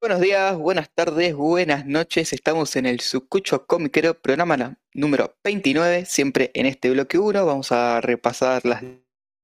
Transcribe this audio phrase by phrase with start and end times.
[0.00, 2.32] Buenos días, buenas tardes, buenas noches.
[2.32, 6.06] Estamos en el Sucucho Comiquero, programa número 29.
[6.06, 8.82] Siempre en este bloque 1 vamos a repasar las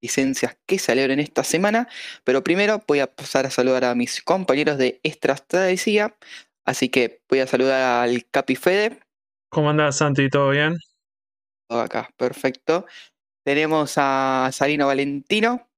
[0.01, 1.87] licencias que salieron en esta semana.
[2.23, 6.17] Pero primero voy a pasar a saludar a mis compañeros de Extras Travesía.
[6.65, 8.99] Así que voy a saludar al Capi Fede.
[9.49, 10.27] ¿Cómo andás, Santi?
[10.27, 10.75] ¿Todo bien?
[11.69, 12.87] Todo acá, perfecto.
[13.45, 15.69] Tenemos a Salino Valentino.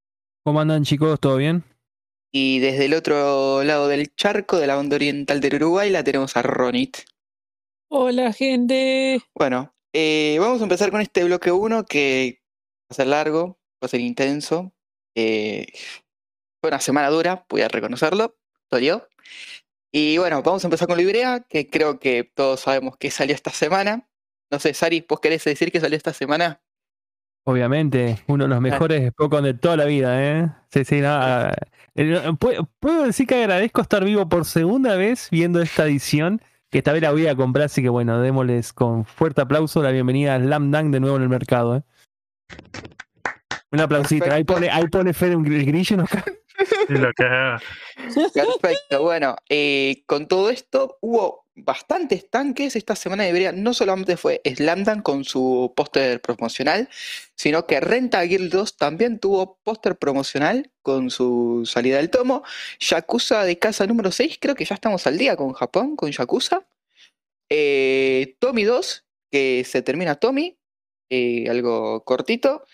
[0.46, 1.20] ¿Cómo andan, chicos?
[1.20, 1.66] ¿Todo bien?
[2.32, 6.38] Y desde el otro lado del charco, de la onda oriental del Uruguay, la tenemos
[6.38, 6.98] a Ronit.
[7.90, 9.22] Hola, gente.
[9.34, 12.44] Bueno, eh, vamos a empezar con este bloque 1 que
[12.84, 14.72] va a ser largo, va a ser intenso.
[15.16, 15.68] Eh,
[16.62, 18.38] fue una semana dura, voy a reconocerlo,
[18.80, 19.08] yo.
[19.92, 23.52] Y bueno, vamos a empezar con Librea, que creo que todos sabemos que salió esta
[23.52, 24.08] semana.
[24.52, 26.62] No sé, Sari, ¿vos querés decir que salió esta semana?
[27.46, 30.50] Obviamente, uno de los mejores Pokémon de toda la vida, ¿eh?
[30.72, 31.56] Sí, sí, nada.
[32.80, 37.02] Puedo decir que agradezco estar vivo por segunda vez viendo esta edición, que esta vez
[37.02, 40.72] la voy a comprar, así que bueno, démosles con fuerte aplauso la bienvenida a Slam
[40.72, 41.84] Dunk de nuevo en el mercado, ¿eh?
[43.72, 46.06] Un aplausito, ahí pone, ahí pone Fede un grillo, ¿no?
[46.90, 47.26] lo que
[48.34, 53.52] Perfecto, bueno, eh, con todo esto hubo bastantes tanques esta semana de Ibrea.
[53.52, 56.90] No solamente fue Slamdan con su póster promocional,
[57.36, 62.44] sino que Renta Guild 2 también tuvo póster promocional con su salida del tomo.
[62.80, 66.68] Yakuza de casa número 6, creo que ya estamos al día con Japón, con Yakuza.
[67.50, 70.58] Eh, Tommy 2, que se termina Tommy,
[71.10, 72.66] eh, algo cortito.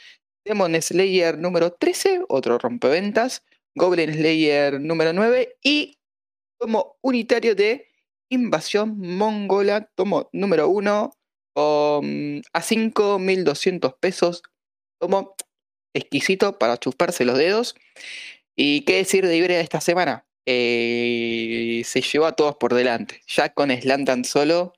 [0.46, 3.44] Demon Slayer número 13, otro rompeventas.
[3.76, 6.00] Goblin Slayer número 9 y
[6.58, 7.88] tomo unitario de
[8.30, 11.12] Invasión Mongola, tomo número 1
[11.56, 14.44] um, a 5.200 pesos.
[15.00, 15.36] Tomo
[15.94, 17.76] exquisito para chuparse los dedos.
[18.56, 20.26] ¿Y qué decir de Ibrea esta semana?
[20.46, 23.22] Eh, se llevó a todos por delante.
[23.28, 24.74] Ya con Slantan solo,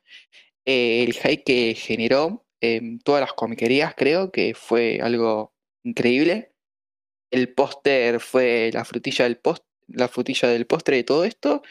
[0.65, 6.53] eh, el hype que generó en todas las comiquerías, creo que fue algo increíble.
[7.31, 11.61] El póster fue la frutilla del post, la frutilla del postre de todo esto.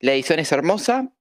[0.00, 1.12] La edición es hermosa.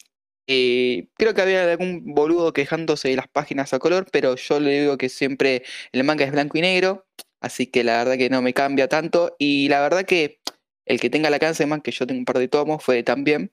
[0.48, 4.82] Eh, creo que había algún boludo quejándose de las páginas a color, pero yo le
[4.82, 7.06] digo que siempre el manga es blanco y negro,
[7.40, 9.36] así que la verdad que no me cambia tanto.
[9.40, 10.40] Y la verdad que
[10.86, 13.52] el que tenga la man que yo tengo un par de tomos, fue también,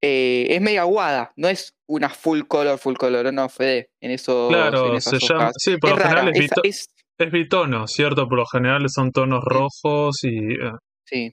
[0.00, 4.48] eh, es media aguada, no es una full color, full color, no, Fede, en eso.
[4.48, 8.28] Claro, se llama, sí, por lo general es, es bitono, ¿cierto?
[8.28, 10.54] Por lo general son tonos rojos y...
[10.54, 10.72] Eh,
[11.04, 11.32] sí,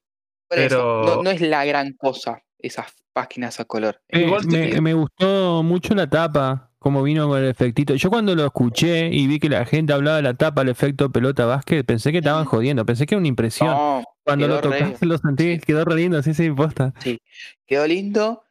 [0.50, 1.22] pero...
[1.23, 4.01] no, es la gran cosa esas páginas a color.
[4.09, 7.95] me, me, gustó mucho la tapa, como vino con el efectito.
[7.95, 11.11] Yo cuando lo escuché y vi que la gente hablaba de la tapa, el efecto
[11.11, 14.03] pelota básquet, pensé que estaban jodiendo, pensé que era una impresión.
[14.23, 16.94] cuando lo tocaste lo sentí, quedó re lindo, sí, sí, posta.
[16.99, 17.22] Sí,
[17.67, 18.44] quedó lindo.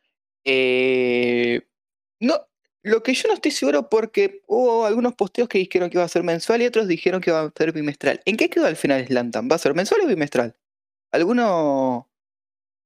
[0.45, 1.63] Eh,
[2.21, 2.35] no,
[2.83, 6.09] lo que yo no estoy seguro porque hubo algunos posteos que dijeron que iba a
[6.09, 8.21] ser mensual y otros dijeron que iba a ser bimestral.
[8.25, 9.49] ¿En qué quedó al final Slantan?
[9.51, 10.57] ¿Va a ser mensual o bimestral?
[11.13, 12.10] ¿Alguno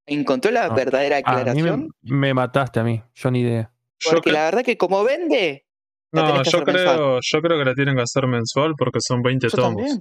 [0.07, 1.91] encontró la verdadera aclaración?
[2.03, 3.73] me, mataste a mí, yo ni idea.
[4.11, 5.65] Porque la verdad que como vende...
[6.13, 9.99] No, yo creo, yo creo que la tienen que hacer mensual porque son 20 tomos.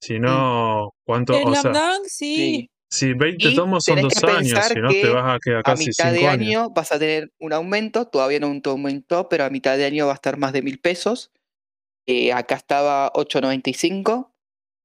[0.00, 1.34] Si no, ¿cuánto?
[1.40, 1.72] o sea,
[2.04, 2.68] sí.
[2.90, 6.18] Si 20 tomos son dos años, si no te vas a quedar casi 5 años.
[6.18, 9.50] A mitad de año vas a tener un aumento, todavía no un aumento, pero a
[9.50, 11.30] mitad de año va a estar más de mil pesos.
[12.06, 14.31] Eh, acá estaba 8.95,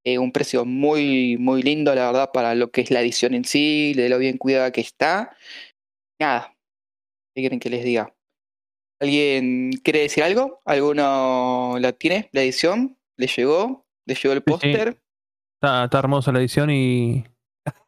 [0.07, 3.43] eh, un precio muy, muy lindo, la verdad, para lo que es la edición en
[3.43, 5.35] sí, de lo bien cuidada que está.
[6.17, 6.55] Nada,
[7.35, 8.15] ¿qué quieren que les diga?
[9.01, 10.61] ¿Alguien quiere decir algo?
[10.63, 12.97] ¿Alguno la tiene, la edición?
[13.17, 13.85] ¿Le llegó?
[14.05, 14.97] ¿Le llegó el póster?
[15.61, 17.25] está hermosa la edición y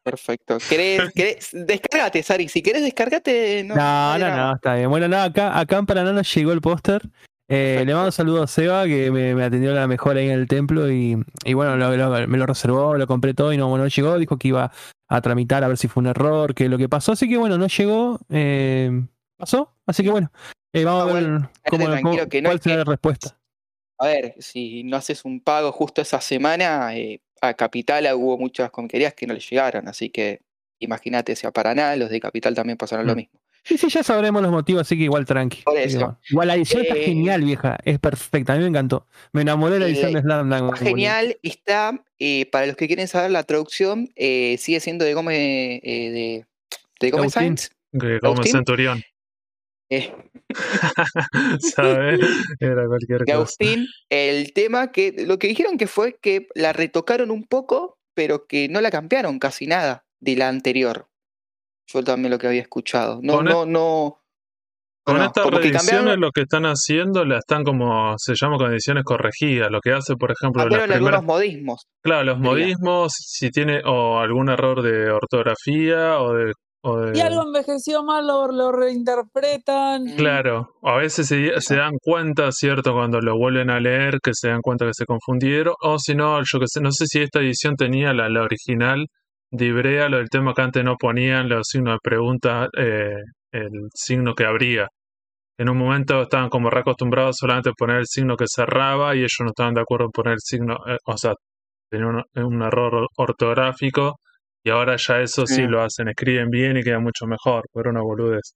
[0.03, 0.57] Perfecto.
[0.67, 2.49] ¿Querés, querés, descárgate, Sari.
[2.49, 3.63] Si querés, descárgate.
[3.63, 4.89] No, no, no, está bien.
[4.89, 7.01] Bueno, nada, acá, acá en Paraná nos llegó el póster.
[7.51, 10.47] Eh, le mando un saludo a Seba, que me, atendió la mejor ahí en el
[10.47, 10.89] templo.
[10.91, 11.15] Y,
[11.53, 14.17] bueno, me lo reservó, lo compré todo y no, bueno, llegó.
[14.19, 14.71] Dijo que iba
[15.07, 17.13] a tramitar a ver si fue un error, que lo que pasó.
[17.13, 18.19] Así que bueno, no llegó.
[18.29, 19.03] Eh,
[19.35, 19.73] pasó.
[19.87, 20.31] Así que bueno,
[20.71, 21.85] eh, vamos a ver cómo,
[22.43, 23.35] cuál será la respuesta.
[23.97, 28.69] A ver, si no haces un pago justo esa semana, eh, a Capital hubo muchas
[28.69, 30.41] comiquerías que no le llegaron, así que
[30.79, 33.17] imagínate si a Paraná, los de Capital también pasaron lo mm.
[33.17, 33.38] mismo.
[33.69, 35.63] Sí, sí, ya sabremos los motivos, así que igual tranqui.
[36.31, 37.77] Igual la edición está eh, genial, vieja.
[37.85, 39.05] Es perfecta, a mí me encantó.
[39.31, 40.75] Me enamoré de la edición de Slam Dunk.
[40.77, 45.37] Genial, está, eh, para los que quieren saber la traducción, eh, sigue siendo de Gómez
[45.37, 46.47] de,
[46.99, 47.69] de Gómez Sainz.
[47.91, 49.03] De Gómez Centurión.
[51.59, 52.19] ¿Sabes?
[52.59, 53.33] Era cualquier cosa.
[53.35, 58.47] Agustín, el tema que lo que dijeron que fue que la retocaron un poco, pero
[58.47, 61.08] que no la cambiaron casi nada de la anterior.
[61.91, 63.19] Yo también lo que había escuchado.
[63.21, 64.17] No, no, no.
[65.03, 69.79] Con estas reediciones lo que están haciendo la están como, se llama condiciones corregidas, lo
[69.79, 71.87] que hace, por ejemplo, ah, algunos modismos.
[72.03, 76.51] Claro, los modismos, si tiene o algún error de ortografía o de
[77.13, 80.15] y algo envejeció mal, lo, reinterpretan.
[80.15, 82.93] Claro, a veces se, dan cuenta, ¿cierto?
[82.93, 85.73] Cuando lo vuelven a leer, que se dan cuenta que se confundieron.
[85.81, 89.07] O si no, yo que sé, no sé si esta edición tenía la, original
[89.51, 93.15] de Ibrea, lo del tema que antes no ponían los signos de pregunta, eh,
[93.51, 94.87] el signo que abría.
[95.57, 99.37] En un momento estaban como reacostumbrados solamente a poner el signo que cerraba y ellos
[99.41, 101.33] no estaban de acuerdo en poner el signo, eh, o sea,
[101.91, 104.19] tenían un error ortográfico
[104.63, 108.01] y ahora ya eso sí, lo hacen, escriben bien y queda mucho mejor, pero una
[108.01, 108.53] boludez.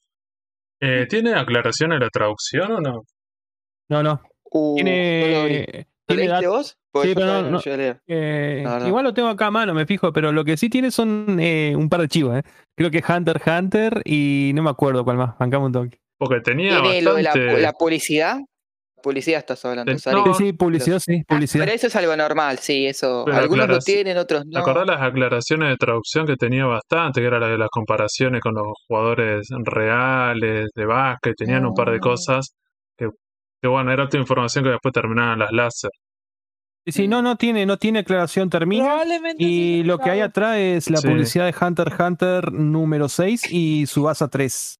[0.81, 3.01] Eh, ¿Tiene aclaración en la traducción o no?
[3.89, 4.21] No, no.
[4.51, 6.77] Uh, ¿Tiene, ¿Tiene vos?
[7.01, 7.59] Sí, pero no,
[8.07, 11.39] eh, igual lo tengo acá a mano, me fijo, pero lo que sí tiene son
[11.39, 12.43] eh, un par de chivos, ¿eh?
[12.75, 15.99] Creo que Hunter Hunter y no me acuerdo cuál más, bancamos un toque.
[16.19, 17.59] Porque tenía bastante...
[17.59, 18.37] la, publicidad,
[19.01, 19.91] publicidad estás hablando.
[19.97, 21.65] sí, sí, publicidad, sí, ah, publicidad.
[21.65, 23.25] pero eso es algo normal, sí, eso.
[23.27, 24.63] Algunos lo tienen, otros no.
[24.63, 27.21] ¿Te las aclaraciones de traducción que tenía bastante?
[27.21, 31.89] Que era la de las comparaciones con los jugadores reales de básquet, tenían un par
[31.89, 32.01] de ah.
[32.01, 32.53] cosas
[32.95, 33.09] que,
[33.59, 35.89] que bueno, era otra información que después terminaban las láser.
[36.85, 39.03] Sí, no, no tiene, no tiene aclaración, termina.
[39.37, 44.01] Y lo que hay atrás es la publicidad de Hunter Hunter número 6 y su
[44.01, 44.79] Subasa 3.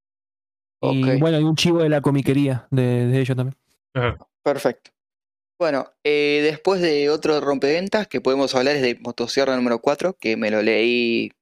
[0.82, 3.56] Y bueno, hay un chivo de la comiquería de, de ellos también.
[4.42, 4.90] Perfecto.
[5.58, 10.36] Bueno, eh, después de otro rompeventas que podemos hablar es de Motosierra número 4, que
[10.36, 11.32] me lo leí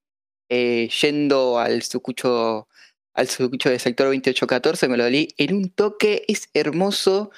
[0.51, 2.69] eh, yendo al sucucho,
[3.15, 7.31] al sucucho de sector 2814, me lo leí en un toque, es hermoso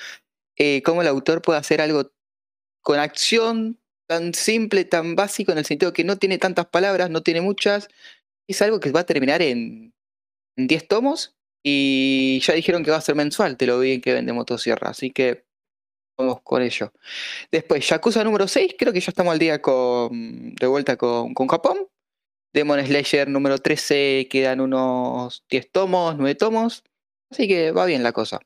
[0.58, 2.10] eh, cómo el autor puede hacer algo
[2.84, 7.22] con acción tan simple, tan básico, en el sentido que no tiene tantas palabras, no
[7.22, 7.88] tiene muchas,
[8.46, 9.94] es algo que va a terminar en,
[10.56, 11.34] en 10 tomos
[11.64, 14.90] y ya dijeron que va a ser mensual, te lo vi en que vende motosierra,
[14.90, 15.46] así que
[16.18, 16.92] vamos con ello.
[17.50, 21.48] Después, Yakuza número 6, creo que ya estamos al día con, de vuelta con, con
[21.48, 21.88] Japón.
[22.52, 26.84] Demon Slayer número 13, quedan unos 10 tomos, 9 tomos,
[27.30, 28.40] así que va bien la cosa.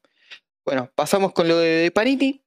[0.65, 2.43] Bueno, pasamos con lo de Panini,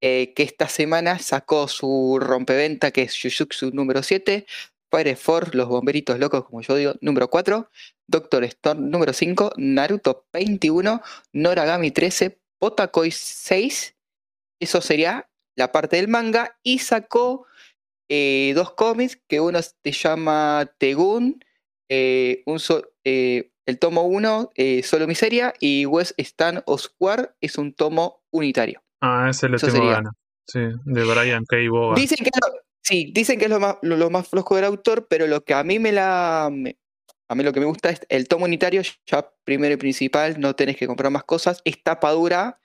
[0.00, 4.46] eh, que esta semana sacó su rompeventa, que es Jujutsu número 7,
[4.90, 7.70] Fire Force, Los Bomberitos Locos, como yo digo, número 4,
[8.06, 11.02] Doctor Stone número 5, Naruto 21,
[11.32, 13.96] Noragami 13, Potakoi 6,
[14.60, 17.46] eso sería la parte del manga, y sacó
[18.08, 21.44] eh, dos cómics, que uno se llama Tegun,
[21.88, 22.44] eh,
[23.04, 24.50] eh, el tomo 1,
[24.84, 28.85] Solo Miseria, y West Stan Osquar es un tomo unitario.
[29.06, 30.12] Ah, ese le tengo ganas.
[30.46, 31.56] Sí, de Brian K.
[31.70, 31.96] Boga.
[31.96, 32.30] Dicen que
[32.82, 35.64] Sí, dicen que es lo más, lo, más flojo del autor, pero lo que a
[35.64, 36.46] mí me la.
[36.46, 36.50] a
[37.34, 40.76] mí lo que me gusta es el tomo unitario, ya primero y principal, no tenés
[40.76, 42.60] que comprar más cosas, es tapa dura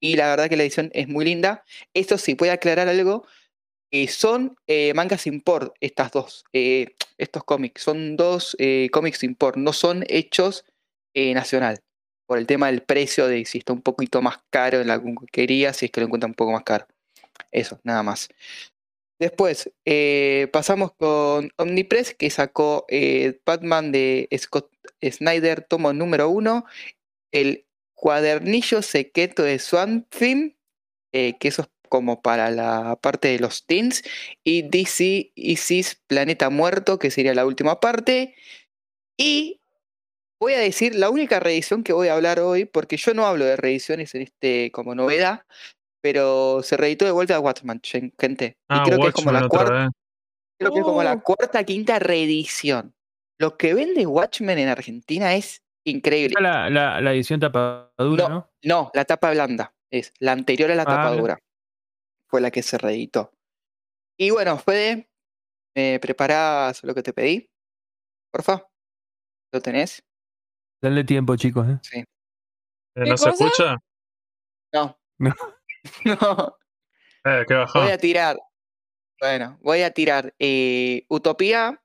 [0.00, 1.62] y la verdad que la edición es muy linda.
[1.94, 3.26] Esto sí, puede aclarar algo.
[3.92, 7.82] Eh, son eh, mangas import estas dos, eh, estos cómics.
[7.82, 8.56] Son dos
[8.90, 10.64] cómics import, no son hechos
[11.14, 11.80] nacional.
[12.30, 15.72] Por el tema del precio de si está un poquito más caro en la quería,
[15.72, 16.86] si es que lo encuentra un poco más caro.
[17.50, 18.28] Eso, nada más.
[19.18, 24.70] Después eh, pasamos con Omnipress, que sacó eh, Batman de Scott
[25.02, 26.66] Snyder, tomo número uno,
[27.32, 30.52] el cuadernillo secreto de Swamp Thing,
[31.12, 34.04] eh, que eso es como para la parte de los teens,
[34.44, 38.36] y DC Isis Planeta Muerto, que sería la última parte.
[39.18, 39.59] Y
[40.40, 43.44] voy a decir la única reedición que voy a hablar hoy, porque yo no hablo
[43.44, 45.44] de reediciones en este como novedad,
[46.00, 47.80] pero se reeditó de vuelta a Watchmen,
[48.18, 48.56] gente.
[48.58, 49.90] y ah, creo que es como la cuarta.
[50.58, 51.22] Creo que es como la uh.
[51.22, 52.94] cuarta, quinta reedición.
[53.38, 56.36] Lo que vende Watchmen en Argentina es increíble.
[56.40, 58.90] La, la, edición tapadura, no, ¿no?
[58.92, 59.74] la tapa blanda.
[59.90, 61.38] Es la anterior a la ah, tapadura.
[62.26, 63.32] Fue la que se reeditó.
[64.18, 65.08] Y bueno, Fede,
[65.74, 67.50] ¿me preparás lo que te pedí?
[68.30, 68.66] Porfa.
[69.52, 70.04] ¿Lo tenés?
[70.80, 71.68] Dale tiempo, chicos.
[71.68, 71.78] ¿eh?
[71.82, 71.98] Sí.
[71.98, 73.76] ¿Eh, ¿No se escucha?
[74.72, 74.96] No.
[75.18, 75.34] No.
[76.04, 76.56] no.
[77.24, 78.38] Eh, qué Voy a tirar.
[79.20, 81.82] Bueno, voy a tirar eh, Utopía,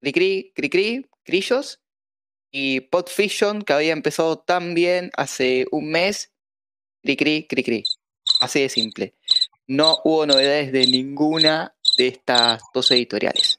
[0.00, 1.82] Cricri, Cricri, Crillos
[2.50, 6.32] y Pot Fiction, que había empezado tan bien hace un mes.
[7.02, 7.84] Cricri, Cricri.
[8.40, 9.14] Así de simple.
[9.66, 13.55] No hubo novedades de ninguna de estas dos editoriales.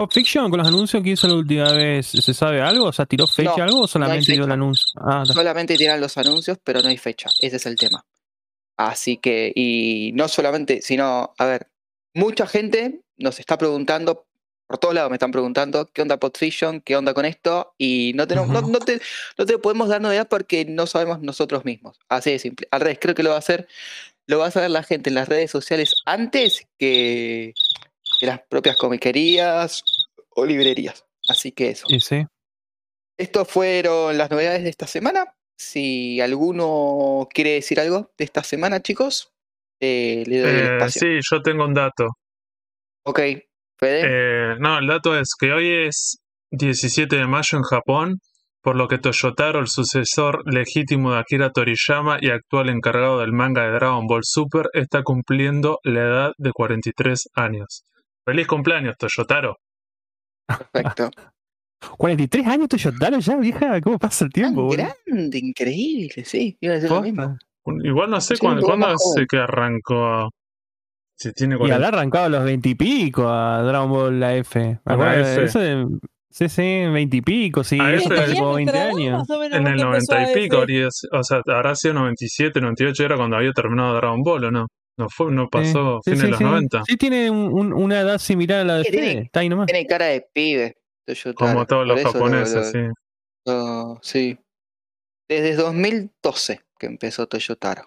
[0.00, 2.86] Pop Fiction, con los anuncios que hizo la última vez, ¿se sabe algo?
[2.86, 4.98] O sea, ¿tiró fecha algo o solamente dio el anuncio?
[4.98, 7.28] Ah, solamente tiran los anuncios, pero no hay fecha.
[7.38, 8.06] Ese es el tema.
[8.78, 11.68] Así que, y no solamente, sino, a ver,
[12.14, 14.26] mucha gente nos está preguntando
[14.66, 18.26] por todos lados me están preguntando qué onda Podfision, qué onda con esto, y no,
[18.26, 19.02] tenemos, no, no te,
[19.36, 21.98] no te podemos dar novedad porque no sabemos nosotros mismos.
[22.08, 22.68] Así de simple.
[22.70, 23.68] Al revés, creo que lo va a hacer,
[24.26, 27.52] lo va a saber la gente en las redes sociales antes que,
[28.20, 29.82] que las propias comiquerías
[30.30, 31.04] o librerías.
[31.28, 31.86] Así que eso.
[31.88, 32.24] Y sí.
[33.18, 35.34] Estas fueron las novedades de esta semana.
[35.58, 39.32] Si alguno quiere decir algo de esta semana, chicos,
[39.80, 41.00] eh, le doy el Eh, espacio.
[41.00, 42.06] sí, yo tengo un dato.
[43.04, 43.20] Ok,
[43.78, 44.02] Fede.
[44.04, 46.18] Eh, no, el dato es que hoy es
[46.50, 48.18] 17 de mayo en Japón,
[48.62, 53.64] por lo que Toyotaro, el sucesor legítimo de Akira Toriyama y actual encargado del manga
[53.64, 57.84] de Dragon Ball Super, está cumpliendo la edad de 43 años.
[58.30, 59.56] ¡Feliz cumpleaños, Toyotaro!
[60.46, 61.10] Perfecto.
[61.96, 63.80] 43 años Toyotaro ya, vieja.
[63.80, 64.86] ¿Cómo pasa el Tan tiempo, boludo?
[65.06, 66.56] grande, increíble, sí.
[66.60, 67.36] Iba a decir lo mismo.
[67.84, 69.26] Igual no sé Sí, cuándo, cuándo es joven.
[69.28, 70.30] que arrancó.
[71.16, 71.74] Si tiene Y 40.
[71.86, 74.78] habrá arrancado a los 20 y pico a Dragon Ball la F.
[74.84, 75.86] A la eso de-
[76.32, 77.78] Sí, sí, 20 y pico, sí.
[77.80, 79.30] A eso Tenía como 20 nuestra edad, años.
[79.30, 80.64] En el cuando empezó 90 y pico,
[81.12, 84.66] o sea, habrá sido 97, 98, era cuando había terminado Dragon Ball, ¿o no?
[85.00, 86.44] No, fue, no pasó Sí, sí, de los sí.
[86.44, 86.82] 90.
[86.86, 89.18] Sí, tiene un- un- una edad similar a la de Fede.
[89.22, 89.66] Está ahí nomás.
[89.66, 90.76] Tiene cara de pibe.
[91.06, 92.94] Toyotaro, Como todos por los lo- japoneses, lo- sí.
[93.46, 94.38] lo- sí.
[95.28, 97.82] Desde 2012 que empezó Toyotaro.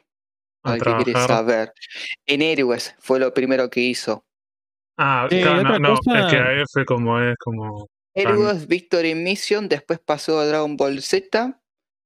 [0.65, 1.27] A Al que quiere trabajar.
[1.37, 1.73] saber.
[2.25, 4.25] En Héroes fue lo primero que hizo.
[4.97, 7.87] Ah, Eh, claro, no, no, cosa- es que AF como es, como...
[8.15, 11.59] Héroes Victory Mission, después pasó a Dragon Ball Z,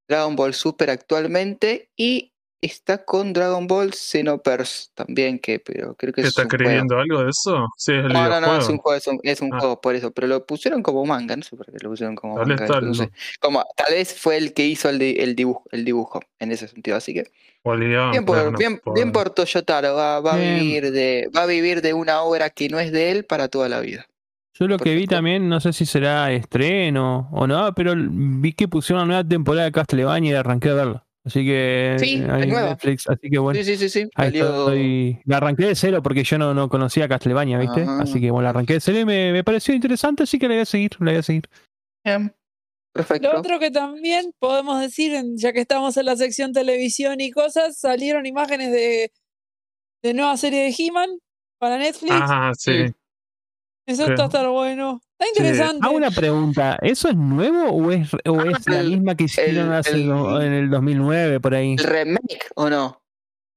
[0.10, 6.22] Dragon Ball Super actualmente y está con Dragon Ball Xenoverse también, que pero creo que
[6.22, 7.00] ¿Que es está un juego.
[7.00, 7.68] algo de eso?
[7.78, 9.60] Sí, es el No, no, no, es un juego, es un, es un Ah.
[9.60, 12.36] juego por eso, pero lo pusieron como manga, no sé por qué lo pusieron como
[12.36, 12.74] Tal vez manga.
[12.74, 13.12] tal, no sé.
[13.40, 16.68] Como, tal vez fue el que hizo el, di- el, dibujo, el dibujo en ese
[16.68, 17.26] sentido, así que
[18.12, 21.82] bien por, no bien, bien por Toyotaro, va, va a vivir de, va a vivir
[21.82, 24.06] de una obra que no es de él para toda la vida.
[24.60, 28.68] Yo lo que vi también, no sé si será estreno o no, pero vi que
[28.68, 31.07] pusieron una nueva temporada de Castlevania y arranqué a verla.
[31.28, 32.70] Así que Sí, nueva.
[32.70, 33.60] Netflix, así que bueno.
[33.62, 34.10] Sí, sí, sí, sí.
[34.16, 34.46] Ahí Salió.
[34.60, 35.20] estoy.
[35.26, 37.82] La arranqué de cero porque yo no, no conocía Castlevania, ¿viste?
[37.84, 38.02] Ajá.
[38.02, 40.54] Así que bueno, la arranqué de cero y me, me pareció interesante, así que la
[40.56, 41.44] voy a seguir, la voy a seguir.
[42.06, 42.34] Bien.
[42.94, 43.32] Perfecto.
[43.32, 47.78] Lo otro que también podemos decir, ya que estamos en la sección televisión y cosas,
[47.78, 49.12] salieron imágenes de,
[50.02, 51.10] de nueva serie de He-Man
[51.60, 52.14] para Netflix.
[52.16, 52.86] Ah, sí.
[53.86, 54.12] Eso sí.
[54.12, 55.02] está a estar bueno.
[55.20, 55.32] Está Sí.
[55.40, 55.86] interesante.
[55.88, 59.24] Hago una pregunta, ¿eso es nuevo o es, o Ah, es la el- misma que
[59.24, 61.74] hicieron el- hace el- do- en el 2009 por ahí?
[61.74, 63.02] ¿El remake o no?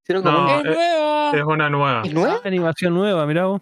[0.03, 1.31] Hicieron como No, es eh, nueva.
[1.37, 2.03] Es una nueva.
[2.05, 2.41] ¿Es nueva?
[2.43, 3.61] Ah, animación nueva, mirá vos.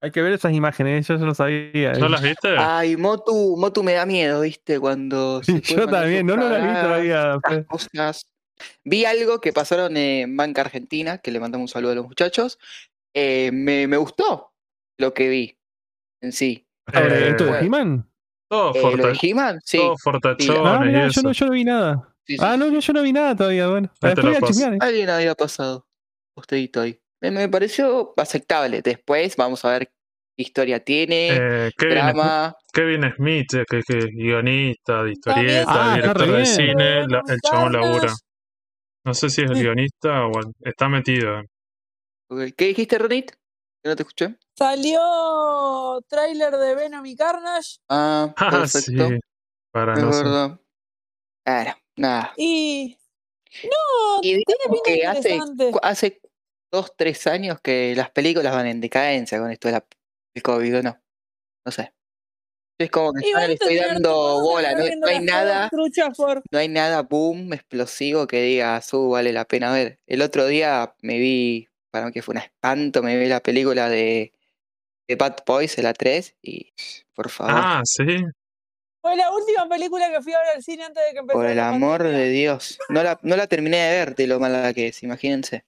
[0.00, 1.92] Hay que ver esas imágenes, yo ya lo sabía.
[1.94, 2.54] ¿No las viste?
[2.56, 4.78] Ay, Motu, Motu me da miedo, ¿viste?
[4.78, 5.40] Cuando.
[5.60, 7.38] se yo también, sus no lo vi todavía.
[7.66, 8.26] cosas.
[8.84, 12.58] Vi algo que pasaron en Banca Argentina, que le mandamos un saludo a los muchachos.
[13.14, 14.52] Eh, me, me gustó
[14.98, 15.58] lo que vi
[16.20, 16.67] en sí.
[16.92, 17.58] ¿Sobre Eh, esto de.
[17.60, 18.10] He-Man?
[18.50, 19.58] Todo, Eh, ¿Lo de forta- He-Man?
[19.64, 19.76] Sí.
[19.78, 22.14] todo fortachones Ah, y yo no, yo no vi nada.
[22.24, 23.90] sí, sí, Ah, no, yo, yo no vi nada todavía, bueno.
[24.00, 24.52] Después lo voy a paso.
[24.52, 24.78] chismear, eh.
[24.80, 25.86] Alguien había pasado.
[26.34, 26.98] Ustedito ahí.
[27.20, 28.80] Me, me pareció aceptable.
[28.80, 31.28] Después vamos a ver qué historia tiene.
[31.32, 32.54] Eh, Kevin, drama.
[32.72, 37.22] Kevin Smith, eh, que, que es guionista de historieta, Ah, director re de cine, la-
[37.28, 38.12] el chabón labura.
[39.04, 41.42] No sé si es el guionista o el- está metido.
[42.56, 43.32] ¿Qué dijiste, Ronit?
[43.84, 44.36] No te escuché.
[44.56, 47.78] Salió tráiler de Venom y Carnage.
[47.88, 48.92] Ah, Ah, sí.
[48.94, 49.26] perfecto.
[49.72, 50.60] Para Es no verdad.
[51.96, 52.32] Nada.
[52.36, 52.96] Y.
[53.64, 55.40] No, Y tiene digamos pinta que hace,
[55.82, 56.20] hace
[56.70, 59.86] dos, tres años que las películas van en decadencia con esto de la,
[60.34, 61.00] del COVID, ¿o no?
[61.64, 61.94] No sé.
[62.78, 65.68] Es como que yo no le estoy dando bola, no, no hay nada,
[66.16, 66.42] por.
[66.48, 69.98] no hay nada boom, explosivo que diga, su vale la pena ver.
[70.06, 73.88] El otro día me vi, para mí que fue un espanto, me vi la película
[73.88, 74.32] de,
[75.08, 76.72] de Bad Boys, la 3, y
[77.14, 78.04] por favor, Ah, sí.
[79.00, 81.46] Fue la última película que fui a ver al cine antes de que empezara por
[81.50, 82.18] el amor pandemia.
[82.20, 82.78] de Dios.
[82.88, 85.64] No la, no la terminé de ver de lo mala que es, imagínense.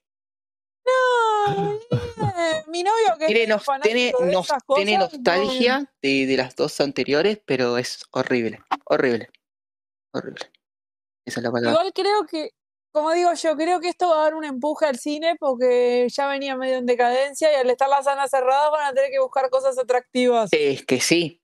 [0.85, 5.19] No, eh, mi novio que Tiene, es nos- tiene, de nos- esas tiene cosas, no-
[5.19, 8.61] nostalgia de, de las dos anteriores, pero es horrible.
[8.85, 9.31] Horrible.
[10.13, 10.51] Horrible.
[11.25, 11.71] Esa es la palabra.
[11.73, 12.51] Igual creo que,
[12.93, 16.29] como digo yo, creo que esto va a dar un empuje al cine porque ya
[16.29, 19.49] venía medio en decadencia y al estar las salas cerradas van a tener que buscar
[19.51, 20.51] cosas atractivas.
[20.53, 21.43] Es que sí,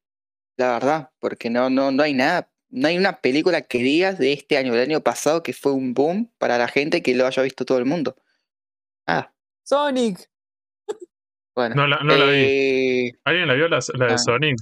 [0.57, 2.51] la verdad, porque no, no, no hay nada.
[2.69, 5.95] No hay una película que digas de este año, del año pasado, que fue un
[5.95, 8.17] boom para la gente que lo haya visto todo el mundo.
[9.07, 10.29] Ah, Sonic.
[11.55, 11.77] bueno.
[11.77, 12.39] No la, no la vi.
[12.39, 14.19] Eh, ¿Alguien la vio la, la de ah.
[14.19, 14.57] Sonic?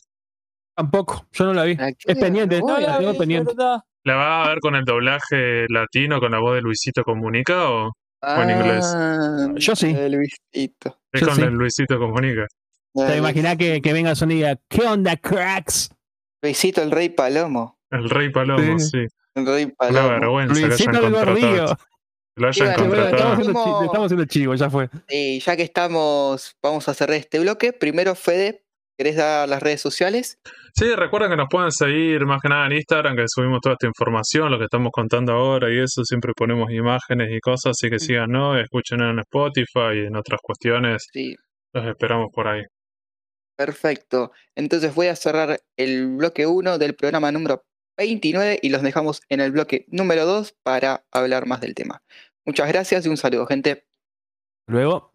[0.76, 1.72] Tampoco, yo no la vi.
[1.72, 3.54] ¿a qué Es pendiente, No la la tengo vi, pendiente.
[3.54, 3.80] ¿verdad?
[4.04, 7.90] ¿La va a ver con el doblaje latino, con la voz de Luisito Comunica o
[8.22, 8.84] en inglés?
[8.94, 9.92] Ah, Yo sí.
[9.94, 10.98] Luisito.
[11.12, 11.42] es Yo con sí.
[11.42, 12.46] el Luisito Comunica?
[12.94, 15.90] Te imaginas que, que venga Sony y diga, ¿qué onda, cracks?
[16.42, 17.78] Luisito el Rey Palomo.
[17.90, 18.90] El Rey Palomo, Sí.
[18.90, 19.06] sí.
[19.34, 20.08] El Rey Una Palomo.
[20.10, 21.34] vergüenza que Luisito hayan el contratado.
[21.48, 21.76] gordillo.
[21.76, 23.84] Que Lo hayan bueno, estamos contratado.
[23.84, 24.88] estamos haciendo chivo, ya fue.
[25.08, 27.72] Y ya que estamos, vamos a cerrar este bloque.
[27.72, 28.63] Primero, Fede,
[28.96, 30.38] ¿querés dar las redes sociales?
[30.74, 33.86] Sí, recuerden que nos pueden seguir más que nada en Instagram, que subimos toda esta
[33.86, 37.98] información, lo que estamos contando ahora y eso, siempre ponemos imágenes y cosas, así que
[37.98, 41.36] síganos, escuchen en Spotify y en otras cuestiones, Sí,
[41.72, 42.62] los esperamos por ahí.
[43.56, 44.32] perfecto.
[44.56, 47.62] Entonces voy a cerrar el bloque 1 del programa número
[47.96, 52.02] 29 y los dejamos en el bloque número 2 para hablar más del tema.
[52.44, 53.86] Muchas gracias y un saludo, gente.
[54.66, 55.13] Luego.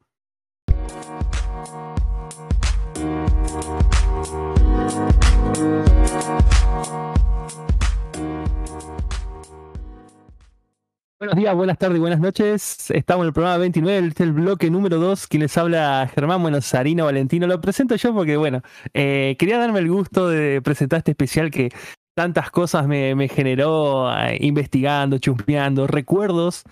[11.19, 12.89] Buenos días, buenas tardes y buenas noches.
[12.91, 15.27] Estamos en el programa 29, este es el bloque número 2.
[15.27, 17.45] Quien les habla, Germán Bueno, Sarino Valentino.
[17.45, 18.61] Lo presento yo porque, bueno,
[18.93, 21.71] eh, quería darme el gusto de presentar este especial que
[22.15, 26.63] tantas cosas me, me generó eh, investigando, chusmeando, recuerdos,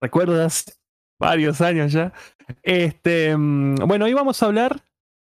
[0.00, 0.80] recuerdas,
[1.18, 2.12] varios años ya.
[2.62, 4.85] Este, mm, bueno, hoy vamos a hablar.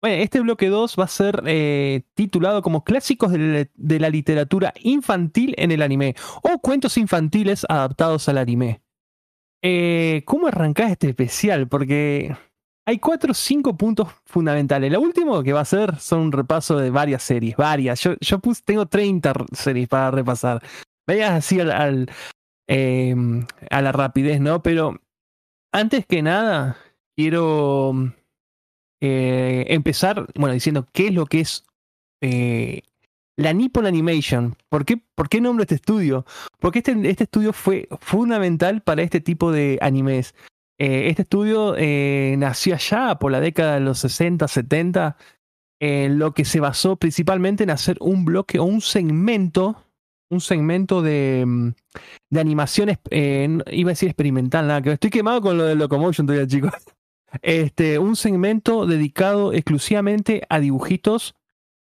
[0.03, 5.55] Bueno, este bloque 2 va a ser eh, titulado como Clásicos de la, literatura infantil
[5.59, 8.83] en el anime o cuentos infantiles adaptados al anime.
[9.63, 11.67] Eh, ¿Cómo arrancás este especial?
[11.67, 12.37] Porque
[12.87, 14.93] hay cuatro o cinco puntos fundamentales.
[14.93, 18.01] Lo último que va a ser son un repaso de varias series, varias.
[18.01, 20.63] Yo, yo puse, tengo 30 r- series para repasar.
[21.07, 22.11] Veas así al, al,
[22.69, 23.15] eh,
[23.71, 24.63] a la rapidez, ¿no?
[24.63, 25.01] Pero
[25.73, 26.77] antes que nada,
[27.17, 28.13] quiero
[29.01, 31.65] eh, empezar, bueno, diciendo qué es lo que es
[32.23, 32.83] eh,
[33.37, 34.57] la Nippon Animation.
[34.69, 36.25] ¿Por qué, ¿Por qué nombro este estudio?
[36.59, 40.35] Porque este, este estudio fue fundamental para este tipo de animes.
[40.79, 41.75] Eh, este estudio
[42.39, 45.17] nació allá por la década de los 60, 70,
[45.81, 49.85] en lo que se basó principalmente en hacer un bloque o un segmento,
[50.31, 51.69] un segmento de, mm,
[52.31, 56.47] de animaciones, iba a decir experimental, nada, que estoy quemado con lo de Locomotion todavía,
[56.47, 56.73] chicos.
[57.43, 61.35] Este, un segmento dedicado exclusivamente a dibujitos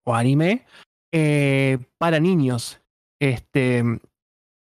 [0.04, 0.66] o anime
[1.12, 2.82] eh, para niños.
[3.20, 3.84] Este,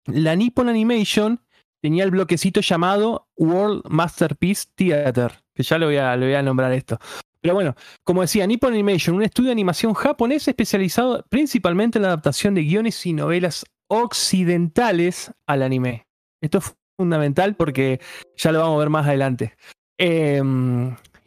[0.06, 1.42] la Nippon Animation
[1.82, 6.44] tenía el bloquecito llamado World Masterpiece Theater, que ya lo voy a, lo voy a
[6.44, 7.00] nombrar esto.
[7.42, 12.10] Pero bueno, como decía, Nippon Animation, un estudio de animación japonés especializado principalmente en la
[12.10, 16.08] adaptación de guiones y novelas occidentales al anime.
[16.40, 18.00] Esto es fundamental porque
[18.38, 19.56] ya lo vamos a ver más adelante.
[20.04, 20.42] Eh,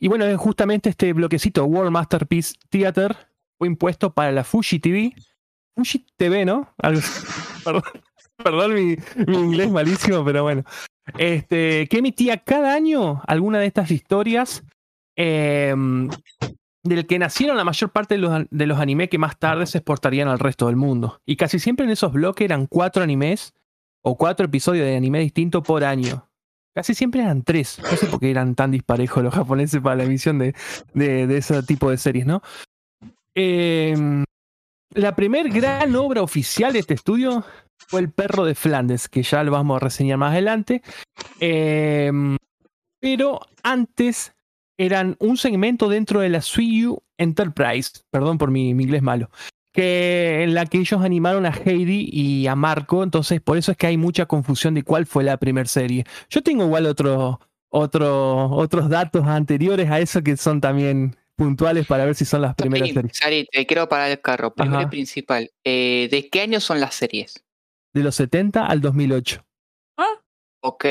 [0.01, 3.17] y bueno, justamente este bloquecito World Masterpiece Theater
[3.57, 5.15] fue impuesto para la Fuji TV.
[5.77, 6.75] Fuji TV, ¿no?
[8.37, 8.97] Perdón mi,
[9.29, 10.65] inglés malísimo, pero bueno.
[11.19, 14.65] Este, que emitía cada año alguna de estas historias
[15.17, 15.75] eh,
[16.83, 19.79] del que nacieron la mayor parte de los, de los animes que más tarde se
[19.79, 21.21] exportarían al resto del mundo.
[21.25, 23.55] Y casi siempre en esos bloques eran cuatro animes
[24.03, 26.29] o cuatro episodios de anime distinto por año.
[26.75, 27.79] Casi siempre eran tres.
[27.79, 30.55] No sé por qué eran tan disparejos los japoneses para la emisión de,
[30.93, 32.43] de, ese tipo de series, ¿no?
[33.37, 33.95] Eh,
[34.91, 37.45] la primer gran obra oficial de este estudio
[37.89, 40.83] fue El perro de Flandes, que ya lo vamos a reseñar más adelante.
[41.41, 42.11] Eh,
[43.01, 44.35] pero antes
[44.79, 49.31] eran un segmento dentro de la Suiyu Enterprise, perdón por mi inglés malo,
[49.75, 53.77] que en la que ellos animaron a Heidi y a Marco, entonces por eso es
[53.77, 56.05] que hay mucha confusión de cuál fue la primera serie.
[56.31, 62.05] Yo tengo igual otro, otro, otros datos anteriores a eso que son también puntuales para
[62.05, 63.19] ver si son las primeras series.
[63.19, 64.55] Sari, te quiero parar el carro.
[64.55, 64.87] Primero Ajá.
[64.87, 65.51] y principal.
[65.65, 67.45] eh, ¿De qué año son las series?
[67.93, 69.45] De los 70 al 2008.
[70.67, 70.87] Ok,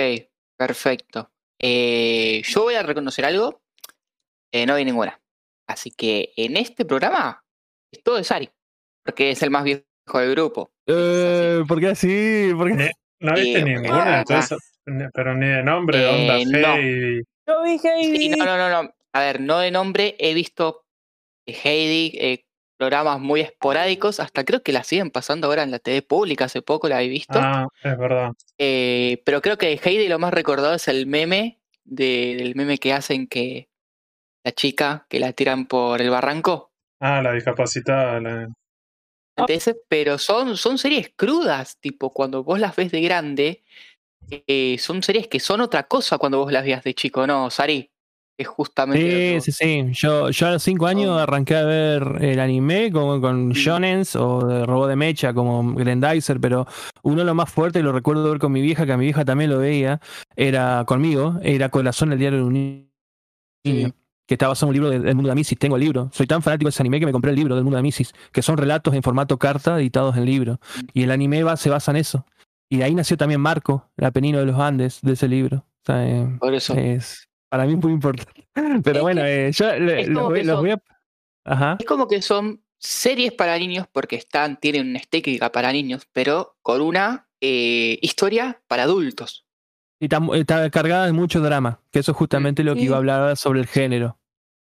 [0.57, 1.31] perfecto.
[1.59, 3.61] Eh, yo voy a reconocer algo.
[4.51, 5.19] eh, no vi ninguna.
[5.67, 7.43] Así que en este programa
[7.91, 8.49] es todo de Sari.
[9.03, 10.71] Porque es el más viejo del grupo.
[10.87, 12.51] Eh, ¿Por qué así?
[12.55, 12.73] ¿Por qué?
[12.75, 12.89] Ni-
[13.19, 14.57] No viste Eh, ninguna, ah, entonces,
[15.13, 16.75] pero ni de nombre, Eh, onda no.
[16.75, 17.21] Heidi.
[17.47, 18.17] Yo vi Heidi.
[18.17, 18.89] Sí, no, no, no, no.
[19.13, 20.15] A ver, no de nombre.
[20.19, 20.83] He visto
[21.47, 22.45] eh, Heidi, eh,
[22.77, 24.19] programas muy esporádicos.
[24.19, 26.45] Hasta creo que la siguen pasando ahora en la TV pública.
[26.45, 27.39] Hace poco la he visto.
[27.41, 28.31] Ah, es verdad.
[28.57, 31.59] Eh, pero creo que de Heidi lo más recordado es el meme.
[31.85, 33.67] de- del meme que hacen que
[34.45, 36.71] la chica que la tiran por el barranco.
[37.01, 38.21] Ah, la discapacitada.
[38.21, 38.47] la-
[39.47, 43.63] ese, pero son, son series crudas, tipo, cuando vos las ves de grande,
[44.29, 47.89] eh, son series que son otra cosa cuando vos las veas de chico, ¿no, Sari?
[48.37, 49.39] Es justamente...
[49.41, 49.91] Sí, sí, sí.
[49.93, 51.19] Yo, yo a los 5 años Oh.
[51.19, 53.51] arranqué a ver el anime como con.
[53.51, 56.65] Shonens o de robot de mecha como Grendizer, pero
[57.03, 59.05] uno de los más fuertes, y lo recuerdo ver con mi vieja, que a mi
[59.05, 59.99] vieja también lo veía,
[60.35, 62.87] era conmigo, era Corazón el diario de un niño.
[63.65, 63.93] Sí.
[64.25, 65.57] Que está basado en un libro del mundo de Mises.
[65.57, 66.09] Tengo el libro.
[66.13, 68.13] Soy tan fanático de ese anime que me compré el libro del mundo de Mises,
[68.31, 70.59] que son relatos en formato carta editados en libro.
[70.93, 72.25] Y el anime va, se basa en eso.
[72.69, 75.57] Y de ahí nació también Marco, el apelino de los Andes, de ese libro.
[75.57, 76.73] O sea, eh, Por eso.
[76.75, 78.47] es para mí muy importante.
[78.83, 80.81] Pero Es bueno, eh, yo le- es los, como voy, que los son- voy a.
[81.45, 81.75] Ajá.
[81.79, 86.55] Es como que son series para niños porque están, tienen una estética para niños, pero
[86.61, 89.45] con una eh, historia para adultos.
[90.03, 92.99] Y está, está cargada de mucho drama, que eso es justamente lo que iba a
[92.99, 94.17] hablar ahora sobre el género.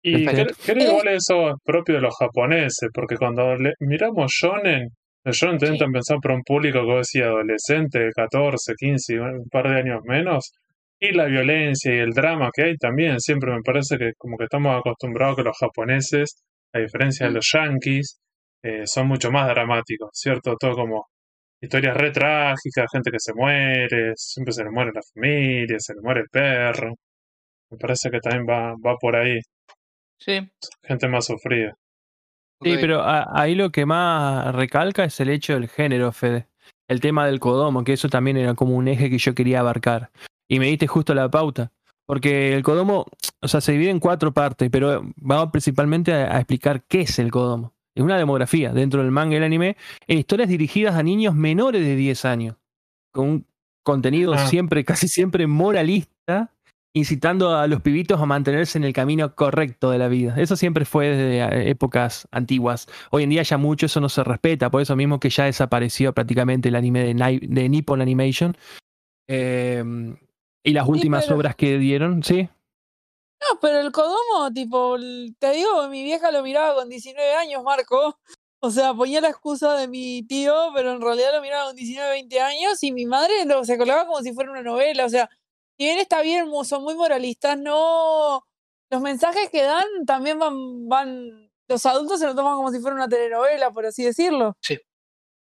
[0.02, 0.54] Y Perfecto.
[0.54, 4.88] cre- creo igual eso es propio de los japoneses, porque cuando le- miramos shonen,
[5.24, 5.66] el shonen Sí.
[5.66, 9.76] intentan pensar por un público que vos decís adolescente, de 14, 15, un par de
[9.80, 10.52] años menos,
[10.98, 14.44] y la violencia y el drama que hay también, siempre me parece que como que
[14.44, 17.34] estamos acostumbrados que los japoneses, a diferencia de Mm.
[17.34, 18.20] los yankees,
[18.62, 20.56] eh, son mucho más dramáticos, ¿cierto?
[20.58, 21.06] Todo como
[21.60, 26.00] historias re trágicas, gente que se muere, siempre se le muere la familia, se le
[26.02, 26.94] muere el perro.
[27.70, 29.40] Me parece que también va, va por ahí,
[30.18, 30.48] Sí.
[30.82, 31.74] gente más sufrida.
[32.62, 36.46] Sí, pero a- ahí lo que más recalca es el hecho del género, Fede.
[36.88, 40.10] El tema del Kodomo, que eso también era como un eje que yo quería abarcar.
[40.48, 41.72] Y me diste justo la pauta.
[42.06, 43.04] Porque el Kodomo,
[43.42, 47.18] o sea, se divide en cuatro partes, pero vamos principalmente a, a explicar qué es
[47.18, 47.74] el Kodomo.
[47.96, 51.82] Es una demografía dentro del manga y el anime en historias dirigidas a niños menores
[51.82, 52.56] de 10 años.
[53.12, 53.46] Con un
[53.84, 54.46] contenido Ah.
[54.46, 56.52] siempre, casi siempre moralista,
[56.94, 60.34] incitando a los pibitos a mantenerse en el camino correcto de la vida.
[60.38, 62.86] Eso siempre fue desde eh, épocas antiguas.
[63.10, 66.12] Hoy en día ya mucho eso no se respeta, por eso mismo que ya desapareció
[66.12, 68.56] prácticamente el anime de, Nippon Animation.
[69.28, 69.82] Eh,
[70.64, 72.48] y las últimas pero- obras que dieron, sí.
[73.40, 74.96] No, pero el Kodomo, tipo,
[75.38, 78.18] te digo, mi vieja lo miraba con 19 años, Marco.
[78.58, 82.10] O sea, ponía la excusa de mi tío, pero en realidad lo miraba con 19,
[82.10, 85.04] 20 años y mi madre lo, se colgaba como si fuera una novela.
[85.04, 85.28] O sea,
[85.76, 88.44] si bien está bien, son muy moralistas, no.
[88.90, 90.88] Los mensajes que dan también van.
[90.88, 94.56] van los adultos se lo toman como si fuera una telenovela, por así decirlo.
[94.62, 94.78] Sí.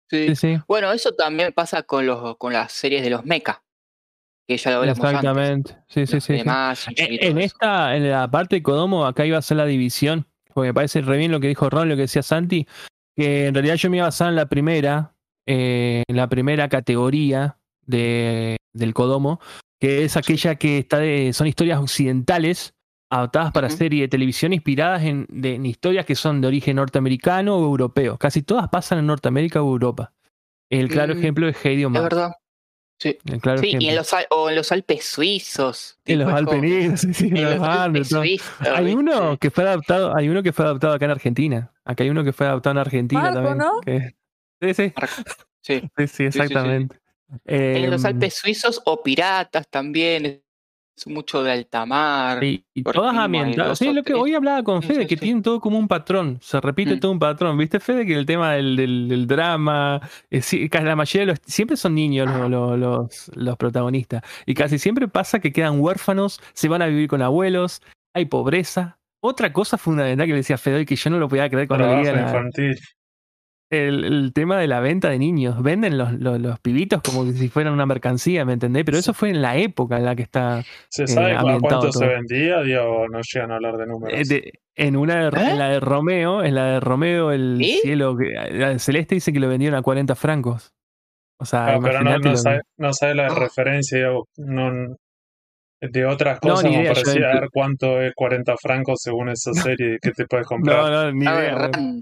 [0.09, 0.57] Sí, sí.
[0.67, 3.63] Bueno, eso también pasa con los con las series de los mecha,
[4.47, 5.13] que ya lo hablamos antes.
[5.19, 5.77] Exactamente.
[5.87, 6.33] Sí, sí, los sí.
[6.33, 6.45] de sí.
[6.45, 10.25] Magic y En, esta, en la parte de Kodomo, acá iba a ser la división,
[10.53, 12.65] porque me parece re bien lo que dijo Ron, lo que decía Santi,
[13.15, 15.13] que en realidad yo me iba a basar en la primera,
[15.45, 19.39] eh, en la primera categoría de, del Kodomo,
[19.79, 22.73] que es aquella que está de, son historias occidentales
[23.09, 23.77] adaptadas para Ujú.
[23.77, 28.17] serie de televisión inspiradas en, de- en historias que son de origen norteamericano o europeo.
[28.17, 30.13] Casi todas pasan en Norteamérica o Europa.
[30.69, 32.03] El claro Mm, ejemplo es Heidi Es Omar.
[32.03, 32.31] verdad.
[32.99, 35.99] Sí, El claro sí y en los, Al- o en los Alpes suizos.
[36.05, 38.67] En los tipo, es como- Alpeninos, sí, sí, en En los los Andes, Alpes suizos.
[38.75, 41.71] Hay uno que fue adaptado, hay uno que fue adaptado acá en Argentina.
[41.85, 43.57] Acá hay uno que fue adaptado en Argentina Marco, también.
[43.57, 43.81] ¿no?
[43.81, 44.15] que-
[44.59, 44.93] Sí, sí,
[45.61, 45.79] Sí.
[45.81, 46.23] sí, sí, sí, sí.
[46.23, 46.97] exactamente.
[47.45, 50.41] En los Em, Alpes suizos o piratas también.
[50.97, 52.43] Es mucho de alta mar.
[52.43, 53.77] Y, y todas ambientadas.
[53.77, 55.21] Sí, lo que hoy hablaba con Fede, sí, que sí.
[55.21, 56.39] tienen todo como un patrón.
[56.41, 56.99] Se repite Mm.
[56.99, 57.55] todo un patrón.
[57.55, 58.03] ¿Viste, Fede?
[58.05, 60.01] Que el tema del, del- del drama.
[60.31, 61.39] eh, casi la mayoría de los.
[61.45, 62.47] Siempre son niños los, Ah.
[62.49, 64.23] los, los- los protagonistas.
[64.47, 67.83] Y casi siempre pasa que quedan huérfanos, se van a vivir con abuelos,
[68.15, 68.97] hay pobreza.
[69.19, 71.87] Otra cosa fundamental que le decía Fede hoy que yo no lo podía creer cuando
[71.95, 72.75] leía la- infantil.
[73.69, 75.61] El, el tema de la venta de niños.
[75.61, 78.83] Venden los, los, los pibitos como si fueran una mercancía, ¿me entendés?
[78.85, 80.63] Pero eso fue en la época en la que está.
[80.89, 82.09] ¿Se eh, sabe a ambientado cuánto se todo.
[82.15, 82.61] vendía?
[82.61, 84.29] Digo, no llegan a hablar de Eh, números.
[84.29, 85.49] de- en una de, ¿Eh?
[85.51, 89.33] en la de Romeo, en la de Romeo, el cielo, que- la de Celeste dice
[89.33, 90.71] que lo vendieron a 40 francos.
[91.39, 93.35] O sea, Ah, pero no, no, sabe, no sabe la Ah.
[93.35, 94.95] referencia digo, no,
[95.81, 99.29] de otras No, cosas, como idea, yo parecía a ver cuánto es 40 francos según
[99.29, 100.81] esa serie que te puedes comprar.
[100.83, 101.69] No, no, ni idea.
[101.71, 102.01] bueno.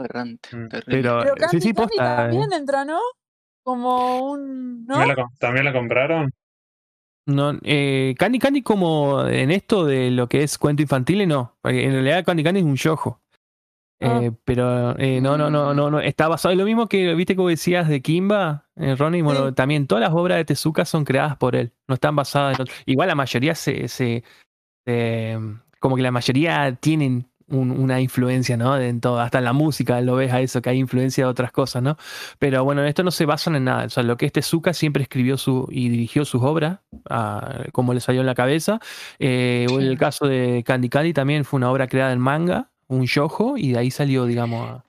[0.00, 0.48] Aberrante.
[0.56, 0.68] Mm.
[0.68, 1.02] terrible.
[1.02, 2.12] Pero, Pero sí, Candy sí, Candy posta.
[2.12, 2.16] eh.
[2.16, 2.98] también entra, ¿no?
[3.62, 4.84] Como un.
[4.86, 4.94] ¿No?
[4.94, 6.30] ¿También, la, com- también la compraron?
[7.26, 11.56] No, eh, Candy Candy como en esto de lo que es cuento infantil, no.
[11.62, 13.20] Porque en realidad Candy Candy es un yojo.
[14.02, 14.18] Ah.
[14.22, 16.00] Eh, pero eh, no, no, no, no, no.
[16.00, 19.20] Está basado en lo mismo que viste como decías de Kimba, eh, Ronnie.
[19.22, 19.54] Bueno, Sí.
[19.54, 21.70] también todas las obras de Tezuka son creadas por él.
[21.86, 24.24] No están basadas en otro- Igual la mayoría se, se-
[24.86, 25.38] se-
[25.78, 28.78] como que la mayoría tienen un- una influencia, ¿no?
[28.78, 31.52] En todo, hasta en la música lo ves a eso, que hay influencia de otras
[31.52, 31.96] cosas, ¿no?
[32.38, 33.84] Pero bueno, en esto no se basan en nada.
[33.86, 36.78] O sea, lo que es Tezuka siempre escribió su y dirigió sus obras
[37.72, 38.80] como le salió en la cabeza.
[39.18, 39.96] Eh, en el Sí.
[39.96, 43.78] caso de Candy Candy también fue una obra creada en manga, un yojo, y de
[43.78, 44.84] ahí salió, digamos, a,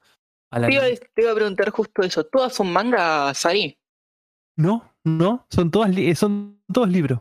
[0.51, 0.67] a la.
[0.67, 2.23] Te iba, a- te iba a preguntar justo eso.
[2.25, 3.77] ¿Todas son mangas, Sari?
[4.57, 7.19] No, no, son todas son todos libros.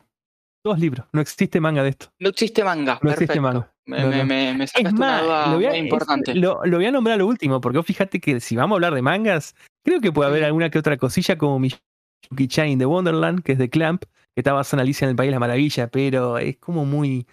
[0.63, 1.07] Todos libros.
[1.13, 2.07] No existe manga de esto.
[2.19, 2.99] No existe manga.
[3.03, 3.73] No existe manga.
[3.91, 4.25] Me, No, no.
[4.25, 6.31] me, me Es más, lo voy, a, importante.
[6.31, 8.77] es- lo- lo voy a nombrar lo último, porque vos fíjate que si vamos a
[8.77, 12.87] hablar de mangas, creo que puede haber alguna que otra cosilla como Miyuki-chan in the
[12.87, 15.41] Wonderland, que es de Clamp, que está basada en Alicia en el País de la
[15.41, 17.27] Maravilla, pero es como muy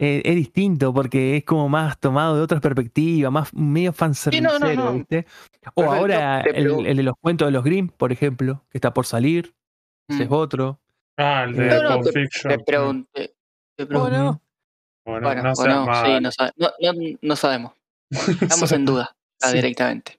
[0.00, 4.74] eh, es distinto porque es como más tomado de otra perspectiva, más medio fanservicero, no,
[4.74, 4.92] no.
[4.94, 5.26] ¿viste?
[5.74, 8.92] O Perfecto, ahora te el, de los cuentos de los Grimm, por ejemplo, que está
[8.92, 9.54] por salir,
[10.08, 10.32] ese es Mm.
[10.32, 10.80] otro.
[11.16, 12.52] Ah, el de No, no, Pulp Fiction.
[12.52, 13.34] Te pregunté.
[13.76, 14.16] Te ¿O pregunté.
[14.16, 14.40] no?
[15.04, 15.62] Bueno, Bueno, no o sí,
[16.20, 17.72] no, sabe- no, no- no sabemos.
[18.40, 19.54] Estamos en duda Sí.
[19.56, 20.18] directamente.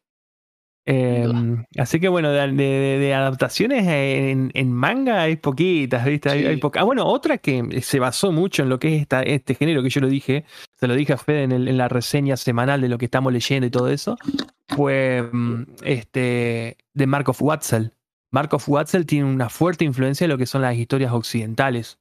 [0.86, 1.66] Eh, duda.
[1.78, 6.30] así que bueno, de, de- de adaptaciones en, en manga hay poquitas, ¿viste?
[6.30, 6.46] Hay, Sí.
[6.48, 9.56] hay poca- Ah, bueno, otra que se basó mucho en lo que es esta, este
[9.56, 10.44] género que yo lo dije,
[10.78, 13.32] se lo dije a Fede en, el- en la reseña semanal de lo que estamos
[13.32, 14.18] leyendo y todo eso,
[14.68, 17.94] fue mm, este, de Mark of Watzel.
[18.32, 21.98] Mark of Watzel tiene una fuerte influencia en lo que son las historias occidentales.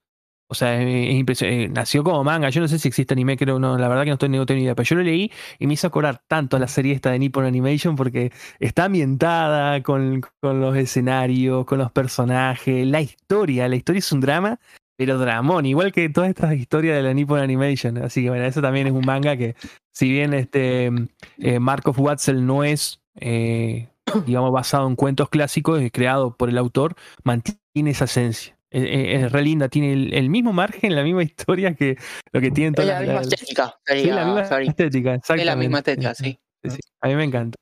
[0.53, 1.69] O sea, es, es impresionante.
[1.71, 2.51] Nació como manga.
[2.51, 3.79] Yo no sé si existe anime, creo no.
[3.79, 4.75] La verdad que no, estoy, no tengo ni idea.
[4.75, 7.47] Pero yo lo leí y me hizo acordar tanto a la serie esta de Nippon
[7.47, 13.67] Animation porque está ambientada con, los escenarios, con los personajes, la historia.
[13.67, 14.61] La historia es un drama,
[14.97, 17.97] pero dramón, igual que todas estas historias de la Nippon Animation.
[17.97, 19.57] Así que bueno, eso también es un manga que,
[19.91, 20.91] si bien este
[21.39, 23.89] eh, Mark of Watzel no es, eh,
[24.27, 28.59] digamos, basado en cuentos clásicos, creado por el autor, mantiene esa esencia.
[28.73, 31.97] Es, es- es re linda, tiene el, el mismo margen, la misma historia que
[32.33, 33.67] lo que tienen Es todas la las- misma las- estética.
[33.87, 36.39] Sí, sería, la misma estética, Es la misma estética, sí.
[36.65, 36.81] Sí, sí.
[37.01, 37.57] A mí me encanta.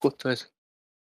[0.00, 0.48] Justo eso.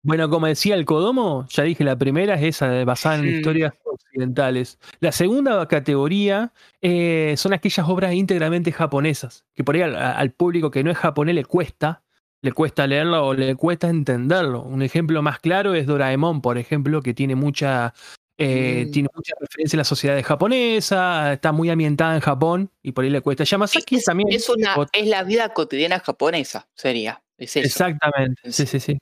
[0.04, 4.78] Bueno, como decía el Kodomo, ya dije, la primera es esa, basada en historias occidentales.
[5.00, 10.70] La segunda categoría eh, son aquellas obras íntegramente japonesas, que por ahí al, al público
[10.70, 12.04] que no es japonés le cuesta,
[12.44, 14.62] le cuesta leerlo o le cuesta entenderlo.
[14.62, 17.96] Un ejemplo más claro es Doraemon, por ejemplo, que tiene mucha,
[18.38, 18.92] eh, Mm.
[18.92, 23.10] tiene mucha referencia a la sociedad japonesa, está muy ambientada en Japón y por ahí
[23.10, 23.44] le cuesta.
[23.44, 24.30] Yamazaki Es, también.
[24.32, 27.22] es una, es la vida cotidiana japonesa, sería.
[27.38, 27.66] Es eso.
[27.66, 28.94] Exactamente, sí, sí, Sí.
[28.94, 28.98] sí.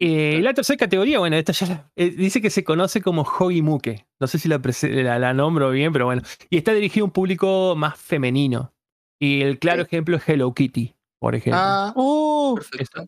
[0.00, 4.06] Eh, la tercera categoría, bueno, esta ya la- eh, dice que se conoce como Hogimuke.
[4.18, 6.22] No sé si la, prese- la, la nombro bien, pero bueno.
[6.50, 8.72] Y está dirigido a un público más femenino.
[9.20, 9.86] Y el claro Sí.
[9.86, 11.60] ejemplo es Hello Kitty, por ejemplo.
[11.62, 13.06] Ah, Uh, perfecto.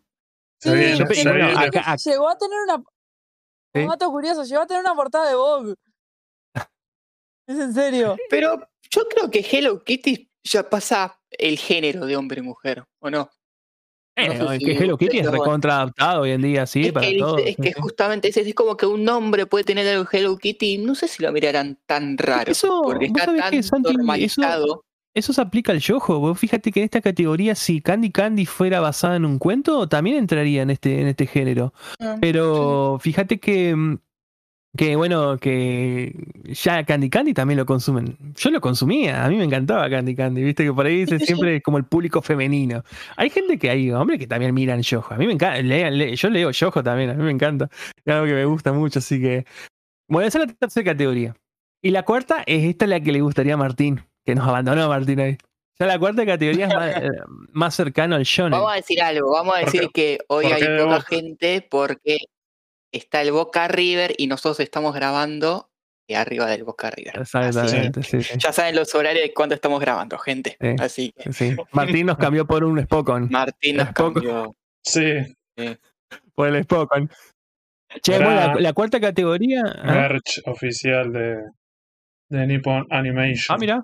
[0.59, 2.83] Sí, Yo bueno, acá- llegó a tener una.
[3.77, 3.83] ¿Sí?
[3.83, 5.75] Un dato curioso, llegó a tener una portada de Vogue.
[7.47, 8.17] Es en serio.
[8.29, 8.59] Pero
[8.91, 13.29] yo creo que Hello Kitty ya pasa el género de hombre y mujer, ¿o no?
[14.17, 16.91] Eh, no sé es que Hello Kitty es recontra adaptado hoy en día, sí, es
[16.91, 17.39] para que, todos.
[17.45, 20.95] es que justamente es, es como que un hombre puede tener algo Hello Kitty, no
[20.95, 24.85] sé si lo mirarán tan raro, Eso, porque está tan que, Santi, eso- normalizado.
[25.17, 26.35] Eso se aplica al yojo.
[26.35, 30.61] Fíjate que en esta categoría, si Candy Candy fuera basada en un cuento, también entraría
[30.61, 31.73] en este, en este género.
[31.99, 33.97] Ah, Pero fíjate que,
[34.77, 36.13] que, bueno, que
[36.45, 38.15] ya Candy Candy también lo consumen.
[38.35, 41.55] Yo lo consumía, a mí me encantaba Candy Candy, viste que por ahí dice siempre
[41.55, 42.83] es como el público femenino.
[43.15, 45.15] Hay gente que hay hombres que también miran yojo.
[45.15, 47.69] A mí me encanta, lean, le- yo leo yojo también, a mí me encanta.
[48.05, 49.45] Es algo que me gusta mucho, así que.
[50.07, 51.35] Bueno, esa es la tercera categoría.
[51.81, 55.21] Y la cuarta es esta la que le gustaría a Martín, que nos abandonó Martín
[55.21, 55.37] ahí.
[55.79, 57.09] Ya la cuarta categoría es más, eh,
[57.53, 58.51] más cercano al shonen.
[58.51, 61.01] Vamos a decir algo, vamos a ¿Por decir que hoy hay poca Boca?
[61.01, 62.17] gente porque
[62.91, 65.69] está el Boca River y nosotros estamos grabando
[66.09, 67.19] de arriba del Boca River.
[67.21, 68.33] Exactamente, sí, sí.
[68.37, 70.57] ya saben los horarios de cuándo estamos grabando, gente.
[70.59, 70.75] Sí.
[70.79, 71.55] Así que Sí.
[71.71, 73.29] Martín nos cambió por un Spokon.
[73.31, 74.55] Martín nos cambió.
[74.83, 75.13] Sí,
[76.35, 77.09] Por el Spokon.
[78.01, 79.61] Che, bueno, la, la cuarta categoría.
[79.65, 79.91] ¿ah?
[79.93, 81.37] merch oficial de,
[82.29, 83.55] de Nippon Animation.
[83.55, 83.83] Ah, mira.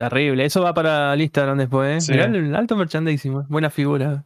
[0.00, 0.46] Terrible.
[0.46, 2.00] Eso va para el Instagram después, ¿eh?
[2.00, 2.12] Sí.
[2.12, 3.44] Mirá el alto merchandising.
[3.48, 4.24] Buena figura.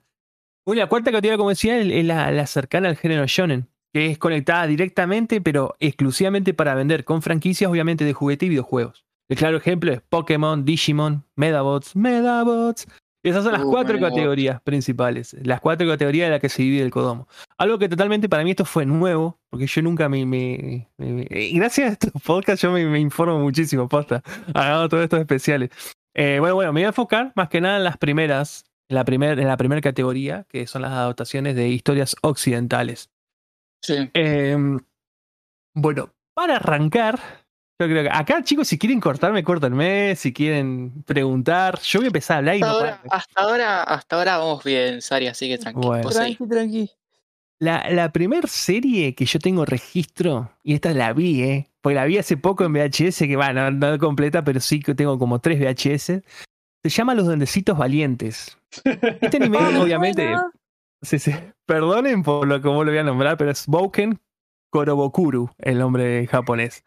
[0.64, 3.66] Bueno, la cuarta categoría, como decía, es es la, la cercana al género shonen.
[3.92, 9.04] Que es conectada directamente, pero exclusivamente para vender con franquicias, obviamente, de juguete y videojuegos.
[9.28, 12.86] El claro ejemplo es Pokémon, Digimon, Medabots, Medabots.
[13.24, 15.34] Esas son las Uh, cuatro categorías principales.
[15.42, 17.26] Las cuatro categorías de las que se divide el Kodomo.
[17.58, 20.24] Algo que totalmente para mí esto fue nuevo, porque yo nunca me.
[20.26, 24.22] me- me- me- eh, gracias a estos podcasts yo me, informo muchísimo, posta.
[24.54, 25.70] Hagamos todos estos especiales.
[26.14, 29.04] Eh, bueno, bueno, me voy a enfocar más que nada en las primeras, en la,
[29.04, 33.10] primer, en la primera categoría, que son las adaptaciones de historias occidentales.
[33.82, 34.10] Sí.
[34.14, 34.56] Eh,
[35.74, 37.18] bueno, para arrancar,
[37.80, 40.14] yo creo que acá, chicos, si quieren cortarme, córtenme.
[40.14, 43.82] Si quieren preguntar, yo voy a empezar a hablar y Hasta no ahora, hasta ahora,
[43.82, 45.88] hasta ahora vamos bien, Sari, así que tranquilo.
[45.88, 46.08] Bueno.
[46.08, 46.90] Tranqui, tranqui.
[47.58, 51.70] La, la primer serie que yo tengo registro, y esta la vi, ¿eh?
[51.80, 54.94] Porque la vi hace poco en VHS, que va, no, no completa, pero sí que
[54.94, 56.22] tengo como tres VHS.
[56.82, 58.56] Se llama Los Duendecitos Valientes.
[59.20, 60.34] Este anime, Ah, me obviamente,
[61.02, 61.32] sí, sí,
[61.66, 64.20] perdonen por lo que lo voy a nombrar, pero es Bouken
[64.70, 66.84] Korobokuru, el nombre japonés.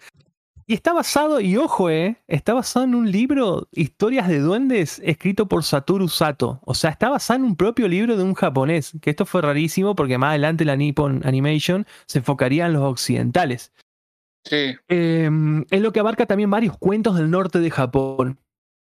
[0.69, 5.47] Y está basado, y ojo, eh, está basado en un libro, Historias de Duendes, escrito
[5.47, 6.60] por Satoru Sato.
[6.65, 8.91] O sea, está basado en un propio libro de un japonés.
[9.01, 13.71] Que esto fue rarísimo porque más adelante la Nippon Animation se enfocaría en los occidentales.
[14.43, 14.75] Sí.
[14.89, 15.30] Eh,
[15.71, 18.38] es lo que abarca también varios cuentos del norte de Japón.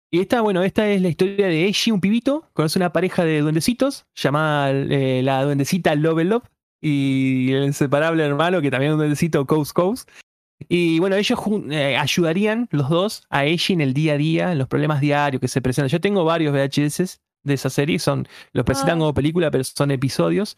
[0.09, 3.41] Y esta, bueno, esta es la historia de Eiji, un pibito, conoce una pareja de
[3.41, 6.45] duendecitos llamada eh, la duendecita Love Love
[6.81, 10.09] y el inseparable hermano que también es un duendecito Coast Coast.
[10.69, 11.39] Y bueno, ellos
[11.71, 15.41] eh, ayudarían los dos a Eiji en el día a día, en los problemas diarios
[15.41, 15.89] que se presentan.
[15.89, 19.01] Yo tengo varios VHS de esa serie, son, los presentan Ah.
[19.01, 20.57] como película, pero son episodios.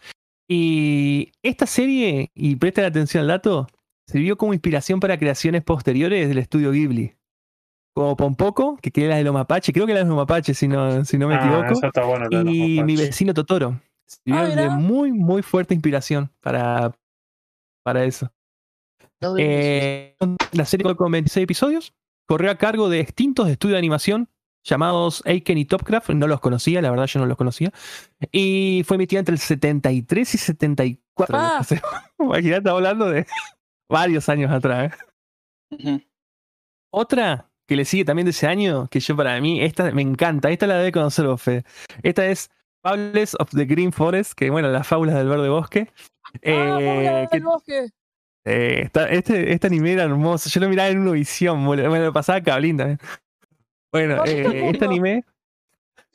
[0.49, 3.67] Y esta serie, y presten atención al dato,
[4.07, 7.15] sirvió como inspiración para creaciones posteriores del estudio Ghibli.
[7.95, 10.67] Como Pompoco, que queda la de los mapaches, creo que la de los mapaches, si
[10.69, 11.87] no, si no me Ah, equivoco.
[11.87, 13.81] está de Y mi vecino Totoro.
[14.07, 14.71] Sirvieron de mira.
[14.77, 16.93] muy, muy fuerte inspiración para,
[17.83, 18.31] para eso.
[19.33, 20.17] No Eh,
[20.53, 21.93] la serie con 26 episodios.
[22.27, 24.29] Corrió a cargo de extintos estudios de animación
[24.65, 26.11] llamados Aiken y Topcraft.
[26.11, 27.71] No los conocía, la verdad yo no los conocía.
[28.33, 31.37] Y fue emitida entre el 73 y 74.
[31.39, 31.59] Ah.
[31.61, 31.81] O sea,
[32.19, 33.27] Imagínate, estamos hablando de
[33.91, 34.93] varios años atrás.
[35.79, 36.01] ¿eh?
[36.93, 40.51] Otra que le sigue también de ese año, que yo para mí, esta me encanta,
[40.51, 41.65] esta la debe conocer Fede.
[42.03, 42.51] Esta es
[42.83, 45.91] Fables of the Green Forest, que bueno, las fábulas del verde bosque.
[46.47, 47.89] ah, Eh, que- del bosque.
[48.45, 51.89] Eh, está- este, este anime era hermoso, yo lo miraba en una visión, boludo.
[51.89, 52.99] bueno, lo pasaba Cablín también.
[53.93, 55.23] Bueno, eh, este anime,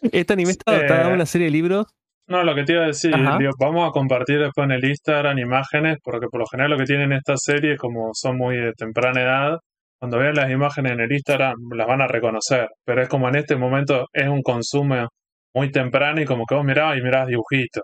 [0.02, 1.88] este anime está Eh, adaptado a una serie de libros.
[2.28, 5.40] No, lo que te iba a decir, digo, vamos a compartir después en el Instagram
[5.40, 9.22] imágenes, porque por lo general lo que tienen estas series, como son muy de temprana
[9.22, 9.58] edad,
[10.00, 13.36] cuando vean las imágenes en el Instagram las van a reconocer, pero es como en
[13.38, 15.08] este momento es un consumo
[15.56, 17.84] muy temprano y como que vos mirabas y mirabas dibujitos,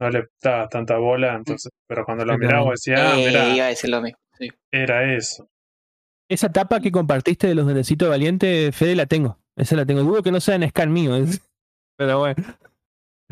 [0.00, 3.64] no le das tanta bola, entonces, pero cuando lo mirabas vos decías, ah, Eh, iba
[3.64, 4.18] a decir lo mismo.
[4.38, 4.50] sí.
[4.70, 5.48] era eso.
[6.28, 9.38] Esa tapa que compartiste de los duendecitos valientes, Fede, la tengo.
[9.56, 10.02] Esa la tengo.
[10.02, 11.14] Dudo que no sea en scan mío.
[11.16, 11.40] es-
[11.96, 12.42] Pero bueno.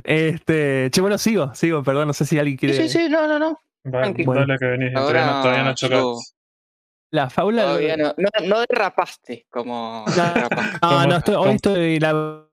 [0.03, 0.89] Este.
[0.91, 2.75] Che, bueno, sigo, sigo, perdón, no sé si alguien quiere.
[2.75, 3.59] sí, sí, no, no, no.
[3.87, 4.25] Va- Tranqui.
[4.25, 6.35] Dale que venís, Ahora todavía no, todavía no yo- chocaste.
[7.13, 7.63] La fábula.
[7.63, 10.05] de- Todavía no, no, no derrapaste como
[10.49, 10.79] derrapaste.
[10.83, 12.01] No, no, estoy, hoy estoy.
[12.01, 12.47] La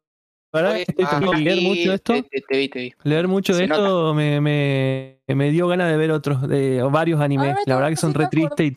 [0.54, 1.34] verdad estoy tranquilo.
[1.34, 2.14] Leer mucho de esto.
[2.14, 2.94] Te, te- te vi, te vi.
[3.04, 7.20] Leer mucho de Se esto me, me, me dio ganas de ver otros, de varios
[7.22, 7.56] animes.
[7.56, 8.76] me La verdad que son re tristes y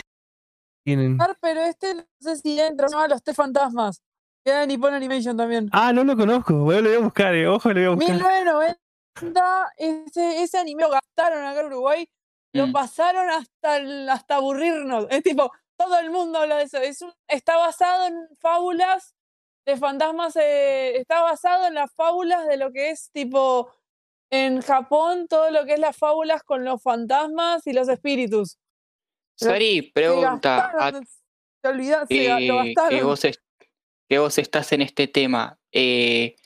[0.85, 1.19] tienen.
[1.41, 2.87] Pero este no sé si entra.
[2.91, 4.01] No, los T fantasmas.
[4.45, 5.69] Queda en Nippon Animation también.
[5.73, 6.55] Ah, no lo conozco.
[6.65, 7.49] Bueno, lo voy a buscar, eh.
[7.49, 8.15] Ojo, lo voy a buscar.
[8.17, 12.07] 1990, ese, ese anime lo gastaron acá en Uruguay,
[12.53, 12.73] lo Mm.
[12.73, 15.07] pasaron hasta, el- hasta aburrirnos.
[15.11, 16.79] Es tipo, todo el mundo habla de eso.
[16.79, 19.15] Es un- está basado en fábulas
[19.67, 23.71] de fantasmas, eh, está basado en las fábulas de lo que es tipo
[24.31, 28.59] en Japón, todo lo que es las fábulas con los fantasmas y los espíritus.
[29.39, 30.73] Sari, Se pregunta.
[30.79, 33.41] a- te olvidás, lo eh, que, vos es-
[34.09, 35.59] que vos estás en este tema.
[35.73, 36.37] eh,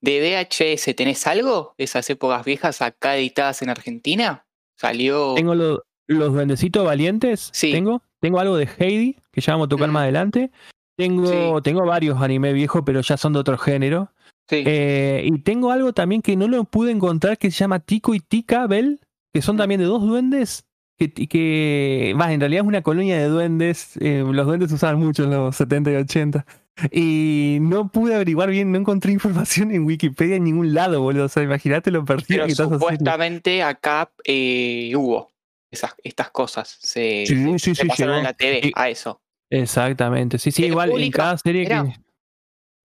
[0.00, 4.46] ¿De VHS tenés algo de esas épocas viejas acá editadas en Argentina?
[4.78, 5.34] ¿Salió?
[5.34, 7.50] Tengo lo- los duendecitos valientes.
[7.52, 7.72] Sí.
[7.72, 8.02] Tengo.
[8.20, 9.92] Tengo algo de Heidi, que ya vamos a tocar Mm.
[9.92, 10.50] más adelante.
[10.98, 14.10] Tengo, tengo varios anime viejos, pero ya son de otro género.
[14.48, 14.62] Sí.
[14.66, 18.20] Eh, y tengo algo también que no lo pude encontrar que se llama Tico y
[18.20, 19.00] Tika Bell,
[19.32, 20.64] que son también de dos duendes.
[20.98, 23.96] Que, que va, en realidad es una colonia de duendes.
[24.00, 26.46] eh, los duendes se usaban mucho en los 70 y 80.
[26.92, 31.26] Y no pude averiguar bien, no encontré información en Wikipedia en ningún lado, boludo.
[31.26, 32.78] O sea, imagínate lo perdido que estás haciendo.
[32.78, 35.30] supuestamente acá eh, hubo
[35.70, 36.76] esas, estas cosas.
[36.80, 39.20] Se, Sí, sí, se sí, pasaron en la TV Y- a eso.
[39.50, 41.84] Exactamente, sí, sí, ¿Tele igual en cada serie Era.
[41.84, 41.96] que.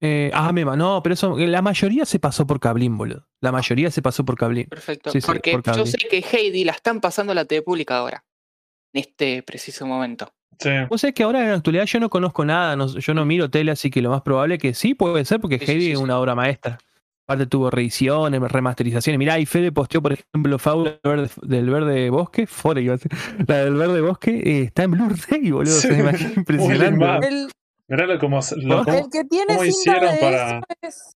[0.06, 3.26] Eh, ah, Mema, no, pero eso, la mayoría se pasó por Cablín, boludo.
[3.40, 4.66] La mayoría se pasó por Cablín.
[4.68, 5.12] Perfecto.
[5.12, 7.98] Sí, sí, Porque por yo sé que Heidi la están pasando a la TV pública
[7.98, 8.26] ahora.
[8.94, 10.34] En este preciso momento.
[10.60, 10.70] Sí.
[10.90, 13.50] Vos sabés que ahora en la actualidad yo no conozco nada, no- yo no miro
[13.50, 15.92] tele, así que lo más probable que sí puede ser, porque Sí, sí, Heidi sí,
[15.94, 16.04] es sí.
[16.04, 16.78] una obra maestra.
[17.26, 19.18] Aparte tuvo reediciones, remasterizaciones.
[19.18, 22.98] Mirá, y Fede posteó, por ejemplo, Fábula del verde, del verde bosque, Fore iba a
[22.98, 23.12] decir.
[23.48, 25.72] La del verde bosque eh, está en Blu-ray, boludo.
[25.74, 27.28] Sí, se me imagina impresionante.
[27.28, 27.50] El,
[27.88, 31.14] Mirá como, lo, cómo- el que tiene cómo cinta hicieron de para- es.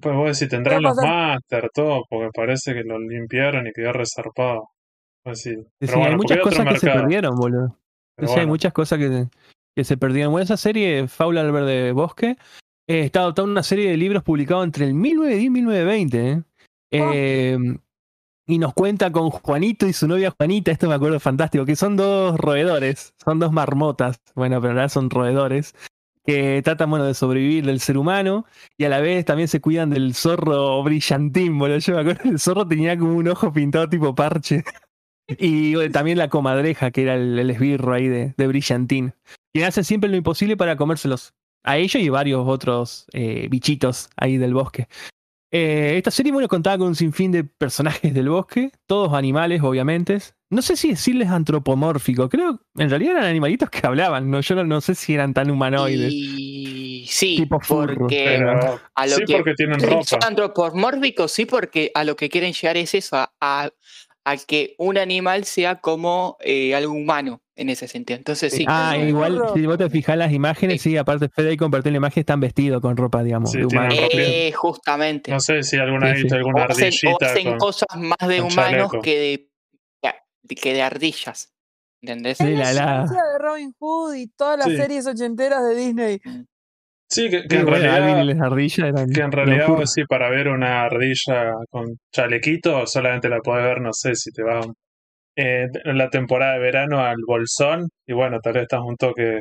[0.00, 4.68] pues vos decís, tendrán los máster, todo, porque parece que lo limpiaron y quedó resarpado.
[5.24, 5.54] Pues sí.
[5.54, 7.78] Sí, Pero sí, bueno, hay muchas cosas que se perdieron, boludo.
[8.16, 9.26] Pero hay bueno, muchas cosas que,
[9.74, 10.32] que se perdieron.
[10.32, 12.36] Bueno, esa serie, Faula del Verde Bosque,
[12.86, 16.30] eh, está adoptando una serie de libros publicados entre el 1910 y 1920.
[16.30, 16.42] ¿eh?
[16.92, 17.10] Ah.
[17.14, 17.58] Eh,
[18.48, 21.96] y nos cuenta con Juanito y su novia Juanita, esto me acuerdo fantástico, que son
[21.96, 25.74] dos roedores, son dos marmotas, bueno, pero realidad son roedores,
[26.24, 29.90] que tratan, bueno, de sobrevivir del ser humano y a la vez también se cuidan
[29.90, 31.78] del zorro brillantín, boludo.
[31.78, 34.64] Yo me acuerdo que el zorro tenía como un ojo pintado tipo parche.
[35.28, 39.12] Y bueno, también la comadreja, que era el, el esbirro ahí de, de brillantín.
[39.52, 41.34] Quien hace siempre lo imposible para comérselos.
[41.66, 44.86] A ellos y varios otros eh, bichitos ahí del bosque.
[45.52, 50.18] Eh, esta serie, bueno, contaba con un sinfín de personajes del bosque, todos animales, obviamente.
[50.50, 54.40] No sé si decirles antropomórfico, creo, en realidad eran animalitos que hablaban, ¿no?
[54.40, 56.12] yo no, no sé si eran tan humanoides.
[56.12, 60.04] Y sí, Tipo furro, porque Pero a lo sí, que- porque tienen ropa.
[60.04, 63.70] son antropomórficos, sí, porque a lo que quieren llegar es eso, a, a-
[64.28, 68.16] a que un animal sea como eh, algo humano en ese sentido.
[68.18, 71.50] Entonces sí, Ah, Es un igual, si vos te fijas las imágenes, sí, aparte Fede
[71.50, 73.94] ahí compartió la imagen, están vestidos con ropa, digamos, Sí, de humano.
[73.94, 75.30] eh, justamente.
[75.30, 76.22] No sé si alguna Sí, vez sí.
[76.24, 77.58] visto o alguna hacen, o hacen con...
[77.58, 78.54] cosas más de humanos
[78.90, 79.00] chaleco.
[79.00, 79.48] que
[80.02, 81.52] de, que de ardillas.
[82.02, 82.38] ¿Entendés?
[82.38, 84.76] Sí, la- la de Robin Hood y todas las Sí.
[84.76, 86.20] series ochenteras de Disney.
[87.08, 88.08] Sí, que, que en bueno, realidad...
[88.08, 89.08] Alvin y las ardillas eran.
[89.08, 89.92] Que en realidad, furros.
[89.92, 94.42] sí, para ver una ardilla con chalequito, solamente la puedes ver, no sé, si te
[94.42, 94.66] vas
[95.36, 99.40] eh, en la temporada de verano al bolsón, y bueno, tal vez estás un toque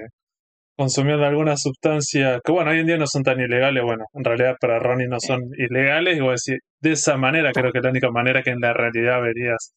[0.78, 4.56] consumiendo alguna sustancia que, bueno, hoy en día no son tan ilegales, bueno, en realidad
[4.60, 7.84] para Ronnie no son ilegales, y voy a decir, de esa manera creo que es
[7.84, 9.74] la única manera que en la realidad verías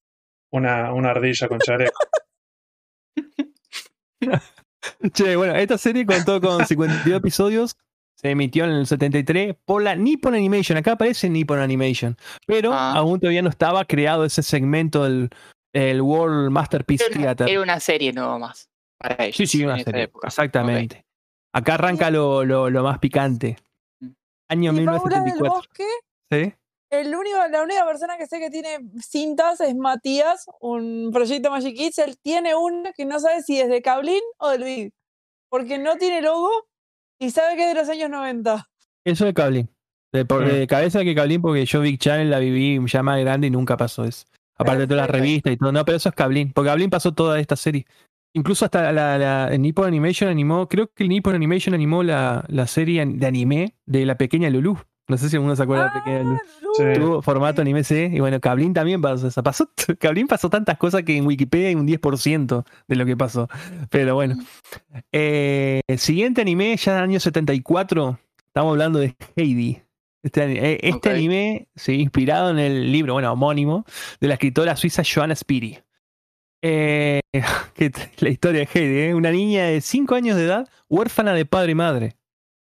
[0.51, 1.99] una, una ardilla con chaleco.
[5.13, 7.77] Che, bueno, esta serie contó con 52 episodios.
[8.17, 10.77] Se emitió en el 73 por la Nippon Animation.
[10.77, 12.17] Acá aparece Nippon Animation.
[12.47, 12.95] Pero Ah.
[12.97, 15.31] aún todavía no estaba creado ese segmento del
[15.75, 17.49] el World Masterpiece Era Theater.
[17.49, 18.69] era una serie no más
[18.99, 19.37] para ellos.
[19.37, 20.05] Sí, sí, una serie.
[20.05, 20.27] época.
[20.29, 21.05] Exactamente.
[21.55, 23.57] Acá arranca lo, lo, lo más picante.
[24.01, 24.09] Mm.
[24.51, 25.55] Año Y Fábulas del 1974.
[25.55, 25.85] Bosque,
[26.33, 26.55] ¿Sí?
[26.91, 31.77] El único, la única persona que sé que tiene cintas es Matías, un proyecto Magic
[31.77, 31.99] Kids.
[31.99, 34.93] Él tiene una que no sabe si es de Cablin o del Big.
[35.51, 36.51] Porque no tiene logo
[37.21, 38.67] y sabe que es de los años 90.
[39.05, 39.69] Eso de Cablin.
[40.13, 43.47] De, por- de cabeza que Cablin, porque yo Big Channel la viví ya más grande
[43.49, 44.25] y nunca pasó eso.
[44.57, 45.71] Aparte de todas las revistas y todo.
[45.73, 46.53] No, pero eso es Cablin.
[46.53, 47.87] Porque Cablin pasó toda esta serie.
[48.35, 52.45] Incluso hasta la, la- el Nippon Animation animó, creo que el Nippon Animation animó la,
[52.49, 54.79] la serie de anime de la pequeña Lulu.
[55.09, 55.91] No sé si alguno se acuerda.
[55.95, 56.39] Ah.
[56.77, 56.85] Sí.
[56.95, 58.11] Tuvo formato anime C.
[58.13, 59.43] Y bueno, Cablin también pasó.
[59.43, 63.49] Pasó, Cablin pasó tantas cosas que en Wikipedia hay un 10% de lo que pasó.
[63.89, 64.37] Pero bueno.
[65.11, 68.19] Eh, siguiente anime, ya en el año 74.
[68.47, 69.81] Estamos hablando de Heidi.
[70.23, 73.87] Este, eh, este anime se inspirado en el libro, bueno, homónimo,
[74.21, 75.79] de la escritora suiza Joanna Spiri.
[76.61, 77.21] Eh,
[77.75, 79.15] que la historia de Heidi, ¿eh?
[79.15, 82.18] una niña de 5 años de edad, huérfana de padre y madre.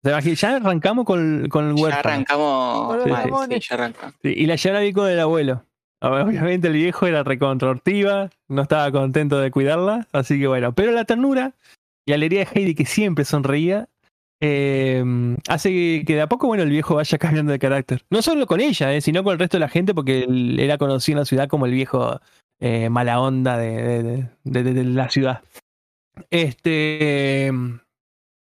[0.04, 0.16] Ya
[0.56, 2.08] arrancamos con, con el Ya huérfano.
[2.08, 4.14] arrancamos los mal, sí, ya arrancamos.
[4.22, 5.64] Sí, y la llevan a vivir con el abuelo.
[6.00, 10.72] Obviamente el viejo era recontractiva, no estaba contento de cuidarla, así que bueno.
[10.72, 11.54] Pero la ternura
[12.06, 13.88] y alegría de Heidi, que siempre sonreía,
[14.40, 15.02] eh,
[15.48, 18.04] hace que, que de a poco bueno el viejo vaya cambiando de carácter.
[18.10, 20.78] No solo con ella, eh, sino con el resto de la gente, porque él era
[20.78, 22.20] conocido en la ciudad como el viejo
[22.60, 25.42] eh, mala onda de, de- de- de- de- de la ciudad.
[26.30, 27.50] Este.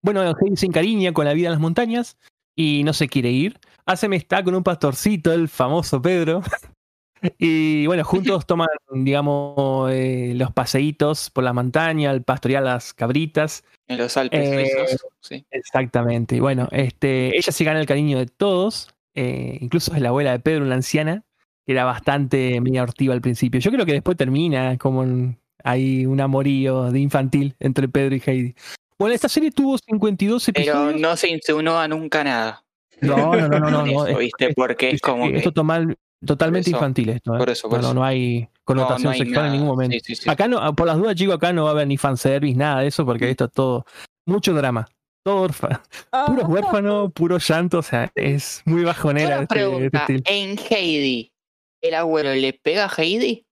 [0.02, 2.18] Bueno, Heidi se encariña con la vida en las montañas
[2.56, 3.60] y no se quiere ir.
[3.86, 6.42] Hace amistad con un pastorcito, el famoso Pedro.
[7.38, 13.66] Y bueno, juntos toman, digamos, eh, los paseitos por la montaña, el pastorear las cabritas.
[13.90, 15.46] En los Alpes Eh, suizos, sí.
[15.52, 16.38] Exactamente.
[16.38, 20.32] Y bueno, este, ella se gana el cariño de todos, eh, incluso es la abuela
[20.32, 21.26] de Pedro, una anciana,
[21.66, 23.60] que era bastante media hortiva al principio.
[23.60, 28.22] Yo creo que después termina como un- hay un amorío de infantil entre Pedro y
[28.26, 28.56] Heidi.
[29.00, 31.00] Bueno, esta serie tuvo 52 Pero episodios.
[31.02, 32.66] no se insinuó a nunca nada.
[33.02, 34.54] No, no, no, no, no, no, eso, es- ¿viste?
[34.54, 35.52] Porque es como es que.
[35.52, 37.34] total- totalmente Por eso, infantil esto.
[37.36, 37.38] ¿eh?
[37.38, 37.94] por eso, por no, no, eso.
[37.96, 39.94] no hay no, connotación no hay sexual en ningún momento.
[40.04, 40.30] Sí, sí, sí.
[40.30, 42.88] Acá no, por las dudas, chicos, acá no va a haber ni fanservice, nada de
[42.88, 43.86] eso, porque esto es todo,
[44.28, 44.86] mucho drama.
[45.24, 45.82] Todo orfa,
[46.12, 49.86] Ah, puro huérfano, puro llanto, o sea, es muy bajonera Una este,
[50.16, 51.32] este en Heidi,
[51.82, 53.46] ¿el abuelo le pega a Heidi?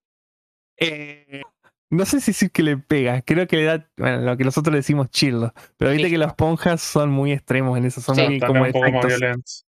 [0.79, 1.41] Eh,
[1.89, 4.71] no sé si sí que le pega, creo que le da, bueno, lo que nosotros
[4.73, 6.11] le decimos chirlo, pero viste Sí.
[6.11, 8.89] que los ponjas son muy extremos en eso, son Sí, muy como un poco más
[9.05, 9.19] efectos.
[9.19, 9.63] violentos.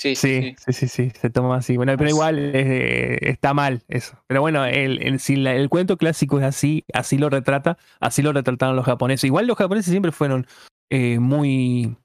[0.00, 1.76] Sí, sí, Sí, sí, sí, sí, se toma así.
[1.76, 4.16] Bueno, pero igual eh, está mal eso.
[4.28, 8.22] Pero bueno, el, el, si la- el cuento clásico es así, así lo retrata, así
[8.22, 9.24] lo retrataron los japoneses.
[9.24, 10.46] Igual los japoneses siempre fueron
[10.90, 11.96] eh, muy,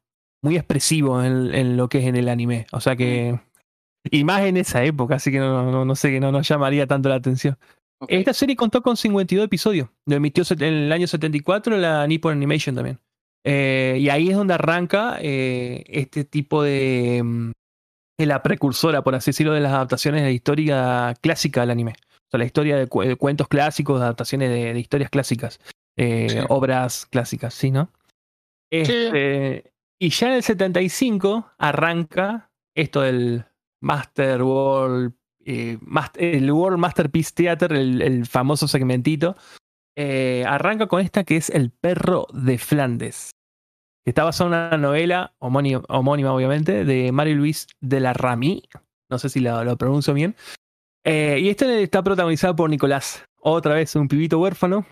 [0.41, 2.65] muy expresivos en, en lo que es en el anime.
[2.71, 3.39] O sea que.
[4.09, 6.87] Y más en esa época, así que no, no, no sé que no nos llamaría
[6.87, 7.57] tanto la atención.
[8.07, 9.89] Esta serie contó con 52 episodios.
[10.05, 12.99] Lo emitió en el año 74 la Nippon Animation también.
[13.45, 17.21] Eh, y ahí es donde arranca eh, este tipo de.
[17.23, 17.51] mm,
[18.19, 21.93] de la precursora, por así decirlo, de las adaptaciones de la historia clásica del anime.
[22.13, 25.59] O sea, la historia de, cu- de cuentos clásicos, adaptaciones de, de historias clásicas,
[25.97, 26.37] eh, Sí.
[26.49, 27.91] obras clásicas, ¿sí, no?
[28.71, 33.45] Este, Y ya en el 75 arranca esto del
[33.81, 35.13] Master World,
[35.45, 35.77] eh,
[36.15, 39.35] el World Masterpiece Theater, el, famoso segmentito.
[39.95, 43.31] eh, arranca con esta que es El perro de Flandes.
[44.03, 48.63] Que está basada en una novela homónima, obviamente, de Marie Louise de la Rami.
[49.09, 50.35] No sé si lo, lo pronuncio bien.
[51.05, 53.25] Eh, y esta está protagonizada por Nicolás.
[53.37, 54.85] Otra vez un pibito huérfano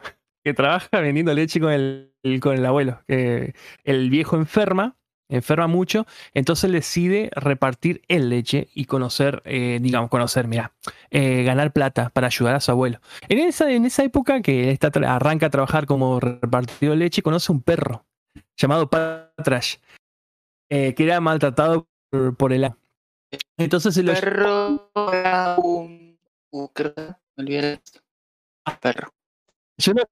[0.44, 3.02] que trabaja vendiendo leche con el, con el abuelo.
[3.08, 4.96] el viejo enferma.
[5.32, 10.74] Enferma mucho, entonces decide repartir el leche y conocer, eh, digamos, conocer, mira,
[11.10, 13.00] eh, ganar plata para ayudar a su abuelo.
[13.30, 17.52] En esa, en esa época que está, arranca a trabajar como repartidor de leche, conoce
[17.52, 18.06] un perro
[18.56, 19.78] llamado Patrash,
[20.70, 22.70] eh, que era maltratado por, por el.
[23.58, 26.20] Entonces se lo Perro era un.
[26.52, 26.68] uh,
[28.80, 29.14] Perro.
[29.78, 30.04] Yo no,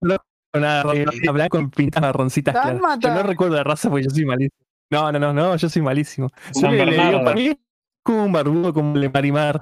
[0.00, 0.16] no
[0.60, 0.84] nada,
[1.28, 2.98] hablar con pintas marroncitas claras.
[3.00, 4.56] Yo no recuerdo la raza porque yo soy malísimo.
[4.90, 6.28] No, no, no, no, yo soy malísimo.
[6.54, 7.56] Yo le- le digo, para mí es
[8.04, 9.60] como un barbudo como el de Marimar.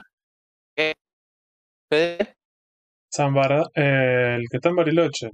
[3.13, 5.31] San Bar- eh, el que está en Bariloche.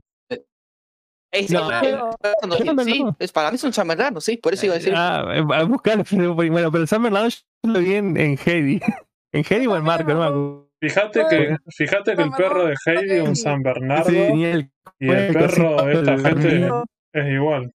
[1.32, 3.16] Es, No, sí, Bernardo.
[3.18, 4.94] es, para mí es un San Bernardo, sí, por eso iba a decir.
[4.96, 7.38] Ah, eh, a pero Bueno, pero San Bernardo yo
[7.72, 8.80] lo vi en, en Heidi.
[9.32, 10.65] En Heidi o en Marco, no me acuerdo.
[10.80, 14.70] Fíjate que, fíjate que el perro de Heidi es un San Bernardo Sí, tenía el
[14.98, 16.70] y el perro de esta gente
[17.14, 17.72] es igual.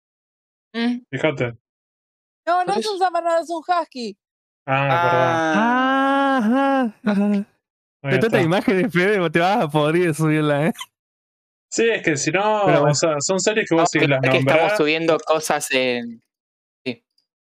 [0.74, 0.98] Mm.
[1.12, 1.54] Fíjate.
[2.48, 4.18] No, no es un San Bernardo, es un husky.
[4.68, 6.94] Ah, Ah, Ajá, ajá.
[7.04, 7.48] perdón.
[8.04, 10.74] Ahí De tantas imágenes, Fede, te vas a podrir subirla, ¿eh?
[11.72, 12.92] Sí, es que si no, Pero bueno.
[12.92, 14.78] o sea, son series que no, vos si que, las que estamos nombrás.
[14.78, 16.22] subiendo cosas en.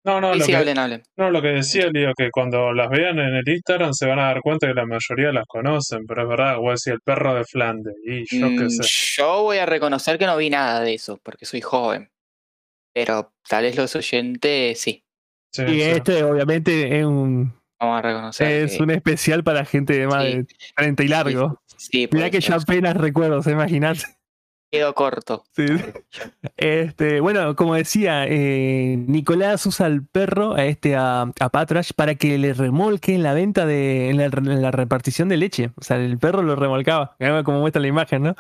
[0.04, 1.02] No, no, lo sí, que, hablen, hablen.
[1.16, 4.24] no, lo que decía Lío, que cuando las vean en el Instagram se van a
[4.24, 7.44] dar cuenta que la mayoría las conocen, pero es verdad, vos decís el perro de
[7.44, 8.82] Flandes, y yo qué Mm, sé.
[9.16, 12.10] Yo voy a reconocer que no vi nada de eso, porque soy joven.
[12.92, 15.02] Pero tal vez los oyentes sí.
[15.52, 15.82] Sí, Y sí.
[15.82, 18.46] este, obviamente, es un, Vamos a reconocer.
[18.64, 20.32] es que- un especial para gente de más Sí.
[20.34, 20.46] de
[20.76, 21.60] 30 y largo.
[21.76, 23.96] Sí, Mirá que yo apenas recuerdo, ¿se imaginan?
[24.74, 25.44] Quedo corto.
[25.52, 25.66] Sí.
[26.56, 32.14] Este, bueno, como decía, eh, Nicolás usa al perro, a este a, a Patrash, para
[32.14, 35.72] que le remolque en la venta de, en la, en la repartición de leche.
[35.76, 38.36] O sea, el perro lo remolcaba, como muestra la imagen, ¿no?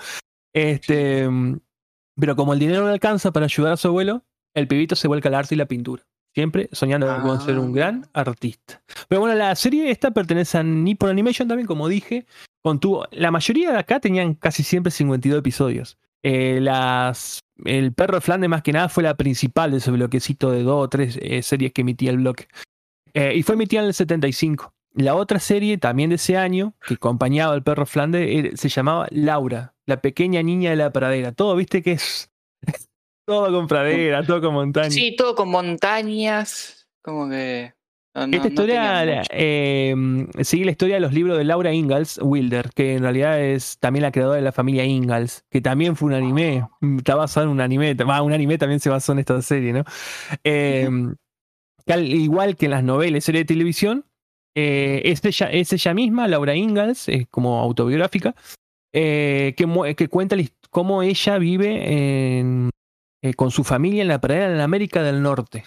[0.52, 1.28] Este,
[2.16, 4.24] pero como el dinero no alcanza para ayudar a su abuelo,
[4.54, 6.02] el pibito se vuelca al arte y la pintura.
[6.34, 7.74] Siempre soñando con ser un Ah.
[7.74, 8.82] gran artista.
[9.08, 12.26] Pero bueno, la serie esta pertenece a Nippon Animation también, como dije.
[12.62, 15.98] Contuvo, la mayoría de acá tenían casi siempre 52 episodios.
[16.26, 20.50] Eh, las, el perro de Flandes más que nada fue la principal de ese bloquecito
[20.50, 22.48] de dos o tres eh, series que emitía el bloque.
[23.12, 24.72] Eh, y fue emitida en el 75.
[24.94, 29.74] La otra serie, también de ese año, que acompañaba al perro Flandes, se llamaba Laura,
[29.84, 31.32] la pequeña niña de la pradera.
[31.32, 32.30] Todo, viste que es
[33.26, 34.90] todo con pradera, todo con montaña.
[34.90, 36.88] Sí, todo con montañas.
[37.02, 37.74] Como que.
[38.14, 39.94] No- Esta no historia eh,
[40.42, 44.02] sigue la historia de los libros de Laura Ingalls Wilder, que en realidad es también
[44.04, 46.66] la creadora de la familia Ingalls, que también fue un anime,
[46.98, 49.84] está basado en un anime, va, un anime también se basó en esta serie, ¿no?
[50.44, 50.88] Eh,
[51.86, 54.04] que al igual que en las novelas, series de televisión,
[54.56, 58.34] eh, es, ella, es ella misma, Laura Ingalls, como autobiográfica,
[58.92, 59.54] que,
[59.96, 60.36] que cuenta
[60.70, 62.70] cómo ella vive en-
[63.36, 65.64] con su familia en la pradera en América del Norte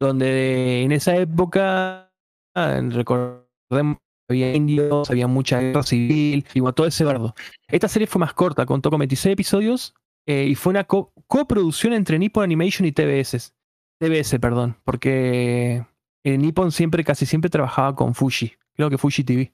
[0.00, 2.12] donde en esa época,
[2.54, 3.98] ah, recordemos,
[4.30, 7.34] había indios, había mucha guerra civil, y todo ese bardo.
[7.66, 9.94] Esta serie fue más corta, contó con 26 episodios
[10.26, 13.54] eh, y fue una co- coproducción entre Nippon Animation y TBS.
[14.00, 15.84] TBS, perdón, porque
[16.24, 19.52] eh, Nippon siempre, casi siempre trabajaba con Fuji, creo que Fuji TV.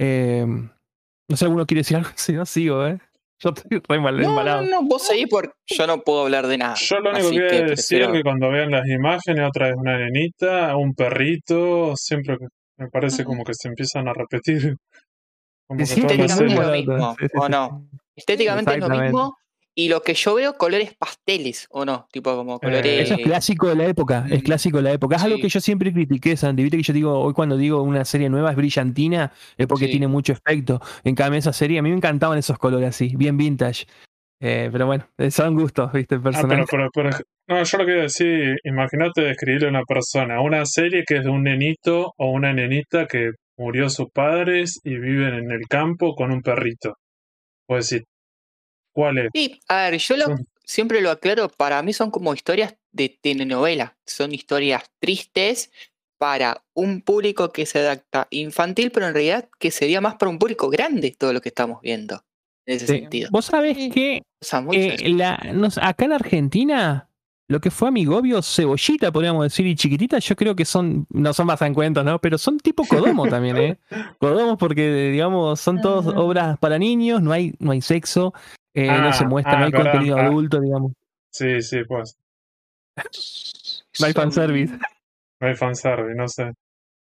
[0.00, 0.46] Eh,
[1.28, 2.10] no sé, ¿alguno quiere decir algo?
[2.16, 2.98] Si no, sigo, ¿eh?
[3.42, 4.62] Yo estoy re mal No, no, embalado.
[4.66, 6.74] no, vos seguís porque yo no puedo hablar de nada.
[6.76, 7.66] Yo lo único que voy a decir
[7.98, 12.36] prefiero- es que cuando vean las imágenes, otra vez una nenita, un perrito, siempre
[12.78, 14.76] me parece como que se empiezan a repetir.
[15.66, 17.88] Como que estéticamente serie- lo mismo, Sí, sí, ¿o no?
[18.14, 19.36] Estéticamente es lo mismo.
[19.74, 22.06] Y lo que yo veo, colores pasteles, ¿o no?
[22.12, 22.84] Tipo como colores.
[23.04, 25.16] Eso es clásico de la época, es Mm, clásico de la época.
[25.16, 26.62] Es algo que yo siempre critiqué, Santi.
[26.62, 29.92] Viste que yo digo, hoy cuando digo una serie nueva es brillantina, es porque Sí.
[29.92, 30.80] tiene mucho efecto.
[31.04, 33.86] En cambio, esa serie a mí me encantaban esos colores así, bien vintage.
[34.44, 36.66] Eh, pero bueno, eh, son gustos, viste, Ah, pero, personales.
[36.70, 37.10] pero, pero-
[37.48, 41.18] no, yo lo que iba a decir, imagínate describirle a una persona, una serie que
[41.18, 45.62] es de un nenito o una nenita que murió sus padres y viven en el
[45.68, 46.96] campo con un perrito.
[47.66, 48.04] Puedes decir,
[48.92, 49.28] ¿cuál es?
[49.34, 53.96] Sí, a ver, yo lo- siempre lo aclaro, para mí son como historias de telenovela.
[54.06, 55.70] Son historias tristes
[56.18, 60.38] para un público que se adapta infantil, pero en realidad que sería más para un
[60.38, 62.22] público grande todo lo que estamos viendo.
[62.64, 62.92] En ese Sí.
[63.00, 63.28] sentido.
[63.32, 65.16] Vos sabés que O sea, muy eh, sencillo.
[65.16, 67.08] la- nos- acá en Argentina,
[67.48, 71.46] lo que fue Amigobio, Cebollita, podríamos decir, y Chiquitita, yo creo que son, no son
[71.46, 72.20] más encuentros, ¿no?
[72.20, 73.78] Pero son tipo Codomo también, ¿eh?
[74.20, 76.20] Codomo porque, digamos, son todas Ajá.
[76.20, 78.32] obras para niños, no hay, no hay sexo,
[78.74, 80.26] eh, no Ah, se muestra, ah, no hay perdón, contenido ah.
[80.26, 80.92] adulto, digamos.
[81.30, 82.16] Sí, sí, pues.
[84.00, 84.74] No hay fanservice.
[85.40, 86.52] No hay fanservice, no sé.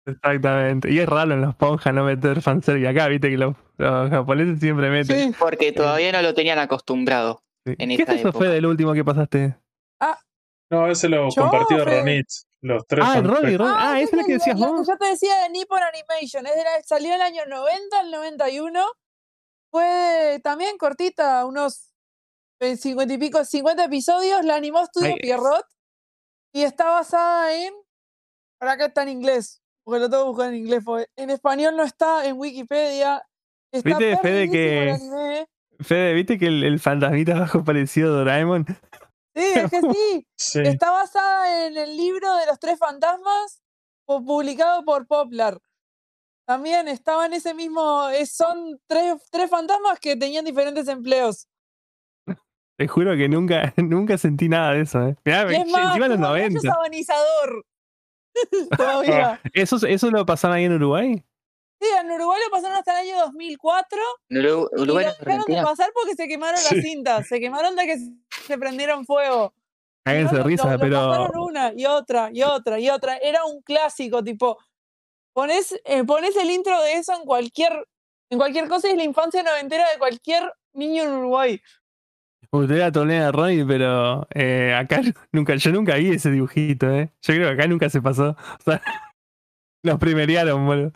[0.07, 0.91] Exactamente.
[0.91, 2.87] Y es raro en los ponjas no meter fanservice.
[2.87, 5.31] Acá, viste que los, los japoneses siempre meten.
[5.31, 5.35] Sí.
[5.39, 7.43] Porque todavía no lo tenían acostumbrado.
[7.65, 7.75] Sí.
[7.77, 8.37] en ¿Qué es esta eso, época.
[8.39, 9.55] fue del último que pasaste?
[10.71, 11.83] No, ese lo ¿Yo, compartió?
[11.83, 12.27] Ronit.
[12.61, 13.73] Los tres Ah, Roddy, Roddy.
[13.75, 14.87] Ah, esa es la que decías vos.
[14.87, 16.45] yo te decía de Nippon Animation.
[16.45, 18.83] Es de la- salió en el año 90 al 91.
[19.71, 21.93] Fue también cortita, unos
[22.59, 24.43] eh, 50 y pico, 50 episodios.
[24.45, 25.15] La animó Studio.
[25.21, 25.65] Pierrot.
[26.53, 27.73] Y está basada en.
[28.59, 29.61] Para acá está en inglés.
[29.83, 30.81] Porque lo tengo que buscar en inglés.
[30.85, 33.23] porque En español no está en Wikipedia.
[33.71, 35.45] Está Viste, Fede, que-.
[35.79, 38.65] Fede, ¿viste que el, el fantasmita abajo parecido a Doraemon?
[39.35, 40.27] Sí, es que sí.
[40.35, 40.59] Sí.
[40.65, 43.61] Está basada en el libro de los tres fantasmas
[44.07, 45.59] pu- publicado por Poplar.
[46.49, 48.09] También estaba en ese mismo.
[48.09, 51.47] es- son tres, tres fantasmas que tenían diferentes empleos.
[52.75, 55.15] Te juro que nunca, nunca sentí nada de eso, ¿eh?
[55.23, 56.61] Mirá, Y es más, encima de los tuvo rayos 90.
[56.61, 57.65] sabanizador.
[58.77, 59.41] Todavía.
[59.53, 61.23] ¿Eso, ¿Eso lo pasaron ahí en Uruguay?
[61.79, 63.99] Sí, en Uruguay lo pasaron hasta el año 2004
[64.31, 66.75] Uru- y Uruguay es dejaron de pasar porque se quemaron Sí.
[66.75, 67.27] las cintas.
[67.27, 67.97] Se quemaron de que
[68.47, 69.53] se prendieron fuego.
[70.07, 70.95] Si no, lo- risa, lo- lo pero.
[71.09, 73.17] pasaron una y otra y otra y otra.
[73.17, 74.57] Era un clásico, tipo,
[75.33, 77.87] pones, eh, pones el intro de eso en cualquier,
[78.29, 81.61] en cualquier cosa y es la infancia noventera de cualquier niño en Uruguay.
[82.51, 85.01] Usted era torneo de Ronnie, pero eh, acá
[85.31, 87.11] nunca, yo nunca vi ese dibujito, ¿eh?
[87.21, 88.29] Yo creo que acá nunca se pasó.
[88.29, 88.81] O sea,
[89.83, 90.91] los primerearon, boludo.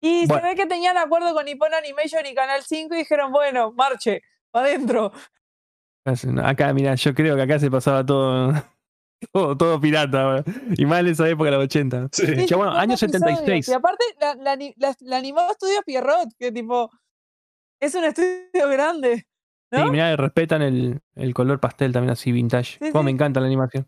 [0.00, 0.42] Y Bueno.
[0.42, 4.22] se ve que tenían acuerdo con Nippon Animation y Canal 5 y dijeron, bueno, marche,
[4.50, 5.12] para adentro.
[6.44, 8.52] Acá, mira, yo creo que acá se pasaba todo,
[9.32, 10.44] todo, todo pirata,
[10.76, 12.08] y más en esa época, los 80.
[12.12, 12.26] Sí.
[12.26, 13.20] Sí, Ya, bueno, 50 año episodios.
[13.20, 13.68] 76.
[13.68, 16.90] Y aparte, la, la, la- la animó Estudios Pierrot, que tipo,
[17.80, 19.26] es un estudio grande.
[19.72, 19.90] Sí, ¿No?
[19.90, 22.78] mirá, respetan el, el color pastel también así, vintage.
[22.80, 23.14] Sí, Como me sí.
[23.14, 23.86] encanta la animación.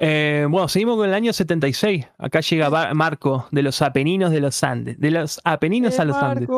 [0.00, 2.06] Eh, bueno, seguimos con el año 76.
[2.18, 4.98] Acá llega Marco de los Apeninos de los Andes.
[5.00, 6.48] De los Apeninos Eh, a los Andes.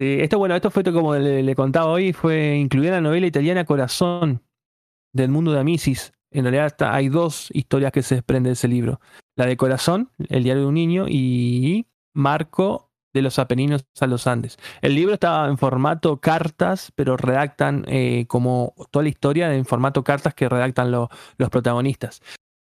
[0.00, 3.26] Sí, esto, bueno, esto fue como le, le contaba hoy, fue incluida en la novela
[3.28, 4.42] italiana Corazón
[5.12, 6.12] del mundo de Amisis.
[6.30, 9.00] En realidad está- hay dos historias que se desprenden de ese libro.
[9.36, 14.26] La de Corazón, el diario de un niño, y Marco de los Apeninos a los
[14.26, 14.58] Andes.
[14.82, 20.04] El libro estaba en formato cartas, pero redactan eh, como toda la historia en formato
[20.04, 21.08] cartas que redactan lo-
[21.38, 22.20] los protagonistas.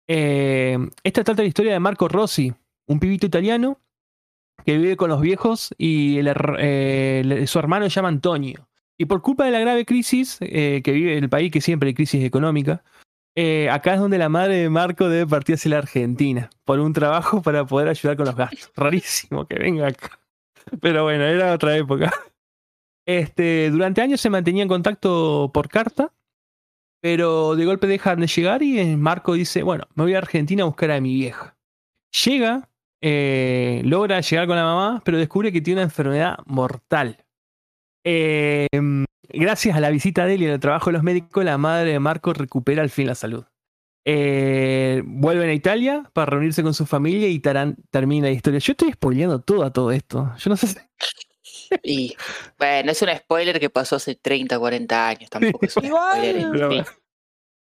[0.07, 2.53] Eh, esta trata la historia de Marco Rossi,
[2.87, 3.79] un pibito italiano
[4.65, 8.67] que vive con los viejos y eh, su hermano se llama Antonio.
[8.97, 12.23] Y por culpa de la grave crisis que vive el país, que siempre hay crisis
[12.23, 12.83] económica,
[13.35, 16.93] eh, acá es donde la madre de Marco debe partir hacia la Argentina por un
[16.93, 18.71] trabajo para poder ayudar con los gastos.
[18.75, 20.19] Rarísimo que venga acá.
[20.81, 22.11] Pero bueno, era otra época.
[23.05, 26.13] Este, durante años se mantenía en contacto por carta,
[27.01, 30.63] pero de golpe dejan de llegar y eh, Marco dice, bueno, me voy a Argentina
[30.63, 31.57] a buscar a mi vieja.
[32.25, 32.69] Llega,
[33.01, 37.25] eh, logra llegar con la mamá, pero descubre que tiene una enfermedad mortal.
[38.03, 38.67] Eh,
[39.33, 41.99] gracias a la visita de él y al trabajo de los médicos, la madre de
[41.99, 43.45] Marco recupera al fin la salud.
[44.05, 48.59] Eh, vuelven a Italia para reunirse con su familia y tarán- termina la historia.
[48.59, 50.33] Yo estoy spoileando todo a todo esto.
[50.37, 50.77] Yo no sé si...
[51.83, 52.15] Y
[52.57, 55.29] bueno, es un spoiler que pasó hace 30, 40 años.
[55.29, 56.49] Tampoco es un Igual- spoiler.
[56.51, 56.81] Pero- sí.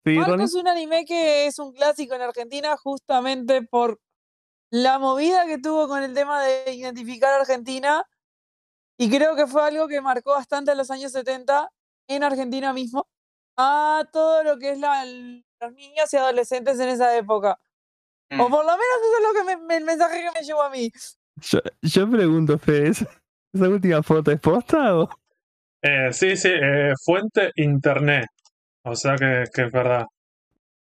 [0.04, 4.00] ¿Sí, Marco es un anime que es un clásico en Argentina justamente por
[4.70, 8.04] la movida que tuvo con el tema de identificar a Argentina
[8.98, 11.70] y creo que fue algo que marcó bastante en los años 70
[12.08, 13.06] en Argentina mismo
[13.56, 17.58] a todo lo que es la, los niños y adolescentes en esa época.
[18.32, 18.50] O Mm.
[18.50, 20.70] por lo menos eso es lo que me- me- el mensaje que me llevó a
[20.70, 20.90] mí.
[21.36, 23.06] Yo, yo pregunto, Fede, ¿esa,
[23.52, 25.08] esa última foto es posta o...?
[25.82, 28.26] Eh, sí, sí, eh, fuente internet.
[28.84, 30.06] O sea que, que es verdad.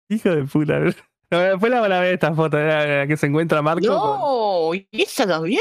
[0.09, 0.78] Hijo de puta.
[1.28, 3.84] No, Después la van a ver esta foto, la, la que se encuentra Marco.
[3.88, 5.61] con- No, ¿y esa también?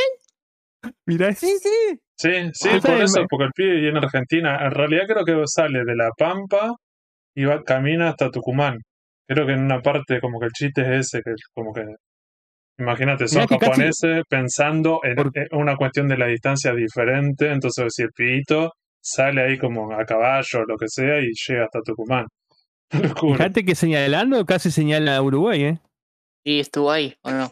[1.05, 1.99] Mirá, Sí, sí.
[2.17, 4.57] Sí, sí, Ah, por eso, porque el pibe vive en Argentina.
[4.65, 6.71] En realidad creo que sale de La Pampa
[7.35, 8.77] y va, camina hasta Tucumán.
[9.27, 11.83] Creo que en una parte como que el chiste es ese, que como que...
[12.77, 16.73] Imagínate, son Mirá que casi- japoneses pensando en, Por- en una cuestión de la distancia
[16.73, 18.71] diferente, entonces si el pibito
[19.01, 22.25] sale ahí como a caballo o lo que sea y llega hasta Tucumán.
[22.91, 25.79] Fíjate que señalando casi señala a Uruguay, ¿eh?
[26.45, 27.51] Sí, estuvo ahí, ¿o no?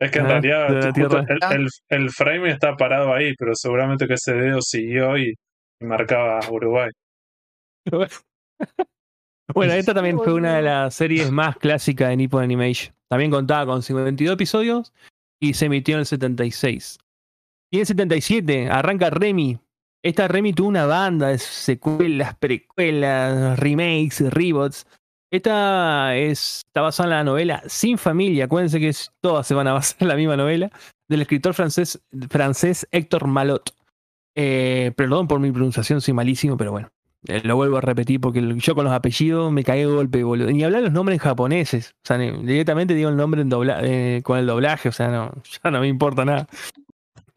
[0.00, 1.48] Es que en Ah, realidad de la justo tierra.
[1.50, 5.34] el, el- el frame está parado ahí, pero seguramente que ese dedo siguió y,
[5.80, 6.90] y marcaba Uruguay.
[9.54, 12.94] Bueno, esta también fue una de las series más clásicas de Nippon Animation.
[13.08, 14.92] También contaba con 52 episodios
[15.40, 16.98] y se emitió en el 76.
[17.72, 19.58] Y en el 77 arranca Remy.
[20.04, 24.84] Esta Remy tuvo una banda de secuelas, precuelas, remakes, reboots.
[25.30, 28.44] Esta es, está basada en la novela Sin Familia.
[28.44, 30.70] Acuérdense que todas se van a basar en la misma novela.
[31.08, 32.00] Del escritor francés,
[32.30, 33.74] francés Héctor Malot.
[34.34, 36.88] Eh, perdón por mi pronunciación, soy malísimo, pero bueno.
[37.28, 40.50] Eh, lo vuelvo a repetir porque yo con los apellidos me caí de golpe, boludo.
[40.50, 41.94] Ni hablar los nombres japoneses.
[42.04, 43.42] O sea, directamente digo el nombre
[43.82, 45.32] eh, con el doblaje, o sea, no,
[45.64, 46.46] ya no me importa nada.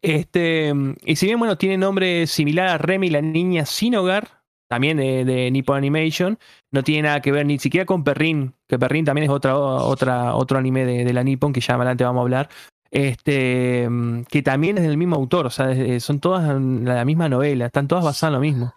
[0.02, 0.72] Este,
[1.04, 5.24] y si bien, bueno, tiene nombre similar a Remy, la niña sin hogar, también de,
[5.24, 6.38] de, Nippon Animation,
[6.70, 10.34] no tiene nada que ver ni siquiera con Perrin, que Perrin también es otra, otra,
[10.34, 12.48] otro anime de, de la Nippon, que ya adelante vamos a hablar,
[12.90, 13.88] este,
[14.28, 18.04] que también es del mismo autor, o sea, son todas la misma novela, están todas
[18.04, 18.74] basadas en lo mismo.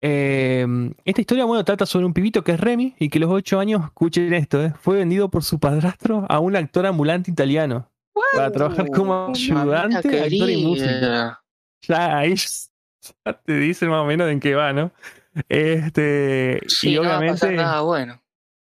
[0.00, 0.64] Eh,
[1.04, 3.58] esta historia, bueno, trata sobre un pibito que es Remy y que a los 8
[3.58, 7.90] años, escuchen esto, eh, fue vendido por su padrastro a un actor ambulante italiano
[8.34, 11.36] para trabajar como ayudante, actor y músico.
[11.82, 14.92] Ya ahí ya te dicen más o menos en qué va, ¿no?
[15.48, 17.40] Este, Sí, y no va a obviamente.
[17.40, 18.22] pasar nada bueno.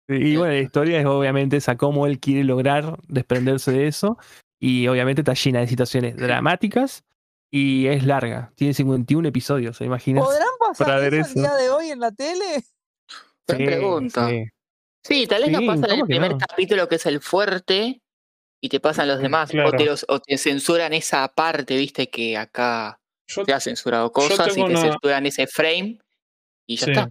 [0.08, 4.18] Y bueno, la historia es obviamente esa cómo él quiere lograr desprenderse de eso.
[4.60, 7.04] Y obviamente está llena de situaciones dramáticas
[7.50, 8.52] y es larga.
[8.56, 10.24] Tiene 51 episodios, ¿se imaginas?
[10.24, 11.40] ¿Podrán pasar para ver eso, eso.
[11.40, 12.64] el día de hoy en la tele?
[13.48, 14.30] Buen pregunta.
[14.30, 14.44] sí.
[15.04, 16.38] Sí, tal vez Sí, no pasa en ¿cómo el primer no?
[16.38, 18.02] capítulo que es el fuerte
[18.62, 19.50] y te pasan los demás.
[19.66, 24.12] O, te, los- o te censuran esa parte, viste, que acá Yo, se ha censurado
[24.12, 25.98] cosas y te una- censuran ese frame
[26.74, 26.92] y ya Sí.
[26.92, 27.10] está.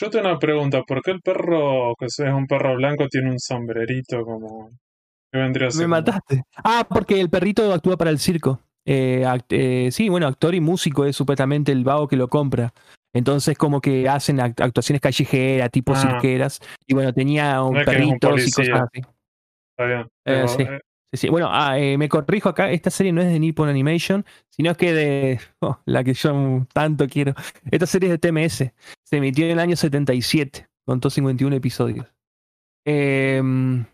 [0.00, 0.82] yo tengo una pregunta.
[0.82, 4.70] ¿Por qué el perro, que es un perro blanco, tiene un sombrerito como...
[5.32, 5.82] ¿Qué vendría a ser?
[5.82, 6.42] Me mataste.
[6.56, 8.60] Ah, porque el perrito actúa para el circo.
[8.86, 12.72] Eh, act- eh, sí, bueno, actor y músico es supuestamente el vago que lo compra.
[13.14, 15.96] Entonces, como que hacen act- actuaciones callejeras, tipo Ah.
[16.00, 16.60] cirqueras.
[16.86, 19.00] Y bueno, tenía un No es que es un perritos y cosas así.
[19.76, 20.08] Está bien.
[20.24, 20.62] Eh, sí.
[20.62, 20.80] eh,
[21.16, 21.28] Sí.
[21.28, 24.92] Bueno, ah, eh, me corrijo acá, esta serie no es de Nippon Animation, sino que
[24.92, 27.34] de oh, la que yo tanto quiero.
[27.70, 28.72] Esta serie es de TMS.
[29.04, 32.06] Se emitió en el año 77, contó 51 episodios.
[32.86, 33.84] Em,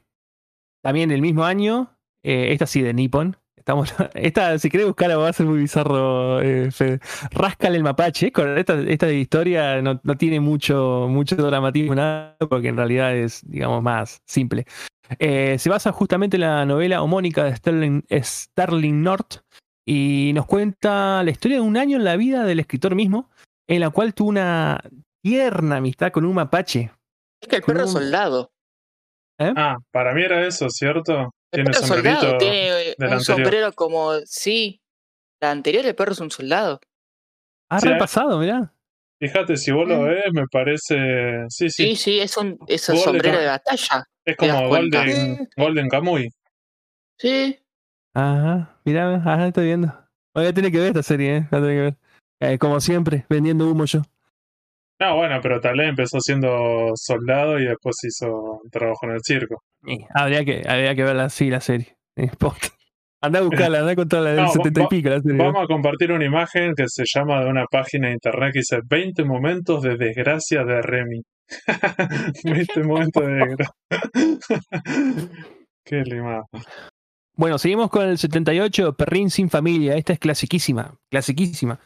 [0.83, 3.37] también el mismo año, eh, esta sí de Nippon.
[3.57, 7.01] Estamos, esta, si querés buscarla, va a ser muy bizarro, eh, Fede.
[7.31, 8.33] Rascale el mapache.
[8.57, 13.83] Esta, esta historia no, no tiene mucho, mucho dramatismo, nada, porque en realidad es, digamos,
[13.83, 14.65] más simple.
[15.19, 19.43] Eh, se basa justamente en la novela homónica de Sterling, Sterling North
[19.85, 23.29] y nos cuenta la historia de un año en la vida del escritor mismo,
[23.71, 24.81] en la cual tuvo una
[25.23, 26.91] tierna amistad con un mapache.
[27.41, 28.53] Es que el perro un- soldado.
[29.39, 31.33] Ah, para mí era eso, ¿cierto?
[31.53, 33.23] El Tiene perro soldado tiene eh, un anterior.
[33.25, 34.13] sombrero como.
[34.27, 34.83] Sí.
[35.41, 36.81] La anterior, el perro es un soldado.
[37.71, 38.75] Ah, Sí, repasado, mirá.
[39.19, 40.05] Fíjate, si vos lo Mm.
[40.05, 41.45] ves, me parece...
[41.49, 44.05] Sí, sí, Sí, sí, es un, es un de sombrero de batalla.
[44.25, 44.69] es como.
[44.69, 45.49] Golden.
[45.57, 46.29] Golden Kamuy.
[47.19, 47.59] Sí.
[48.15, 49.95] Ajá, mirá, ajá, estoy viendo.
[50.35, 51.49] Voy a tener que ver esta serie, ¿eh?
[51.51, 51.97] Voy a tener que ver.
[52.41, 54.01] Eh, como siempre, vendiendo humo yo.
[54.99, 59.63] No, bueno, pero tal vez empezó siendo soldado y después hizo trabajo en el circo.
[59.87, 61.97] Eh, habría, que, habría que verla así, la serie.
[62.17, 62.31] Eh.
[63.23, 65.39] Andá a buscarla, andá a contarla del No, va- 70 y pico la serie.
[65.39, 68.81] Vamos a compartir una imagen que se llama de una página de internet que dice
[68.85, 71.23] 20 momentos de desgracia de Remy.
[72.45, 73.75] 20 momentos de desgracia.
[75.85, 76.47] Qué limado.
[77.37, 79.97] Bueno, seguimos con el 78, Perrin sin familia.
[79.97, 81.81] Esta es clasiquísima, clasiquísima.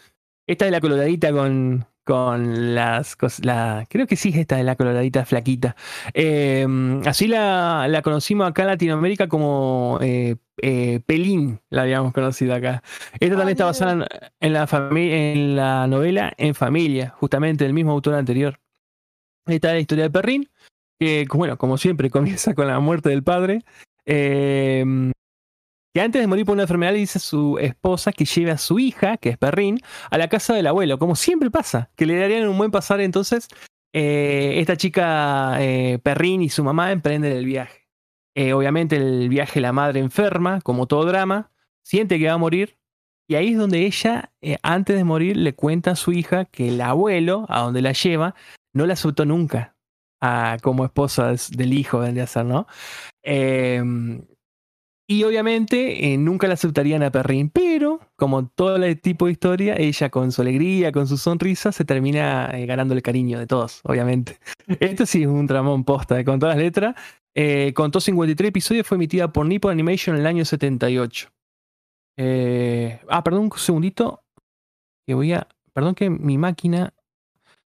[0.46, 4.76] Esta es la coloradita con, con las cos- la Creo que sí, esta es la
[4.76, 5.74] coloradita flaquita.
[6.12, 6.66] Eh,
[7.06, 12.82] así la, la conocimos acá en Latinoamérica como eh, eh, Pelín, la habíamos conocido acá.
[13.18, 13.66] Esta Ah, también está mira.
[13.66, 14.04] basada en,
[14.40, 18.60] en la en la novela En Familia, justamente del mismo autor anterior.
[19.46, 20.48] Esta es la historia de Perrin,
[20.98, 23.62] que, bueno, como siempre, comienza con la muerte del padre.
[25.94, 28.58] Que antes de morir por una enfermedad le dice a su esposa que lleve a
[28.58, 29.78] su hija, que es Perrin,
[30.10, 33.46] a la casa del abuelo, como siempre pasa, que le darían un buen pasar entonces.
[33.92, 37.88] eh, esta chica eh, Perrin y su mamá emprenden el viaje.
[38.34, 41.52] Eh, obviamente el viaje la madre enferma, como todo drama,
[41.84, 42.76] siente que va a morir
[43.28, 44.32] y ahí es donde ella,
[44.64, 48.34] antes de morir, le cuenta a su hija que el abuelo, a donde la lleva,
[48.72, 49.76] no la aceptó nunca
[50.62, 52.66] como esposa del hijo, vendría a ser, ¿no?
[55.06, 59.76] Y obviamente eh, nunca la aceptarían a Perrin, pero como todo el tipo de historia,
[59.76, 63.80] ella con su alegría, con su sonrisa, se termina eh, ganando el cariño de todos,
[63.84, 64.38] obviamente.
[64.80, 66.94] Esto sí es un tramón posta, con todas las letras.
[67.34, 71.28] Eh, contó 53 episodios, fue emitida por Nippon Animation en el año 78.
[72.16, 74.22] Eh, ah, perdón un segundito.
[75.06, 75.48] Que voy a.
[75.72, 76.94] Perdón que mi máquina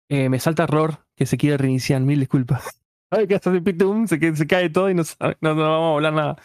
[0.08, 2.00] eh, me salta error que se quiere reiniciar.
[2.00, 2.80] Mil disculpas.
[3.10, 5.02] Ay, que hasta se, se, cae todo y no,
[5.40, 6.36] no, no vamos a hablar nada.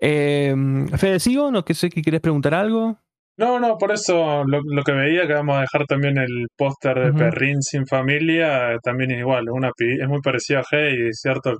[0.00, 0.54] Eh,
[0.96, 1.50] Fede, ¿sigo?
[1.50, 2.98] No que sé que querés preguntar algo.
[3.38, 6.98] No, no, por eso lo, lo que veía que vamos a dejar también el póster
[6.98, 7.18] de Ujú.
[7.18, 11.58] Perrin sin familia, también es igual, es, una, pi- es muy parecido a Hey, cierto,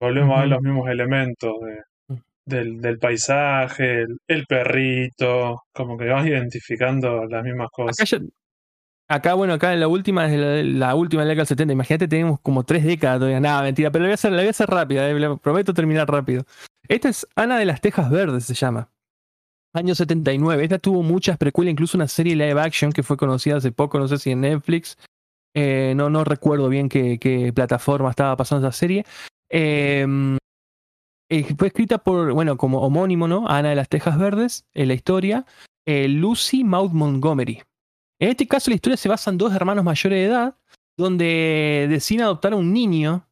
[0.00, 2.18] volvemos a ver los mismos elementos de- Mm.
[2.44, 8.20] del, del paisaje, el, el perrito, como que vas identificando las mismas Acá cosas.
[9.08, 11.72] Acá, bueno, acá en la última, es la, la última de la década del 70.
[11.72, 13.38] Imagínate, tenemos como tres décadas todavía.
[13.38, 16.08] Nada, mentira, pero la voy a hacer, la voy a hacer rápida, eh, prometo terminar
[16.10, 16.44] rápido.
[16.88, 18.90] Esta es Ana de las Tejas Verdes, se llama.
[19.74, 20.62] Año 79.
[20.62, 24.08] Esta tuvo muchas precuelas, incluso una serie live action que fue conocida hace poco, no
[24.08, 24.96] sé si en Netflix.
[25.54, 29.04] Eh, no, no recuerdo bien qué, plataforma estaba pasando esa serie.
[29.50, 30.06] Eh,
[31.28, 33.48] eh, fue escrita por, bueno, como homónimo, ¿no?
[33.48, 35.44] Ana de las Tejas Verdes, en la historia,
[35.86, 37.62] eh, Lucy Maud Montgomery.
[38.20, 40.56] En este caso, la historia se basa en dos hermanos mayores de edad,
[40.96, 43.28] donde deciden adoptar a un niño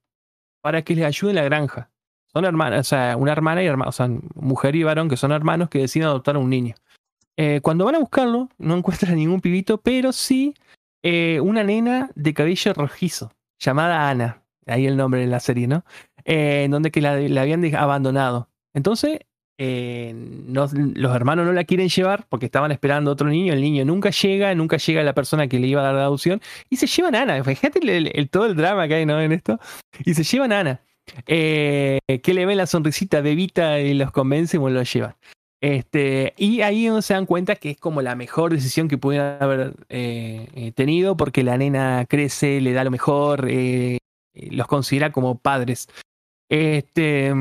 [0.61, 1.91] para que les ayude en la granja.
[2.35, 5.31] Son hermanas, o sea, una hermana y hermano, o sea, mujer y varón que son
[5.31, 6.75] hermanos que deciden adoptar a un niño.
[7.37, 10.55] Eh, cuando van a buscarlo, no encuentran ningún pibito, pero sí
[11.05, 14.43] eh, una nena de cabello rojizo, llamada Ana.
[14.67, 15.85] Ahí el nombre de la serie, ¿no?
[16.25, 18.49] Eh, en donde que la, habían abandonado.
[18.73, 19.21] Entonces,
[19.57, 23.53] los hermanos no la quieren llevar porque estaban esperando otro niño.
[23.53, 26.41] El niño nunca llega, nunca llega la persona que le iba a dar la adopción.
[26.69, 27.45] Y se llevan a Ana.
[27.45, 29.21] Fíjate el, todo el drama que hay ¿no?
[29.21, 29.61] en esto.
[30.05, 30.81] Y se llevan Ana.
[31.27, 35.15] Eh, que le ven la sonrisita bebita y los convence y bueno, lo llevan.
[35.61, 39.75] Este, y ahí se dan cuenta que es como la mejor decisión que pudieran haber
[39.89, 43.49] eh, eh, tenido porque la nena crece, le da lo mejor,
[44.35, 45.89] los considera como padres.
[46.51, 47.33] Este,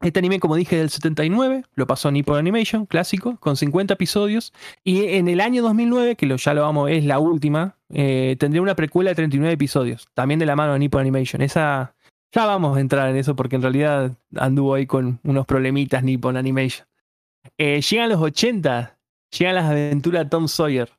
[0.00, 4.52] este anime, como dije, del 79, lo pasó Nippon Animation, clásico, con 50 episodios.
[4.82, 8.74] Y en el año 2009, que lo, ya lo vamos, es la última, tendría una
[8.74, 11.42] precuela de 39 episodios, también de la mano de Nippon Animation.
[11.42, 11.94] Esa,
[12.36, 16.36] ya vamos a entrar en eso porque en realidad anduvo ahí con unos problemitas Nippon
[16.36, 16.86] Animation.
[17.58, 18.98] Eh, llegan los 80,
[19.38, 20.90] llegan las aventuras de Tom Sawyer.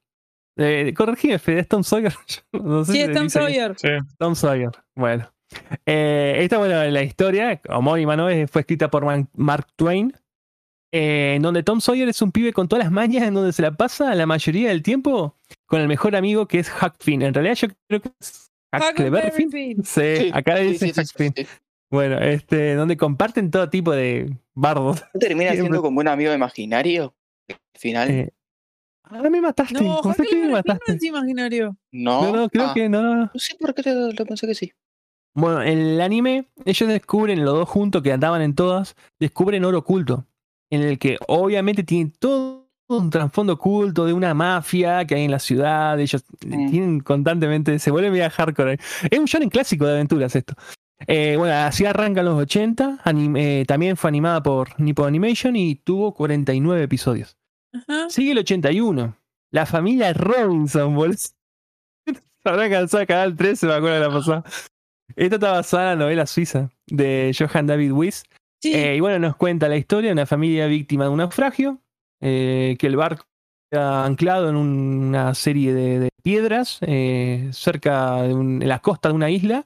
[0.57, 2.13] Eh, corregime, Fede, ¿es Tom Sawyer?
[2.53, 3.29] no sé Sí, si es Tom.
[3.29, 3.75] Sawyer.
[3.77, 3.89] Sí.
[4.17, 4.71] Tom Sawyer.
[4.95, 5.29] Bueno.
[5.85, 8.27] Eh, esta, bueno, la historia homónima, ¿no?
[8.47, 10.13] Fue escrita por Man- Mark Twain.
[10.91, 13.61] eh, en donde Tom Sawyer es un pibe con todas las mañas, en donde se
[13.61, 15.35] la pasa la mayoría del tiempo
[15.67, 17.21] con el mejor amigo que es Huck Finn.
[17.21, 18.46] En realidad, yo creo que es
[18.81, 19.51] Huckleberry Finn.
[19.51, 19.83] Finn.
[19.83, 21.33] Sí, Sí, acá dice sí, sí, Huck sí, Finn.
[21.35, 21.47] sí.
[21.89, 25.03] Bueno, este, donde comparten todo tipo de bardos.
[25.13, 27.15] ¿No termina siendo como un amigo imaginario?
[27.49, 28.29] Al final, Eh,
[29.09, 29.81] Ahora me mataste.
[29.81, 30.91] No, ¿Por qué me no mataste?
[30.93, 31.77] es imaginario.
[31.93, 32.23] no.
[32.23, 33.31] No, no, creo Ah, que no, no, no.
[33.33, 34.73] No sé por qué lo, lo pensé que sí.
[35.33, 39.77] Bueno, en el anime, ellos descubren, los dos juntos que andaban en todas, descubren oro
[39.77, 40.25] oculto.
[40.69, 45.31] En el que obviamente tiene todo un trasfondo oculto de una mafia que hay en
[45.31, 45.99] la ciudad.
[45.99, 46.69] Ellos Mm.
[46.71, 48.79] tienen constantemente, se vuelven media hardcore.
[49.09, 50.53] Es un shonen clásico de aventuras esto.
[51.05, 52.99] Eh, bueno, así arrancan los 80.
[53.03, 57.37] anime- eh, también fue animada por Nippon Animation y tuvo 49 episodios.
[57.73, 58.09] Ajá.
[58.09, 59.15] Sigue el 81.
[59.51, 61.17] La familia Robinson, boludo.
[61.17, 61.33] Se
[62.45, 64.43] habrá cansado Canal 13, me acuerdo de la pasada.
[65.15, 68.23] Esta está basada en la novela suiza de Johann David Weiss.
[68.61, 68.73] Sí.
[68.73, 71.79] Eh, y bueno, nos cuenta la historia de una familia víctima de un naufragio,
[72.21, 73.25] eh, que el barco
[73.71, 79.09] queda anclado en una serie de, de piedras eh, cerca de un- en la costa
[79.09, 79.65] de una isla,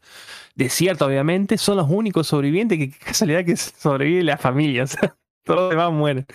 [0.55, 5.15] desierta obviamente, son los únicos sobrevivientes, que qué casualidad que sobrevive la familia, o sea,
[5.45, 6.25] todos los demás mueren.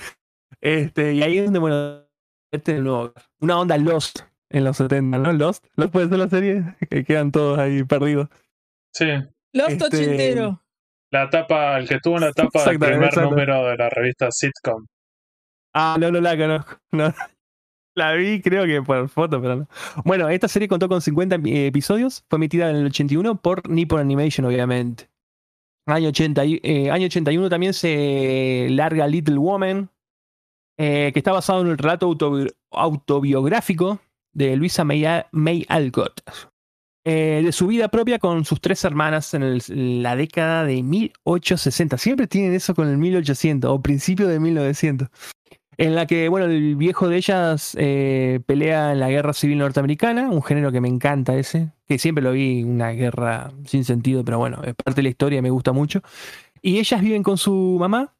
[0.60, 2.02] Este, y ahí es donde, bueno,
[2.52, 5.32] este nuevo, una onda Lost en los 70, ¿no?
[5.32, 8.28] Lost, Lost puede ser la serie, que quedan todos ahí perdidos.
[8.94, 9.06] Sí.
[9.52, 10.62] Lost este, ochentero.
[11.12, 14.86] La tapa, el que tuvo la tapa del primer número de la revista Sitcom.
[15.78, 16.76] Ah, no, no la conozco.
[16.92, 17.12] No.
[17.94, 19.68] La vi, creo que por foto, pero no.
[20.04, 22.24] Bueno, esta serie contó con 50 eh, episodios.
[22.28, 25.08] Fue emitida en el 81 por Nippon Animation, obviamente.
[25.86, 29.88] Año, 80, y- eh, año 81 también se larga Little Woman,
[30.78, 34.00] eh, que está basado en el relato autobi- autobiográfico
[34.34, 36.20] de Luisa May, Alcott.
[37.04, 41.96] de su vida propia con sus tres hermanas en, en la década de 1860.
[41.98, 45.08] Siempre tienen eso con el 1800 o principio de 1900
[45.78, 50.30] en la que, bueno, el viejo de ellas eh, pelea en la guerra civil norteamericana,
[50.30, 54.38] un género que me encanta ese, que siempre lo vi, una guerra sin sentido, pero
[54.38, 56.02] bueno, es parte de la historia, me gusta mucho.
[56.62, 58.14] Y ellas viven con su mamá,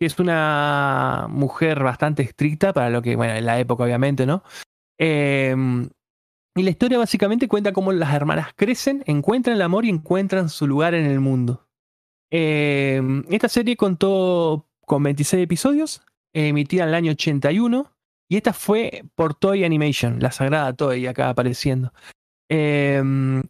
[0.00, 4.42] que es una mujer bastante estricta para lo que, bueno, en la época obviamente, ¿no?
[4.98, 5.54] Eh,
[6.54, 10.66] y la historia básicamente cuenta cómo las hermanas crecen, encuentran el amor y encuentran su
[10.66, 11.66] lugar en el mundo.
[12.30, 13.00] Eh,
[13.30, 16.02] esta serie contó con 26 episodios,
[16.32, 17.92] emitida en el año 81.
[18.28, 21.92] Y esta fue por Toy Animation, la sagrada Toy acá apareciendo.
[22.48, 23.02] Eh,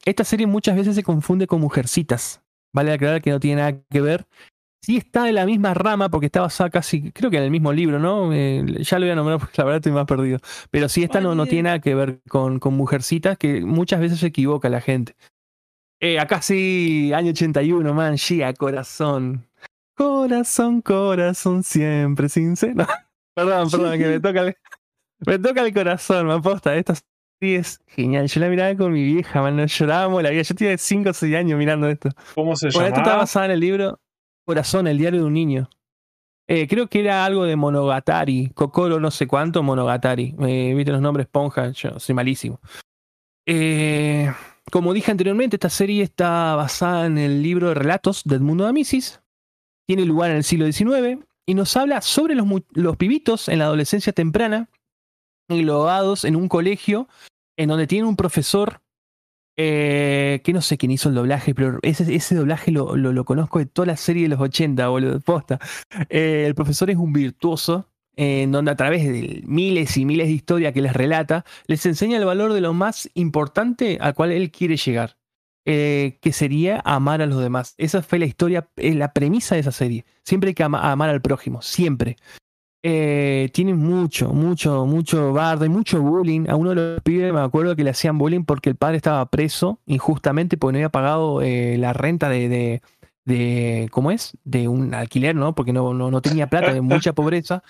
[0.05, 2.43] esta serie muchas veces se confunde con Mujercitas.
[2.72, 4.26] Vale aclarar que no tiene nada que ver.
[4.85, 7.72] Sí está de la misma rama porque está basada casi, creo que en el mismo
[7.72, 8.33] libro, ¿no?
[8.33, 10.39] Eh, ya lo voy a nombrar porque la verdad estoy más perdido.
[10.70, 14.18] Pero sí esta no, no tiene nada que ver con, con Mujercitas, que muchas veces
[14.18, 15.14] se equivoca la gente.
[16.01, 19.47] Eh, acá sí, año 81, man, Gia, corazón.
[19.97, 22.86] Corazón, corazón, siempre sincero.
[23.34, 24.57] perdón, perdón, que me toca el,
[25.26, 26.74] me toca el corazón, me aposta.
[26.76, 26.95] Esta
[27.40, 28.28] es genial.
[28.28, 30.43] Yo la miraba con mi vieja, man, nos llorábamos la vida.
[30.43, 32.09] Yo tenía 5 o 6 años mirando esto.
[32.34, 33.22] ¿Cómo se Bueno, esto está llama?
[33.22, 34.01] basado en el libro
[34.47, 35.68] Corazón, el diario de un niño.
[36.49, 40.34] Eh, creo que era algo de Monogatari, Kokoro no sé cuánto, Monogatari.
[40.40, 42.61] Eh, Viste los nombres Ponja, yo soy malísimo.
[43.47, 44.30] Eh,
[44.70, 48.70] como dije anteriormente, esta serie está basada en el libro de relatos del mundo de
[48.70, 49.22] Amisis.
[49.93, 53.66] Tiene lugar en el siglo XIX y nos habla sobre los, los pibitos en la
[53.66, 54.70] adolescencia temprana,
[55.51, 57.09] englobados en un colegio
[57.59, 58.80] en donde tienen un profesor
[59.59, 63.59] eh, que no sé quién hizo el doblaje, pero ese, ese doblaje lo, lo- conozco
[63.59, 65.59] de toda la serie de los 80, boludo, posta.
[66.09, 70.32] Eh, el profesor es un virtuoso, en donde a través de miles y miles de
[70.32, 74.51] historias que les relata, les enseña el valor de lo más importante al cual él
[74.51, 75.18] quiere llegar,
[75.65, 77.75] eh, que sería amar a los demás.
[77.79, 80.05] Esa fue la historia, la premisa de esa serie.
[80.25, 82.17] Siempre hay que ama- amar al prójimo, siempre.
[82.85, 86.49] Eh, tiene mucho, mucho, mucho bardo y mucho bullying.
[86.49, 89.25] A uno de los pibes me acuerdo que le hacían bullying porque el padre estaba
[89.27, 92.83] preso injustamente porque no había pagado eh, la renta de, de,
[93.25, 94.37] de- ¿cómo es?
[94.43, 95.55] De un alquiler, ¿no?
[95.55, 97.63] Porque no, no, no tenía plata, de mucha pobreza.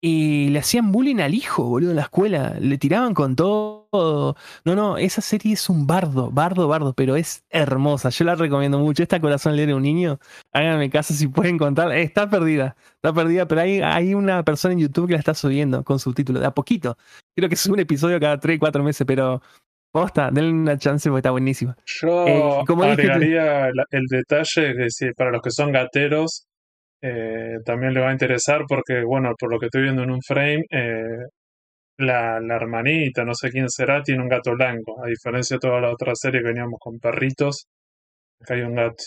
[0.00, 2.54] Y le hacían bullying al hijo, boludo, en la escuela.
[2.60, 4.36] Le tiraban con todo.
[4.64, 8.10] No, no, esa serie es un bardo, bardo, bardo, pero es hermosa.
[8.10, 9.02] Yo la recomiendo mucho.
[9.02, 10.18] Esta Corazón leer un niño,
[10.52, 11.90] háganme caso si pueden contar.
[11.92, 15.82] Está perdida, está perdida, pero hay, hay una persona en YouTube que la está subiendo
[15.82, 16.98] con subtítulos, de a poquito.
[17.34, 19.40] Creo que es un episodio cada 3, 4 meses, pero
[19.92, 21.74] posta, denle una chance porque está buenísima.
[21.86, 26.44] Yo Eh, como dije, agregaría la- el detalle que si para los que son gateros
[27.02, 30.22] eh, también le va a interesar porque, bueno, por lo que estoy viendo en un
[30.22, 31.26] frame, eh,
[31.98, 35.80] la, la hermanita, no sé quién será, tiene un gato blanco, a diferencia de toda
[35.80, 37.66] la otra serie que veníamos con perritos,
[38.42, 39.04] acá hay un gato.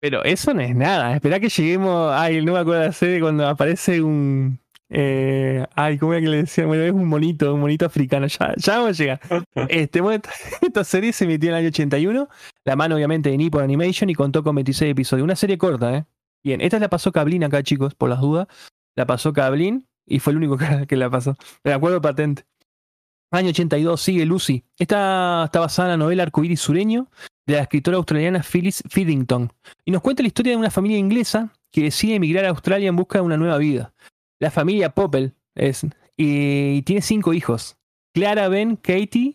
[0.00, 1.14] Pero eso no es nada.
[1.16, 2.12] Espera que lleguemos.
[2.14, 4.60] Ay, no me acuerdo de la serie cuando aparece un.
[4.90, 6.68] eh, ay, ¿cómo era que le decían?
[6.68, 8.26] Bueno, es un monito, un monito africano.
[8.26, 9.20] Ya, ya vamos a llegar.
[9.68, 10.30] Este, bueno, esta,
[10.66, 12.28] esta serie se emitió en el año 81.
[12.64, 15.24] La mano, obviamente, de Nippon Animation y contó con 26 episodios.
[15.24, 16.04] Una serie corta, ¿eh?
[16.46, 18.46] Bien, esta la pasó Cablin acá, chicos, por las dudas.
[18.94, 21.34] La pasó Cablin y fue el único que, la pasó.
[21.64, 22.44] Me acuerdo patente.
[23.32, 24.62] Año 82, sigue Lucy.
[24.78, 27.10] Esta está basada en la novela Arcoíris Sureño
[27.48, 29.52] de la escritora australiana Phyllis Fiddington.
[29.84, 32.94] Y nos cuenta la historia de una familia inglesa que decide emigrar a Australia en
[32.94, 33.92] busca de una nueva vida.
[34.38, 35.84] La familia Popple es,
[36.16, 37.76] y tiene cinco hijos.
[38.14, 39.34] Clara, Ben, Katie,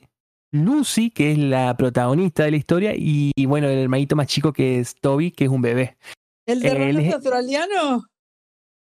[0.53, 4.79] Lucy, que es la protagonista de la historia, y bueno, el hermanito más chico que
[4.79, 5.97] es Toby, que es un bebé.
[6.45, 8.03] ¿El de Eh, relato les- australiano?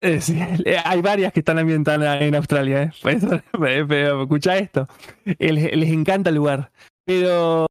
[0.00, 2.90] Eh, sí, eh, hay varias que están ambientadas en Australia, ¿eh?
[3.02, 4.86] Por eso, pero, pero escucha esto.
[5.24, 6.70] Eh, Les, les encanta el lugar.
[7.06, 7.66] Pero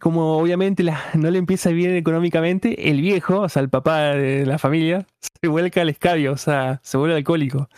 [0.00, 4.44] como obviamente la- no le empieza bien económicamente, el viejo, o sea, el papá de
[4.44, 5.06] la familia,
[5.40, 7.68] se vuelca al escabio, o sea, se vuelve alcohólico.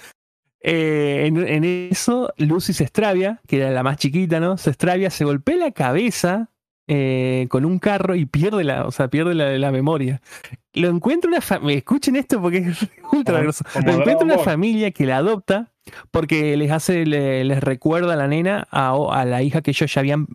[0.63, 4.57] Eh, en, en eso, Lucy se extravia, que era la más chiquita, ¿no?
[4.59, 6.51] Se extravia, se golpea la cabeza
[6.93, 10.21] eh, con un carro y pierde la, o sea, pierde la, la memoria.
[10.75, 12.81] Lo encuentra una familia, escuchen esto porque es
[13.13, 13.65] ultra Como- grosso.
[13.73, 15.69] como Lo encuentra una familia que la adopta
[16.11, 19.93] porque les hace, le- les recuerda a la nena a, a la hija que ellos
[19.95, 20.27] ya habían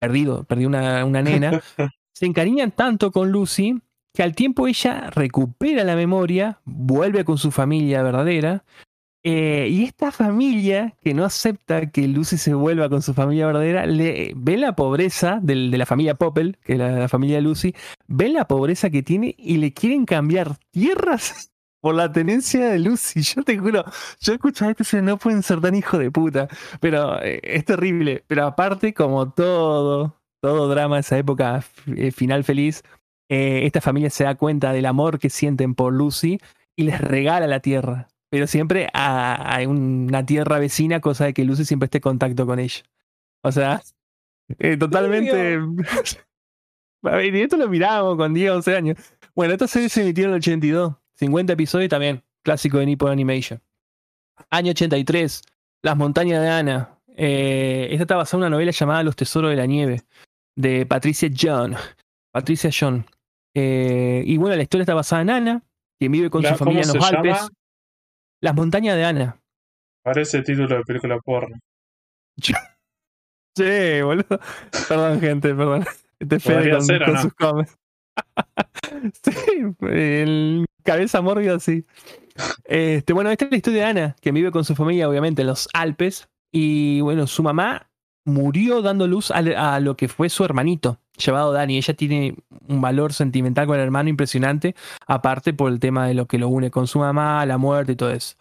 [0.00, 1.60] perdido, perdió una, una nena.
[2.14, 3.80] Se encariñan tanto con Lucy
[4.14, 8.62] que al tiempo ella recupera la memoria, vuelve con su familia verdadera.
[9.26, 13.86] Eh, y esta familia que no acepta que Lucy se vuelva con su familia verdadera,
[13.86, 17.74] le, ve la pobreza de la familia Popple, que es la, la familia Lucy,
[18.06, 23.22] ve la pobreza que tiene y le quieren cambiar tierras por la tenencia de Lucy.
[23.22, 23.82] Yo te juro,
[24.20, 26.46] yo escucho y digo, no pueden ser tan hijo de puta.
[26.80, 28.24] Pero eh, es terrible.
[28.26, 31.64] Pero aparte, como todo, todo drama de esa época,
[31.96, 32.82] eh, final feliz,
[33.26, 36.40] esta familia se da cuenta del amor que sienten por Lucy
[36.76, 38.08] y les regala la tierra.
[38.30, 42.46] Pero siempre a, a una tierra vecina, cosa de que Lucy siempre esté en contacto
[42.46, 42.82] con ella.
[43.42, 43.82] O sea,
[44.58, 45.58] eh, totalmente.
[47.02, 48.98] A ver, y esto lo mirábamos con 10, 11 años.
[49.34, 50.94] Bueno, esta serie se emitió en el 82.
[51.16, 52.22] 50 episodios también.
[52.42, 53.60] Clásico de Nippon Animation.
[54.50, 55.42] Año 83.
[55.82, 56.98] Las montañas de Ana.
[57.16, 60.02] Eh, esta está basada en una novela llamada Los tesoros de la nieve.
[60.56, 61.76] De Patricia John.
[62.32, 63.04] Patricia John.
[63.54, 65.62] Eh, y bueno, la historia está basada en Ana,
[65.98, 67.36] quien vive con La- su familia en ¿cómo los Alpes.
[67.36, 67.48] llama?
[68.44, 69.40] Las montañas de Ana.
[70.02, 71.58] Parece título de película porno.
[72.36, 74.38] Sí, boludo.
[74.86, 75.86] Perdón, gente, perdón.
[76.18, 77.22] Este Fede con, ser, ¿o con no?
[77.22, 77.78] sus comments.
[79.22, 79.32] sí,
[79.80, 81.86] el cabeza mórbida, sí.
[82.64, 85.48] Este, bueno, esta es la historia de Ana, que vive con su familia, obviamente, en
[85.48, 86.28] los Alpes.
[86.52, 87.90] Y bueno, su mamá
[88.26, 91.76] murió dando luz a, a lo que fue su hermanito, llevado Dani.
[91.76, 92.36] Ella tiene
[92.68, 94.74] un valor sentimental con el hermano impresionante,
[95.06, 97.96] aparte por el tema de lo que lo une con su mamá, la muerte y
[97.96, 98.36] todo eso.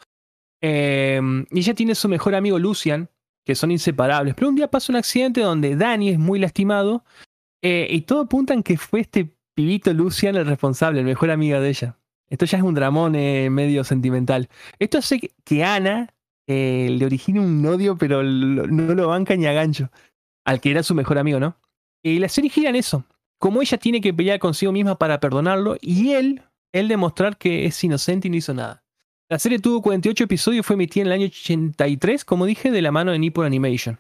[0.62, 1.20] Eh,
[1.52, 3.10] y ella tiene su mejor amigo Lucian,
[3.46, 4.36] que son inseparables.
[4.36, 7.04] Pero un día pasa un accidente donde Danny es muy lastimado
[7.62, 11.60] eh, y todo apunta en que fue este pibito Lucian el responsable, el mejor amigo
[11.60, 11.98] de ella.
[12.30, 14.50] Esto ya es un dramón eh, medio sentimental.
[14.80, 16.14] Esto hace que- Ana
[16.48, 19.90] eh, le origine un odio, pero no lo banca ni a gancho,
[20.46, 21.58] al que era su mejor amigo, ¿no?
[22.04, 23.06] Y la serie gira en eso.
[23.40, 26.42] Como ella tiene que pelear consigo misma para perdonarlo y él,
[26.74, 28.84] él demostrar que es inocente y no hizo nada.
[29.30, 32.82] La serie tuvo 48 episodios y fue emitida en el año 83, como dije, de
[32.82, 34.00] la mano de Nippon Animation.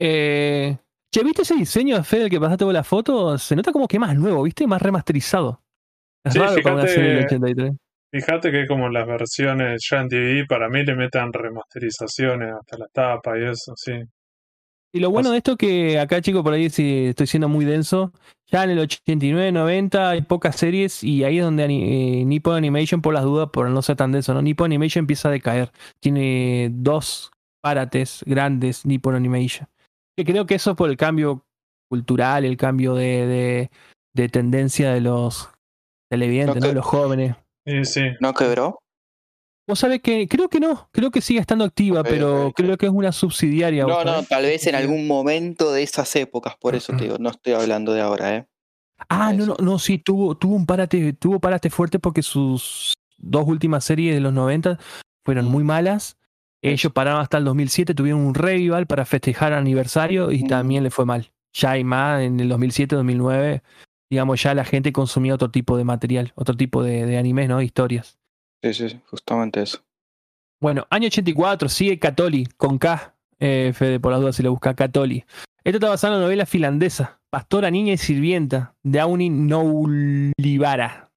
[0.00, 0.76] Eh,
[1.12, 3.38] che, ¿viste ese diseño de Fede del que pasaste vos la foto?
[3.38, 4.66] Se nota como que más nuevo, ¿viste?
[4.66, 5.62] Más remasterizado.
[6.24, 7.72] Es Sí, raro para una fíjate- serie del 83.
[8.12, 12.86] Fíjate que como las versiones ya en DVD, para mí le metan remasterizaciones hasta la
[12.92, 13.92] tapa y eso, sí.
[14.94, 18.12] Y lo bueno de esto que acá, chicos, por ahí si estoy siendo muy denso,
[18.46, 23.02] ya en el 89, 90 hay pocas series y ahí es donde eh, Nippon Animation,
[23.02, 24.40] por las dudas, por no ser tan denso, ¿no?
[24.40, 25.72] Nippon Animation empieza a decaer.
[26.00, 29.66] Tiene dos parates grandes Nippon Animation.
[30.16, 31.44] Que creo que eso es por el cambio
[31.90, 33.70] cultural, el cambio de, de,
[34.14, 35.50] de tendencia de los
[36.08, 36.68] televidentes, No ¿no?
[36.68, 37.34] que- Los jóvenes.
[37.66, 38.78] Y sí, ¿No quebró?
[39.66, 42.92] Vos sabés que creo que no, creo que sigue estando activa, pero creo que es
[42.92, 43.84] una subsidiaria.
[43.84, 44.28] No, no, sabés.
[44.28, 47.92] tal vez en algún momento de esas épocas, por eso te digo, no estoy hablando
[47.94, 48.46] de ahora, ¿eh?
[49.08, 53.46] Ah, no, no, no, sí, tuvo, tuvo un parate, tuvo parate fuerte porque sus dos
[53.48, 54.78] últimas series de los 90
[55.24, 55.48] fueron Mm.
[55.48, 56.16] muy malas.
[56.62, 60.46] Ellos pararon hasta el 2007, tuvieron un revival para festejar aniversario y Mm.
[60.46, 61.32] también le fue mal.
[61.54, 63.62] Ya hay más en el 2007, 2009,
[64.10, 67.60] digamos, ya la gente consumía otro tipo de material, otro tipo de, de animes, ¿no?
[67.62, 68.18] Historias.
[68.72, 69.78] Sí, sí, justamente eso.
[70.60, 74.74] Bueno, año 84, sigue Catoli, con K, eh, Fede, por las dudas si lo busca,
[74.74, 75.24] Catoli.
[75.64, 81.10] Esto está basado en la novela finlandesa, Pastora, Niña y Sirvienta, de Auni Noulivara.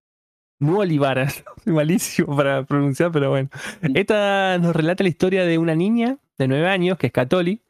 [0.59, 1.43] Nuolivara, soy
[1.73, 3.49] malísimo para pronunciar, pero bueno.
[3.93, 7.61] Esta nos relata la historia de una niña de 9 años, que es Catoli,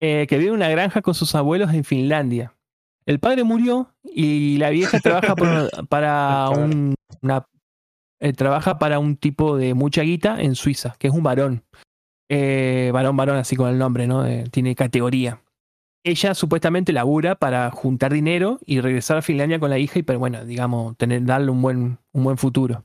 [0.00, 2.54] eh, que vive en una granja con sus abuelos en Finlandia.
[3.06, 7.46] El padre murió y la vieja trabaja por- para un, una
[8.24, 11.62] eh, trabaja para un tipo de mucha guita en Suiza, que es un varón.
[12.30, 14.24] Eh, varón, varón, así con el nombre, ¿no?
[14.24, 15.42] Eh, tiene categoría.
[16.02, 20.18] Ella supuestamente labura para juntar dinero y regresar a Finlandia con la hija y, pero
[20.18, 22.84] bueno, digamos, tener, darle un buen, un buen futuro.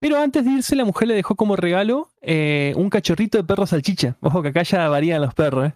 [0.00, 4.16] Pero antes de irse, la mujer le dejó como regalo un cachorrito de perro salchicha.
[4.20, 5.74] Ojo que acá ya varían los perros, ¿eh?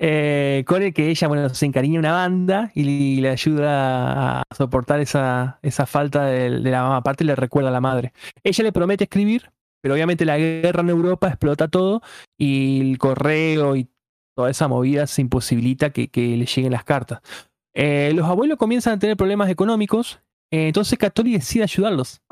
[0.00, 4.42] Eh, con el que ella, bueno, se encariña en una banda y le ayuda a
[4.56, 6.96] soportar esa, esa falta de, la mamá.
[6.98, 8.12] Aparte le recuerda a la madre.
[8.44, 12.02] Ella le promete escribir, pero obviamente la guerra en Europa explota todo
[12.36, 13.88] y el correo y
[14.36, 17.20] toda esa movida se imposibilita que, que le lleguen las cartas.
[17.74, 20.20] Eh, los abuelos comienzan a tener problemas económicos,
[20.50, 22.22] eh, entonces Catori decide ayudarlos.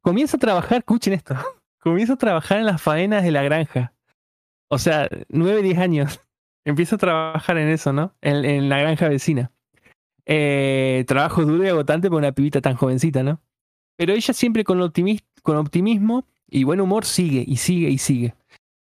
[0.00, 1.34] Comienza a trabajar, escuchen esto,
[1.80, 3.92] comienza a trabajar en las faenas de la granja.
[4.68, 6.20] O sea, 9, 10 años.
[6.66, 8.12] Empieza a trabajar en eso, ¿no?
[8.20, 9.52] En, la granja vecina.
[10.26, 13.40] Eh, trabajo duro y agotante para una pibita tan jovencita, ¿no?
[13.96, 18.34] Pero ella siempre con, optimis- con optimismo y buen humor sigue y sigue y sigue.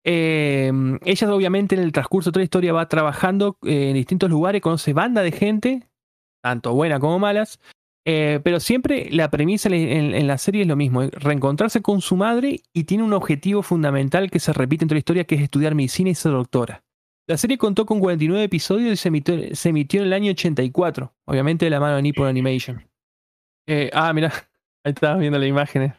[0.05, 0.71] Eh,
[1.03, 4.61] ella obviamente en el transcurso de toda la historia va trabajando eh, en distintos lugares,
[4.61, 5.83] conoce banda de gente,
[6.41, 7.59] tanto buena como malas,
[8.05, 12.15] eh, pero siempre la premisa en, en- la serie es lo mismo, reencontrarse con su
[12.15, 15.41] madre y tiene un objetivo fundamental que se repite en toda la historia, que es
[15.41, 16.83] estudiar medicina y ser doctora.
[17.27, 21.11] La serie contó con 49 episodios y se emitió, se emitió en el año 84,
[21.25, 22.87] obviamente de la mano de Nippon Animation.
[23.67, 24.27] Eh, ah, mira,
[24.85, 25.93] ahí estabas viendo las imágenes.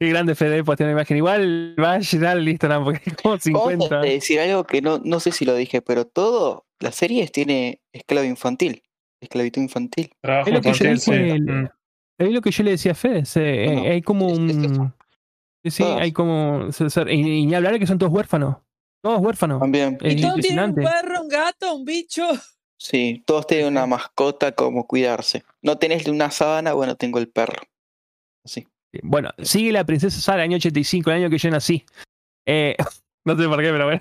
[0.00, 1.16] Qué grande Fede postear una imagen.
[1.16, 3.96] Igual va a llenar el Instagram porque hay como Vamos 50.
[3.96, 7.80] a decir algo que no, no sé si lo dije, pero todo, las series tiene
[7.92, 8.84] esclavo infantil,
[9.20, 10.12] esclavitud infantil.
[10.22, 11.68] trabajo Es lo que yo dije, el- Mm.
[12.20, 13.24] Es lo que yo le decía a Fede.
[13.24, 14.64] se- No, eh, hay como es- es un.
[14.64, 14.94] eso.
[15.64, 16.00] Sí, sí, Todas.
[16.00, 16.70] hay como.
[16.72, 18.56] se- se- Y, y ni hablar de que son todos huérfanos.
[19.02, 19.60] Todos huérfanos.
[19.60, 22.26] También, Es Y todos tienen un perro, un gato, un bicho.
[22.76, 25.44] sí, todos tienen una mascota como cuidarse.
[25.62, 27.62] No tenés una sábana, bueno, tengo el perro.
[28.44, 28.66] Así.
[29.02, 31.84] Bueno, sigue la princesa Sara, año 85, el año que yo nací.
[32.46, 32.74] Eh,
[33.24, 34.00] no sé por qué, pero bueno.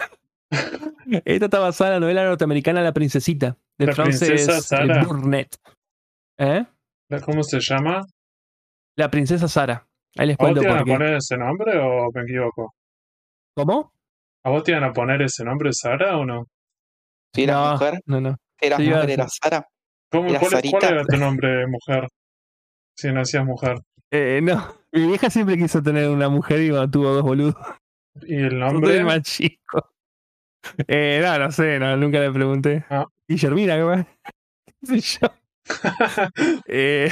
[1.26, 5.04] Esta está basada en la novela norteamericana La Princesita, de La Frances princesa Sara.
[5.04, 5.56] Burnett.
[6.38, 6.66] ¿Eh?
[7.26, 8.06] ¿Cómo se llama?
[8.98, 9.88] La princesa Sara.
[10.18, 10.92] Ahí les ¿A vos cuento por qué.
[10.92, 12.74] poner ese nombre o me equivoco?
[13.56, 13.94] ¿Cómo?
[14.48, 16.48] ¿A vos te iban a poner ese nombre Sara o no?
[17.34, 18.38] Si eras no, mujer, no, no.
[18.62, 19.68] eras Sí, mujer, eras Sara.
[20.10, 20.88] ¿Cómo, Era cuál, cuál Sarita.
[20.88, 22.08] era tu nombre, mujer?
[22.96, 23.76] Si nacías mujer.
[24.10, 24.74] Eh, no.
[24.94, 27.56] Mi vieja siempre quiso tener una mujer y tuvo dos boludos.
[28.22, 28.96] ¿Y el nombre?
[28.96, 29.92] el más chico.
[30.88, 32.84] Eh, no, no sé, no, nunca le pregunté.
[32.90, 33.06] Ah.
[33.28, 34.06] Guillermina, ¿qué más?
[34.82, 35.28] ¿Qué sé yo?
[36.68, 37.10] Eh,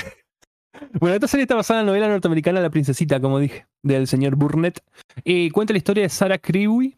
[1.00, 4.36] bueno, esta serie está basada en la novela norteamericana La Princesita, como dije, del señor
[4.36, 4.82] Burnett.
[5.24, 6.98] Y cuenta la historia de Sarah Crewe,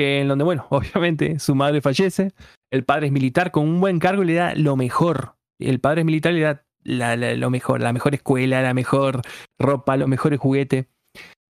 [0.00, 2.32] que en donde, bueno, obviamente su madre fallece,
[2.72, 5.34] el padre es militar con un buen cargo y le da lo mejor.
[5.58, 9.20] El padre es militar y le da la- lo mejor, la mejor escuela, la mejor
[9.58, 10.86] ropa, los mejores juguetes.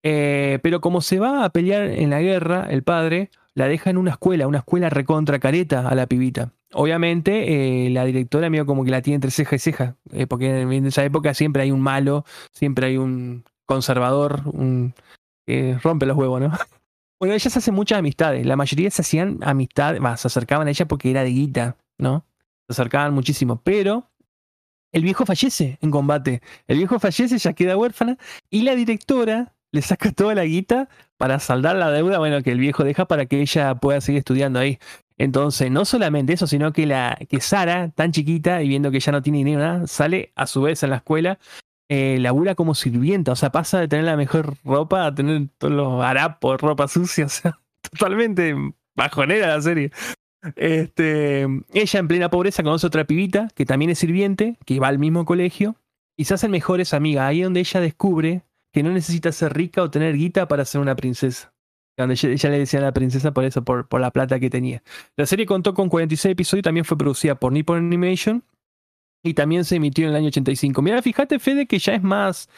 [0.02, 3.98] Eh, pero como se va a pelear en la guerra, el padre la deja en
[3.98, 6.52] una escuela, una escuela recontra careta a la pibita.
[6.72, 10.60] Obviamente, eh, la directora medio como que la tiene entre ceja y ceja, eh, porque
[10.60, 14.94] en esa época siempre hay un malo, siempre hay un conservador, un
[15.82, 16.52] rompe los huevos, ¿no?
[17.20, 18.46] Bueno, ella se hace muchas amistades.
[18.46, 22.24] La mayoría se hacían amistades, más, se acercaban a ella porque era de guita, ¿no?
[22.68, 23.60] Se acercaban muchísimo.
[23.62, 24.10] Pero
[24.92, 26.42] el viejo fallece en combate.
[26.66, 28.18] El viejo fallece, ella queda huérfana.
[28.50, 32.58] Y la directora le saca toda la guita para saldar la deuda, bueno, que el
[32.58, 34.78] viejo deja para que ella pueda seguir estudiando ahí.
[35.18, 39.10] Entonces, no solamente eso, sino que la que Sara, tan chiquita y viendo que ya
[39.10, 41.38] no tiene dinero, nada, sale a su vez en la escuela
[41.88, 45.72] eh, labura como sirvienta, o sea, pasa de tener la mejor ropa a tener todos
[45.72, 47.58] los harapos, ropa sucia, o sea,
[47.90, 48.54] totalmente
[48.94, 49.90] bajonera la serie.
[50.54, 51.42] Este,
[51.72, 55.24] ella en plena pobreza conoce otra pibita que también es sirviente, que va al mismo
[55.24, 55.76] colegio,
[56.16, 57.24] y se hacen mejores amigas.
[57.24, 58.42] Ahí es donde ella descubre
[58.72, 61.54] que no necesita ser rica o tener guita para ser una princesa.
[61.96, 64.50] Donde ella, ella le decía a la princesa por eso, por, por la plata que
[64.50, 64.82] tenía.
[65.16, 68.44] La serie contó con 46 episodios y también fue producida por Nippon Animation
[69.22, 70.80] y también se emitió en el año 85.
[70.82, 72.48] Mira, fíjate, Fede, que ya es más.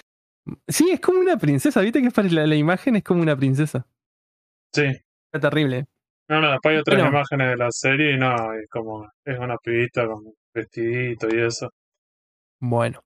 [0.69, 2.03] Sí, es como una princesa, ¿viste?
[2.03, 3.87] Que para la, la imagen es como una princesa.
[4.73, 4.85] Sí.
[5.33, 5.87] Está terrible.
[6.29, 7.11] No, no, después hay otras Bueno.
[7.11, 11.71] imágenes de la serie y no, es como, es una pibita con vestidito y eso.
[12.61, 13.03] Bueno.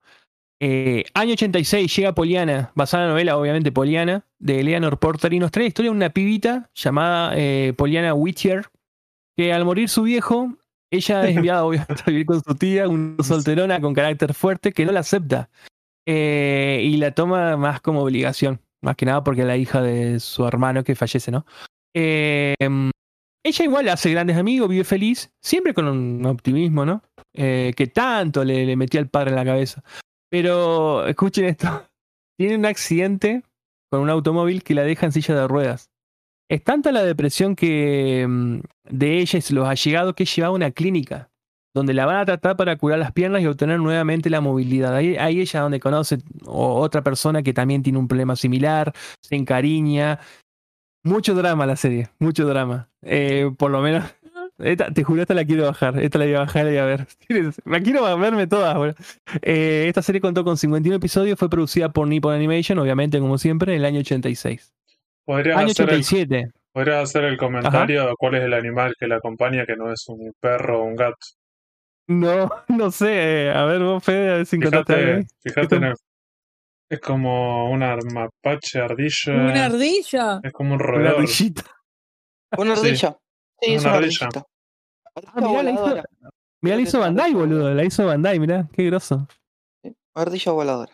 [0.60, 5.39] Eh, año 86 llega Poliana, basada en la novela, obviamente, Poliana, de Eleanor Porter, y
[5.39, 8.66] nos trae la historia de una pibita llamada eh, Poliana Whittier,
[9.36, 10.56] que al morir su viejo,
[10.95, 14.85] ella es enviada obviamente a vivir con su tía, una solterona con carácter fuerte que
[14.85, 15.51] no la acepta
[16.07, 20.21] eh, y la toma más como obligación, más que nada porque es la hija de
[20.21, 21.47] su hermano que fallece, ¿no?
[21.95, 22.55] Eh,
[23.47, 27.03] ella igual hace grandes amigos, vive feliz, siempre con un optimismo, ¿no?
[27.35, 29.83] Eh, que tanto le, le metía el padre en la cabeza.
[30.31, 31.69] Pero escuchen esto,
[32.39, 33.43] tiene un accidente
[33.91, 35.91] con un automóvil que la deja en silla de ruedas.
[36.49, 38.59] Es tanta la depresión que mm,
[38.91, 41.31] de ella y los allegados que lleva a una clínica
[41.75, 44.95] donde la van a tratar para curar las piernas y obtener nuevamente la movilidad.
[44.95, 50.21] Ahí, ahí ella donde conoce otra persona que también tiene un problema similar, se encariña.
[51.03, 52.89] Mucho drama la serie, mucho drama.
[53.03, 54.05] Eh, por lo menos,
[54.59, 55.99] esta- te juro, esta la quiero bajar.
[55.99, 57.07] Esta la voy a bajar y a ver.
[57.65, 58.77] La quiero verme todas.
[58.77, 58.95] boludo.
[59.43, 63.73] Eh, esta serie contó con 51 episodios, fue producida por Nippon Animation, obviamente, como siempre,
[63.75, 64.73] en el año 86.
[65.25, 66.51] Podrías Año hacer, el, 87.
[66.73, 70.05] podrías hacer el comentario de cuál es el animal que la acompaña, que no es
[70.09, 71.17] un perro o un gato.
[72.09, 73.51] No, no sé.
[73.51, 75.95] A ver, vos, Fede, a ver si Fíjate, fíjate en el-
[76.91, 79.33] es como una mapache ardilla.
[79.33, 80.41] Una ardilla.
[80.43, 81.15] es como un Una roedor.
[81.21, 81.63] ardillita.
[82.59, 82.81] Una Sí.
[82.87, 83.19] ardilla.
[83.61, 84.29] Sí, es Una una ardilla.
[85.27, 85.87] Ah, mirá, la hizo,
[86.61, 87.73] mirá, la hizo Bandai, boludo.
[87.75, 89.27] La hizo Bandai, mirá, qué grosso.
[90.15, 90.93] Ardilla voladora.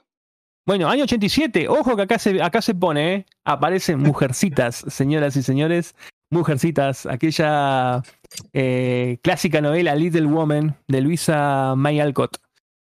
[0.70, 1.66] Bueno, año 87.
[1.68, 3.26] Ojo que acá se, acá se pone, ¿eh?
[3.44, 5.96] Aparecen mujercitas, señoras y señores.
[6.30, 8.04] Mujercitas, aquella
[8.52, 12.36] eh, clásica novela Little Woman de Luisa May Alcott.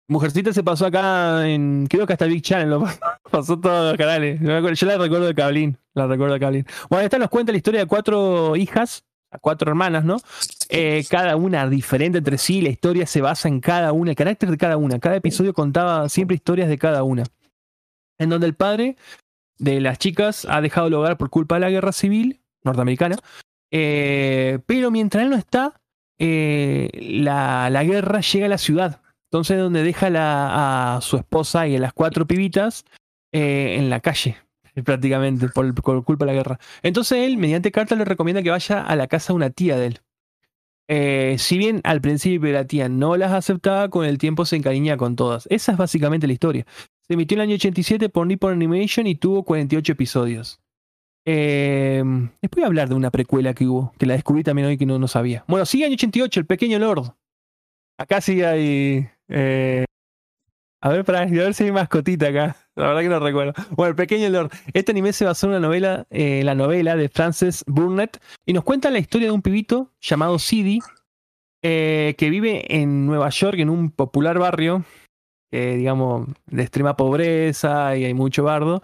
[0.07, 1.87] Mujercitas se pasó acá en.
[1.89, 2.99] Creo que hasta Big Channel lo pasó,
[3.31, 4.39] pasó todos los canales.
[4.39, 5.75] Yo la recuerdo de Cablín.
[5.95, 6.67] La recuerdo de Cablín.
[6.91, 9.03] Bueno, esta nos cuenta la historia de cuatro hijas,
[9.41, 10.17] cuatro hermanas, ¿no?
[10.69, 12.61] Eh, cada una diferente entre sí.
[12.61, 14.99] La historia se basa en cada una, el carácter de cada una.
[14.99, 17.23] Cada episodio contaba siempre historias de cada una
[18.19, 18.95] en donde el padre
[19.57, 23.17] de las chicas ha dejado el hogar por culpa de la guerra civil norteamericana,
[23.71, 25.81] eh, pero mientras él no está,
[26.17, 31.75] eh, la, guerra llega a la ciudad, entonces es donde deja a su esposa y
[31.75, 32.85] a las cuatro pibitas
[33.31, 34.37] eh, en la calle,
[34.83, 35.73] prácticamente, por,
[36.03, 36.59] culpa de la guerra.
[36.81, 39.87] Entonces él, mediante carta, le recomienda que vaya a la casa de una tía de
[39.87, 39.99] él.
[41.37, 45.15] Si bien al principio la tía no las aceptaba, con el tiempo se encariña con
[45.15, 45.45] todas.
[45.51, 46.65] Esa es básicamente la historia.
[47.09, 50.61] Se emitió en el año 87 por Nippon Animation y tuvo 48 episodios.
[51.25, 52.03] Eh,
[52.39, 54.85] les voy a hablar de una precuela que hubo, que la descubrí también hoy que
[54.85, 55.43] no, no sabía.
[55.47, 57.15] Bueno, sigue año 88, El Pequeño Lord.
[57.97, 59.09] Acá sí hay...
[59.27, 59.85] eh,
[60.81, 62.55] a ver, para, a ver si hay mascotita acá.
[62.75, 63.53] La verdad que no recuerdo.
[63.71, 64.51] Bueno, El Pequeño Lord.
[64.73, 68.63] Este anime se basó en una novela, eh, la novela de Frances Burnett y nos
[68.63, 70.77] cuenta la historia de un pibito llamado Sidi
[71.63, 74.85] eh, que vive en Nueva York, en un popular barrio
[75.51, 78.81] eh, digamos, de extrema pobreza y hay mucho bardo.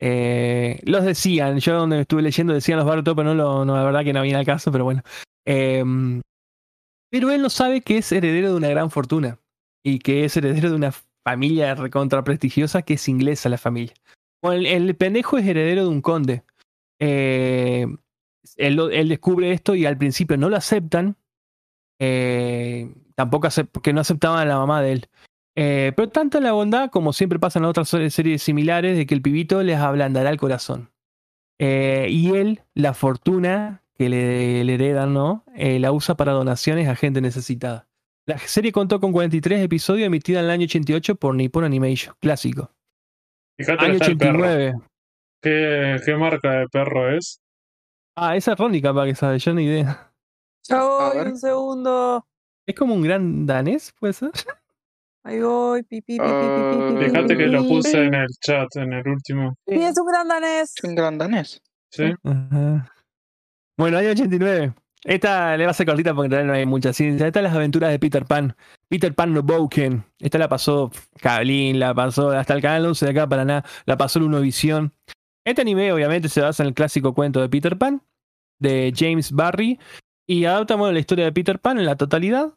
[0.00, 3.84] Eh, los decían, yo donde estuve leyendo decían los bardos, pero no, lo, no la
[3.84, 5.02] verdad que no viene al caso, pero bueno.
[5.46, 5.82] Eh,
[7.10, 9.38] pero él no sabe que es heredero de una gran fortuna
[9.84, 10.92] y que es heredero de una
[11.24, 13.94] familia recontra prestigiosa que es inglesa la familia.
[14.42, 16.42] El, pendejo es heredero de un conde.
[17.00, 17.86] Eh,
[18.56, 21.16] él, descubre esto y al principio no lo aceptan.
[22.00, 25.08] eh, tampoco acep- porque no aceptaban a la mamá de él.
[25.56, 29.14] Eh, pero tanto la bondad, como siempre pasa en otras se- series similares, de que
[29.14, 30.90] el pibito les ablandará el corazón.
[31.60, 35.44] Eh, y él, la fortuna que le, le heredan, ¿no?
[35.54, 37.86] Eh, la usa para donaciones a gente necesitada.
[38.26, 42.72] La serie contó con 43 episodios emitida en el año 88 por Nippon Animation, clásico.
[43.58, 44.38] Fíjate que Año está el perro.
[44.38, 44.74] 89.
[45.42, 47.40] ¿Qué, ¿Qué marca de perro es?
[48.16, 50.10] Ah, esa es Ronnie capaz que sabe, yo ni idea.
[50.68, 52.26] Ya voy, un segundo.
[52.66, 54.30] ¿Es como un gran danés, puede ser?
[55.24, 58.04] Ahí voy, pi, pi, pi, pi, pi, pi, Ah, pi, pi, Fíjate que lo puse
[58.04, 59.54] en el chat, en el último.
[59.66, 60.72] Sí, es un gran danés.
[60.76, 61.62] Es un gran danés.
[61.90, 62.12] ¿Sí?
[62.22, 62.92] Ajá.
[63.78, 64.74] Bueno, año 89.
[65.04, 67.26] Esta le va a ser cortita porque en realidad no hay mucha ciencia.
[67.26, 68.54] Esta es las aventuras de Peter Pan.
[68.88, 70.04] Peter Pan no Boken.
[70.18, 70.90] Esta la pasó
[71.20, 74.92] Cablín, la pasó hasta el canal 11 de acá para nada, la pasó Lunovisión.
[75.44, 78.02] Este anime obviamente se basa en el clásico cuento de Peter Pan,
[78.58, 79.78] de James Barry,
[80.26, 82.54] y adapta bueno, la historia de Peter Pan en la totalidad,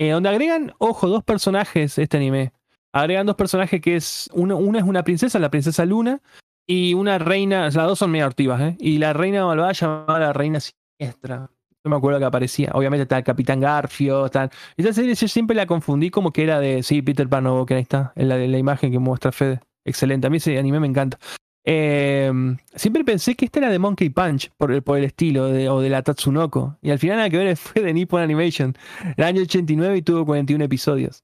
[0.00, 2.52] eh, donde agregan, ojo, dos personajes este anime.
[2.90, 6.22] Agregan dos personajes que es, uno, una es una princesa, la princesa Luna,
[6.66, 8.76] y una reina, las dos son medio activas, ¿eh?
[8.80, 11.50] Y la reina malvada llamada la reina siniestra.
[11.84, 12.70] No me acuerdo que aparecía.
[12.72, 14.26] Obviamente está el Capitán Garfio.
[14.26, 14.50] Está...
[14.76, 16.82] Esta serie yo siempre la confundí como que era de.
[16.82, 18.12] Sí, Peter Pan que ahí está.
[18.16, 19.60] En la, en la imagen que muestra Fede.
[19.84, 20.26] Excelente.
[20.26, 21.18] A mí ese anime me encanta.
[21.64, 22.32] Eh,
[22.74, 25.80] siempre pensé que esta era de Monkey Punch por el, por el estilo de- o
[25.80, 26.78] de la Tatsunoko.
[26.82, 28.74] Y al final nada que ver fue de Nippon Animation.
[29.16, 31.22] El año 89 y tuvo 41 episodios.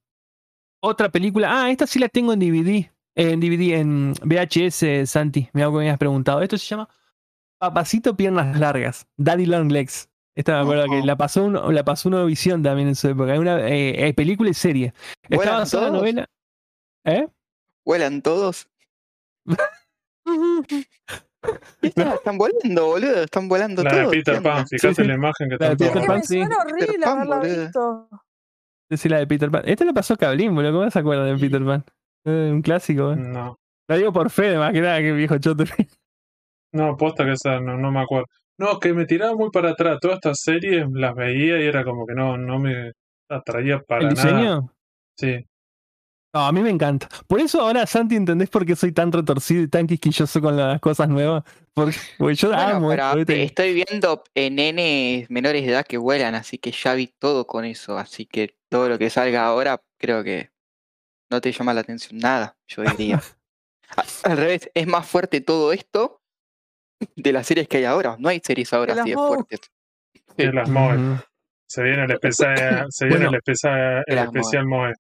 [0.83, 1.49] Otra película.
[1.65, 2.91] Ah, esta sí la tengo en DVD.
[3.15, 5.49] en DVD, en VHS, Santi.
[5.53, 6.43] Me hago que me habías preguntado.
[6.43, 6.89] Esto se llama
[7.59, 9.07] Papacito Piernas Largas.
[9.17, 10.11] Daddy Long Legs.
[10.35, 13.33] Esta me acuerdo que la pasó, uno, la pasó una visión también en su época.
[13.33, 14.93] Hay una eh, eh, película y serie.
[15.23, 16.27] Está ¿Vuelan basada en la novela.
[17.07, 17.27] ¿Eh?
[17.87, 18.69] ¿Vuelan todos?
[21.81, 23.23] ¿Qué están, volando, boludo?
[23.23, 24.09] Están volando La de.
[24.09, 24.43] Peter.
[24.43, 25.09] Pan, fíjate Sí, sí.
[25.09, 26.39] la imagen que La de está Peter Pan, sí.
[26.39, 27.63] suena horrible Pan, haberla boludo.
[27.63, 28.09] visto.
[28.91, 29.63] Es la de Peter Pan.
[29.65, 30.73] Esta la pasó Cablín, boludo.
[30.79, 31.85] ¿Cómo se acuerdan de Peter Pan?
[32.25, 33.17] Eh, un clásico, eh.
[33.17, 33.57] No,
[33.89, 35.65] La digo por fe, más que nada, que viejo choto.
[36.73, 38.27] no, posta que esa no, no me acuerdo.
[38.59, 39.99] No, que me tiraba muy para atrás.
[40.01, 42.93] Todas estas series las veía y era como que no, no me
[43.31, 44.23] atraía para ¿El nada.
[44.29, 44.73] diseño?
[45.17, 45.45] Sí.
[46.37, 47.09] No, a mí me encanta.
[47.27, 50.79] Por eso ahora, Santi, ¿entendés por qué soy tan retorcido y tan quisquilloso con las
[50.81, 51.45] cosas nuevas?
[51.73, 53.43] Porque, porque yo Bueno, amo pero esto, ¿viste?
[53.45, 57.65] estoy viendo eh, nenes menores de edad que vuelan, así que ya vi todo con
[57.65, 57.97] eso.
[57.97, 60.51] Así que todo lo que salga ahora creo que
[61.31, 63.23] no te llama la atención nada, yo diría.
[64.25, 66.21] Al revés, es más fuerte todo esto
[67.15, 68.17] de las series que hay ahora.
[68.19, 69.61] No hay series ahora así de fuertes.
[70.37, 70.99] De las Moe.
[71.67, 73.31] Se viene el especial, se viene Bueno.
[73.31, 74.93] el especial, el especial Moe.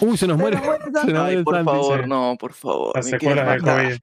[0.00, 0.58] Uy, se nos muere.
[1.04, 2.92] Se nos Ay, por favor, no, por favor.
[2.96, 4.00] Las me secuelas de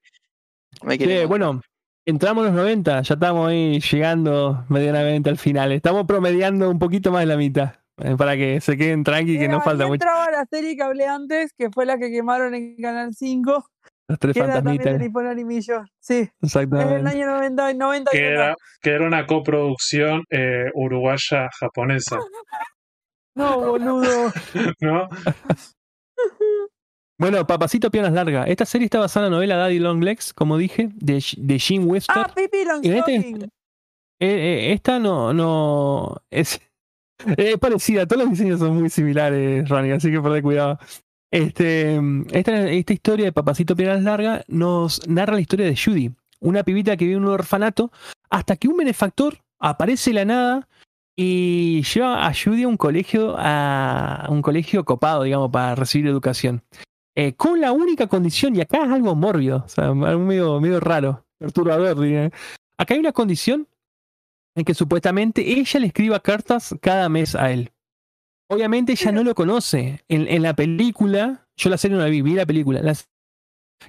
[0.88, 1.28] COVID.
[1.28, 1.62] bueno,
[2.06, 5.72] entramos en los 90, ya estamos ahí llegando medianamente al final.
[5.72, 7.76] Estamos promediando un poquito más de la mitad.
[7.98, 9.96] eh, Para que se queden tranqui, que no falta mucho.
[9.96, 13.66] entraba la serie que hablé antes, que fue la que quemaron en Canal 5,
[14.08, 15.88] Los tres que era también de fantasmitas.
[16.00, 17.10] Sí, es del Exactamente.
[17.10, 18.12] año 90, 91.
[18.12, 22.18] Que era, que era una coproducción eh, uruguaya-japonesa,
[23.36, 24.32] No, boludo.
[24.82, 25.10] ¿no?
[27.18, 28.48] Bueno, Papacito Piernas Largas.
[28.48, 31.88] Esta serie está basada en la novela Daddy Long Legs, como dije, de, de Jim
[31.88, 32.16] Webster.
[32.18, 33.44] Ah, Pipi Y en este- Longstocking.
[33.44, 33.50] Eh,
[34.70, 36.62] eh, esta no, no es,
[37.38, 40.78] es parecida, todos los diseños son muy similares, Ronnie, así que por cuidado.
[41.32, 42.00] Este,
[42.34, 46.98] esta, esta historia de Papacito Piernas Larga nos narra la historia de Judy, una pibita
[46.98, 47.92] que vive en un orfanato,
[48.30, 50.68] hasta que un benefactor aparece de la nada
[51.16, 56.64] y lleva a Judy a un colegio, a un colegio copado, digamos, para recibir educación.
[57.16, 61.26] Eh, con la única condición, y acá es algo mórbido, o sea, algo medio, raro,
[61.38, 62.32] perturbador, diría.
[62.78, 63.68] Acá hay una condición
[64.56, 67.72] en que supuestamente ella le escriba cartas cada mes a él.
[68.50, 70.04] Obviamente ella no lo conoce.
[70.08, 72.82] En, en la película, yo la serie no la vi, vi la película.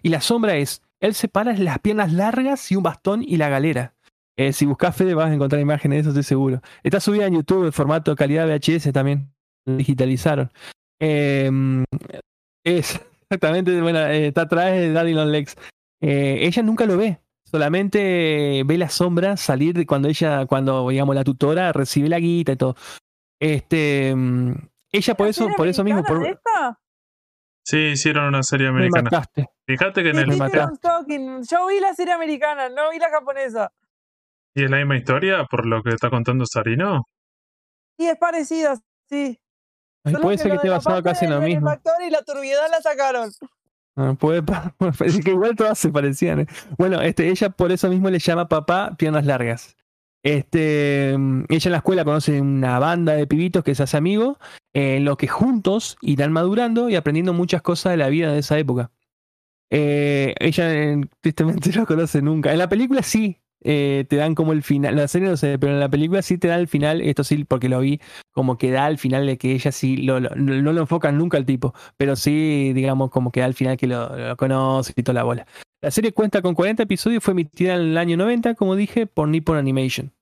[0.02, 3.94] y la sombra es, él separa las piernas largas y un bastón y la galera.
[4.36, 6.60] Eh, si buscas Fede vas a encontrar imágenes de eso, estoy seguro.
[6.82, 9.32] Está subida en YouTube en formato calidad VHS también.
[9.66, 10.50] Digitalizaron.
[11.00, 11.50] Eh,
[12.64, 15.56] es exactamente, bueno, eh, está atrás de Daddy Long Legs.
[16.00, 17.18] Eh, ella nunca lo ve.
[17.44, 22.52] Solamente ve la sombra salir de cuando ella, cuando digamos la tutora recibe la guita
[22.52, 22.76] y todo.
[23.38, 24.54] Este, mm,
[24.92, 26.80] ella por ¿La eso, por eso mismo, por, esta?
[27.64, 29.10] Sí, hicieron una serie me americana.
[29.10, 29.48] mataste.
[29.66, 31.40] Fíjate que en Sí, el Me.
[31.50, 33.72] Yo vi la serie americana, no vi la japonesa.
[34.54, 37.02] Y es la misma historia por lo que está contando Sarino.
[37.98, 38.76] Y es parecida,
[39.08, 39.38] sí.
[40.04, 41.44] Ay, puede ser que esté la parte casi en mismo.
[41.70, 43.30] benefactor y la turbiedad la sacaron.
[43.94, 44.74] Ah, puede pa-
[45.04, 46.40] es que igual todas se parecían.
[46.40, 46.46] ¿eh?
[46.78, 49.76] Bueno, este, ella por eso mismo le llama papá piernas largas.
[50.24, 54.38] Este, mm, ella en la escuela conoce una banda de pibitos que se hace amigo,
[54.72, 58.38] eh, en lo que juntos irán madurando y aprendiendo muchas cosas de la vida de
[58.38, 58.90] esa época.
[59.70, 62.52] Eh, ella eh, tristemente no conoce nunca.
[62.52, 64.96] En la película sí eh, te dan como el final.
[64.96, 67.00] La serie no sé, pero en la película sí te da el final.
[67.00, 68.00] Esto sí, porque lo vi,
[68.32, 71.36] como que da el final de que ella sí lo, lo- no lo enfocan nunca
[71.38, 75.14] al tipo, pero sí, digamos, como que da el final que lo, conoce y toda
[75.14, 75.46] la bola.
[75.80, 79.06] La serie cuenta con 40 episodios y fue emitida en el año 90, como dije,
[79.06, 80.12] por Nippon Animation.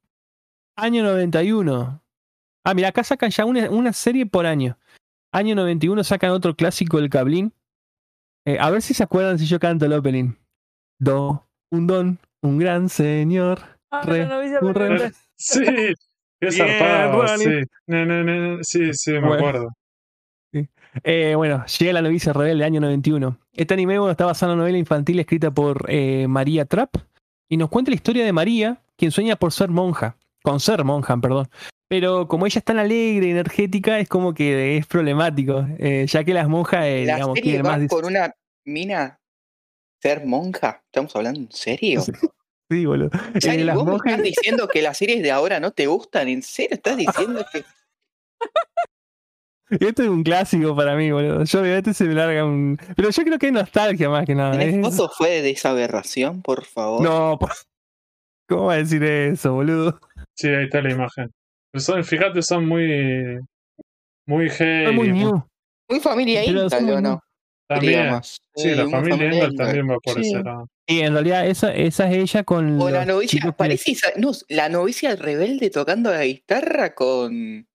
[0.77, 2.03] Año 91.
[2.65, 4.79] Ah, mira, acá sacan ya una, una serie por año.
[5.33, 7.53] Año 91 sacan otro clásico del Cablín.
[8.47, 10.33] Eh, a ver si se acuerdan si yo canto el opening.
[10.99, 13.61] Do, un don, un gran señor.
[13.91, 14.23] Ah, Re,
[14.63, 15.13] un re-.
[15.37, 15.95] Sí, qué
[16.41, 17.49] Bien, zarpado, sí.
[17.87, 19.35] No, no, no, no, sí, sí, me Bueno.
[19.35, 19.69] acuerdo.
[21.05, 23.39] Eh, bueno, llega la novicia rebelde año 91.
[23.53, 26.97] Este anime bueno, está basado en una novela infantil escrita por eh, María Trapp
[27.49, 31.17] y nos cuenta la historia de María, quien sueña por ser monja, con ser monja,
[31.17, 31.49] perdón.
[31.89, 36.25] Pero como ella es tan alegre y energética, es como que es problemático, eh, ya
[36.25, 37.89] que las monjas, eh, La digamos, serie quieren va más...
[37.89, 38.35] con una
[38.65, 39.20] mina
[40.01, 40.83] ser monja.
[40.87, 42.03] ¿Estamos hablando en serio?
[42.71, 43.11] Sí, boludo.
[43.43, 46.29] Eh, las vos me estás diciendo que las series de ahora no te gustan.
[46.29, 47.65] ¿En serio estás diciendo que
[49.71, 51.45] Esto es un clásico para mí, boludo.
[51.45, 52.77] Yo obviamente se me larga un...
[52.97, 54.53] Pero yo creo que es nostalgia más que nada.
[54.59, 57.03] ¿Tenés es- foto fue de esa aberración, por favor?
[57.03, 57.39] No,
[58.49, 60.01] ¿cómo va a decir eso, boludo?
[60.35, 61.31] Sí, ahí está la imagen.
[61.73, 63.39] Pero son, fíjate, son muy.
[64.27, 64.47] Muy.
[64.47, 65.41] Es muy new.
[65.89, 67.23] Muy familia Pero Incal, son ¿o muy- no?
[67.71, 68.03] También.
[68.03, 68.43] Digamos.
[68.57, 70.21] Sí, la familia Engel también va por Sí.
[70.33, 70.69] ese lado.
[70.89, 74.69] Y en realidad esa, esa es ella con O la novicia, parece esa- no, la
[74.69, 77.67] novicia rebelde tocando la guitarra con,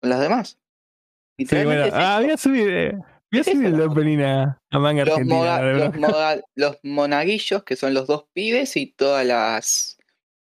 [0.00, 0.58] con las demás.
[1.38, 1.96] Sí, Literalmente bueno.
[1.96, 2.92] es Ah, voy a subir, eh,
[3.32, 5.34] voy a subir el opening a, manga los, argentina.
[5.40, 5.94] moga- la verdad.
[5.94, 9.97] los, moga- los monaguillos, que son los dos pibes, y todas las,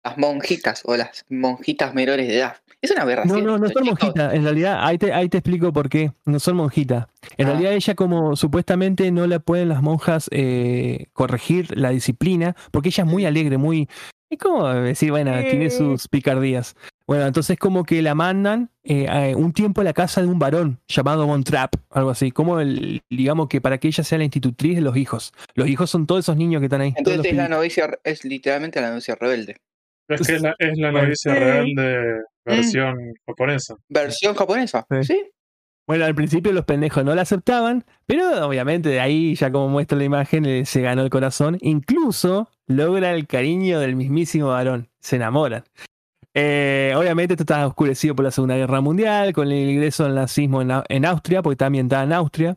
[0.04, 2.56] las monjitas o las monjitas menores de edad.
[2.80, 3.44] Es una No, aberración.
[3.44, 4.34] no, no esto, son monjitas.
[4.34, 6.10] En realidad, ahí te, ahí te explico por qué.
[6.24, 7.06] No son monjitas.
[7.36, 7.50] En Ah.
[7.52, 13.04] realidad, ella, como supuestamente no la pueden las monjas eh, corregir la disciplina, porque ella
[13.04, 13.88] es muy alegre, muy.
[14.28, 16.74] Es como decir, bueno, tiene sus picardías.
[17.06, 20.80] Bueno, entonces, como que la mandan eh, un tiempo a la casa de un varón
[20.88, 22.30] llamado Von Trapp, algo así.
[22.32, 25.32] Como, el, digamos, que para que ella sea la institutriz de los hijos.
[25.54, 26.94] Los hijos son todos esos niños que están ahí.
[26.96, 29.58] Entonces es la novicia, es literalmente la novicia rebelde.
[30.08, 31.38] Es que es la, es la Bueno, novicia sí.
[31.40, 32.96] rebelde versión
[33.26, 33.76] japonesa.
[33.88, 34.86] Versión japonesa.
[34.90, 35.04] Sí.
[35.04, 35.22] Sí.
[35.86, 39.98] Bueno, al principio los pendejos no la aceptaban, pero obviamente de ahí, ya como muestra
[39.98, 41.58] la imagen, eh, se ganó el corazón.
[41.60, 44.88] Incluso logra el cariño del mismísimo varón.
[45.00, 45.64] Se enamoran.
[46.34, 50.62] Eh, obviamente esto está oscurecido por la Segunda Guerra Mundial, con el ingreso del nazismo
[50.62, 52.56] en, en Austria, porque está ambientada en Austria.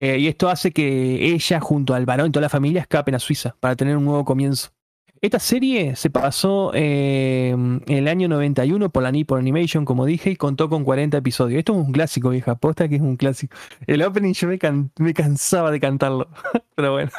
[0.00, 3.18] Eh, y esto hace que ella, junto al varón y toda la familia, escapen a
[3.20, 4.70] Suiza para tener un nuevo comienzo.
[5.20, 10.30] Esta serie se pasó eh, en el año 91 por la Nippon Animation, como dije,
[10.30, 11.58] y contó con 40 episodios.
[11.60, 12.52] Esto es un clásico, vieja.
[12.52, 13.56] Aposta que es un clásico.
[13.86, 16.28] El opening yo me, can- me cansaba de cantarlo.
[16.74, 17.10] Pero bueno.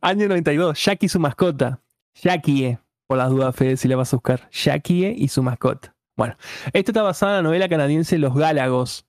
[0.00, 1.80] Año 92, Jackie y su mascota.
[2.20, 2.76] Jackie,
[3.06, 4.48] por las dudas, Fede, si la vas a buscar.
[4.50, 5.94] Jackie y su mascota.
[6.16, 6.34] Bueno,
[6.72, 9.06] esto está basado en la novela canadiense Los Gálagos.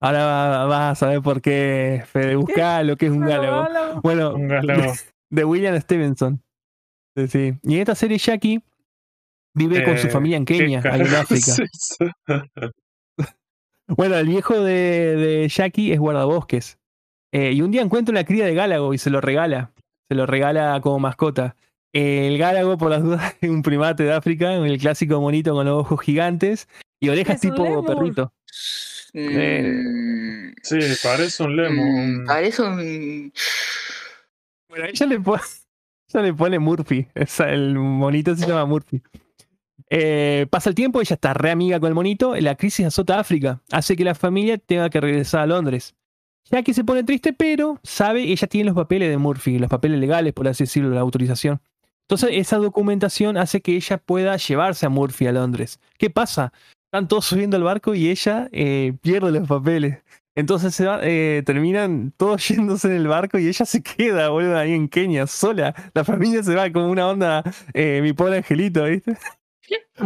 [0.00, 2.34] Ahora va- vas a saber por qué, Fede.
[2.34, 4.00] Busca lo que es un gálago.
[4.02, 4.92] Bueno, Un galago.
[5.30, 6.42] de William Stevenson.
[7.16, 7.52] Sí, sí.
[7.62, 8.60] Y en esta serie Jackie
[9.54, 11.52] vive con su Eh, familia en Kenia, ahí en África.
[11.62, 11.98] es?
[13.86, 16.78] Bueno, el viejo de, de Jackie es guardabosques.
[17.32, 19.72] Eh, y un día encuentra una cría de gálago y se lo regala.
[20.08, 21.54] Se lo regala como mascota.
[21.92, 25.80] El gálago, por las dudas, es un primate de África, el clásico monito con los
[25.82, 26.66] ojos gigantes
[26.98, 28.32] y orejas tipo perrito.
[29.12, 31.82] Mm, Sí, parece un lemo.
[31.84, 33.32] mm, parece un.
[34.68, 35.42] Bueno, ella le pone,
[36.14, 37.06] ella le pone Murphy.
[37.46, 39.02] El monito se llama Murphy.
[39.90, 42.34] Eh, pasa el tiempo, ella está re amiga con el monito.
[42.36, 45.94] La crisis azota África, hace que la familia tenga que regresar a Londres.
[46.50, 50.32] Jackie se pone triste, pero sabe, ella tiene los papeles de Murphy, los papeles legales,
[50.32, 51.60] por así decirlo, la autorización.
[52.02, 55.80] Entonces, esa documentación hace que ella pueda llevarse a Murphy a Londres.
[55.96, 56.52] ¿Qué pasa?
[56.86, 60.02] Están todos subiendo al barco y ella eh, pierde los papeles.
[60.36, 64.72] Entonces se eh, terminan todos yéndose en el barco y ella se queda, boludo, ahí
[64.72, 65.74] en Kenia, sola.
[65.94, 67.42] La familia se va como una onda,
[67.72, 69.16] eh, mi pobre angelito, ¿viste?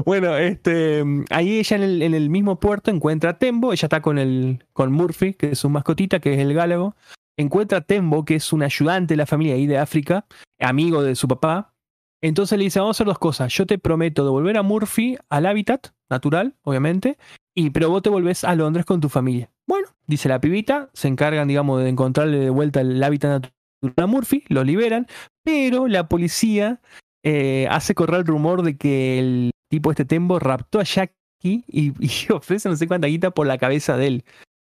[0.05, 4.01] Bueno, este, ahí ella en el, en el mismo puerto encuentra a Tembo, ella está
[4.01, 6.95] con, el, con Murphy, que es su mascotita, que es el gálago.
[7.37, 10.27] Encuentra a Tembo, que es un ayudante de la familia ahí de África,
[10.61, 11.75] amigo de su papá.
[12.21, 13.53] Entonces le dice, vamos a hacer dos cosas.
[13.55, 17.17] Yo te prometo devolver a Murphy al hábitat natural, obviamente,
[17.55, 19.51] y pero vos te volvés a Londres con tu familia.
[19.67, 23.53] Bueno, dice la pibita, se encargan, digamos, de encontrarle de vuelta el hábitat
[23.97, 25.07] a Murphy, lo liberan,
[25.45, 26.81] pero la policía
[27.23, 31.93] eh, hace correr el rumor de que el tipo este Tembo raptó a Jackie y,
[32.01, 34.25] y ofrece no sé cuánta guita por la cabeza de él.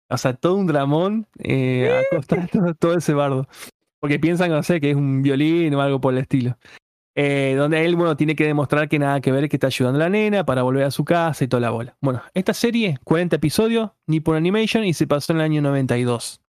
[0.08, 3.48] O sea, todo un dramón eh, a costa de todo, todo ese bardo.
[4.00, 6.56] Porque piensan, no sé, que es un violín o algo por el estilo.
[7.18, 10.02] Eh, donde él, bueno, tiene que demostrar que nada que ver, que está ayudando a
[10.02, 11.96] la nena para volver a su casa y toda la bola.
[12.02, 16.42] Bueno, esta serie, 40 episodios, Nippon Animation, y se pasó en el año 92.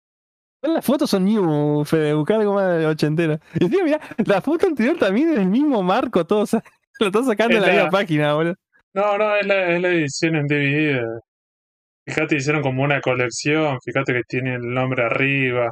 [0.63, 3.39] Las fotos son new, Fede, buscar algo más de ochentera.
[3.61, 6.47] Y sí, mira, la foto anterior también es el mismo marco, todo,
[7.01, 8.55] lo están sacando de la Es la- misma página, boludo.
[8.95, 11.03] No, no, es la, es la edición en DVD.
[12.07, 13.79] Fíjate, hicieron como una colección.
[13.85, 15.71] Fíjate que tiene el nombre arriba.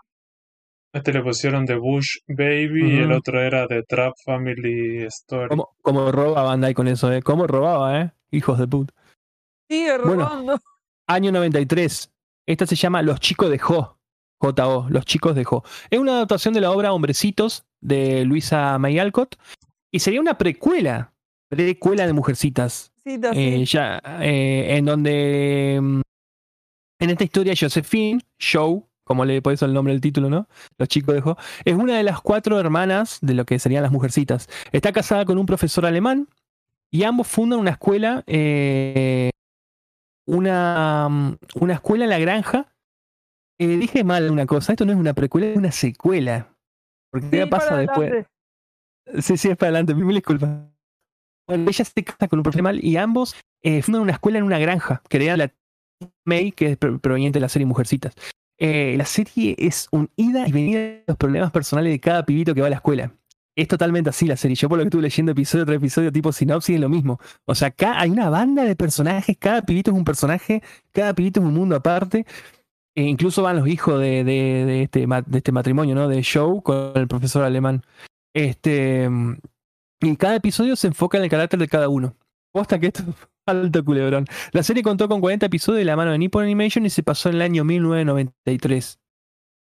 [0.92, 5.48] Este le pusieron The Bush Baby y el otro era The Trap Family Story.
[5.48, 7.22] ¿Cómo, cómo roba Bandai con eso, eh?
[7.22, 8.12] ¿Cómo robaba, eh?
[8.30, 8.92] Hijos de puta.
[9.70, 10.24] Sigue Bueno.
[10.28, 10.58] robando.
[11.08, 12.10] Año 93.
[12.46, 13.98] Esta se llama Los chicos de Jo.
[14.40, 14.88] J.O.
[14.90, 15.62] Los chicos de Jo.
[15.88, 19.36] Es una adaptación de la obra Hombrecitos de Luisa May Alcott.
[19.90, 21.14] Y sería una precuela.
[21.48, 22.92] Precuela de Mujercitas.
[23.04, 23.64] Sí, está Eh, así.
[23.66, 26.00] ya, eh, en donde mm,
[27.00, 30.48] en esta historia Josephine Show, como le por eso el nombre del título, ¿no?
[30.78, 31.36] Los chicos de Jo,
[31.66, 34.48] es una de las cuatro hermanas de lo que serían las mujercitas.
[34.72, 36.28] Está casada con un profesor alemán
[36.90, 39.30] y ambos fundan una escuela, eh,
[40.26, 42.74] una, mm, una escuela en la granja.
[43.60, 46.48] Eh, dije mal una cosa, esto no es una precuela, es una secuela.
[47.10, 48.08] Porque Sí, ya pasa después.
[48.10, 48.28] adelante.
[49.20, 50.50] Sí, sí, es para adelante, mil disculpas.
[51.46, 54.44] Bueno, ella se casa con un profesor mal y ambos eh, fundan una escuela en
[54.44, 55.52] una granja, que era la
[56.24, 58.14] May, que es pro- proveniente de la serie Mujercitas.
[58.64, 62.54] Eh, la serie es un ida y venida de los problemas personales de cada pibito
[62.54, 63.12] que va a la escuela.
[63.56, 64.54] Es totalmente así la serie.
[64.54, 67.18] Yo por lo que estuve leyendo episodio tras episodio, tipo sinopsis, es lo mismo.
[67.44, 70.62] O sea, acá hay una banda de personajes, cada pibito es un personaje,
[70.92, 72.24] cada pibito es un mundo aparte.
[72.94, 76.06] E incluso van los hijos de, este, de este matrimonio, ¿no?
[76.06, 77.82] De Show con el profesor alemán.
[78.32, 79.08] Este.
[79.08, 79.38] mm,
[80.02, 82.16] Y cada episodio se enfoca en el carácter de cada uno.
[82.52, 83.08] Posta que esto es
[83.46, 84.26] alto culebrón.
[84.52, 87.28] La serie contó con 40 episodios de la mano de Nippon Animation y se pasó
[87.28, 88.98] en el año 1993.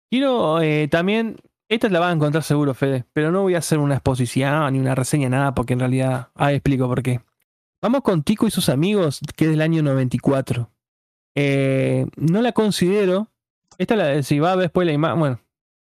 [0.09, 1.37] Quiero eh, también.
[1.67, 4.79] Esta la vas a encontrar seguro, Fede, pero no voy a hacer una exposición ni
[4.79, 6.29] una reseña, nada, porque en realidad.
[6.35, 7.21] Ah, explico por qué.
[7.81, 10.69] Vamos con Tico y sus amigos, que es del año 94.
[11.33, 13.29] Eh, no la considero.
[13.79, 15.19] Esta la, si va después la imagen.
[15.19, 15.39] Bueno,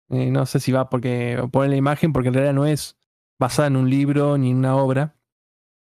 [0.09, 2.95] eh, no sé si va porque poner la imagen, porque en realidad no es
[3.39, 5.15] basada en un libro ni en una obra.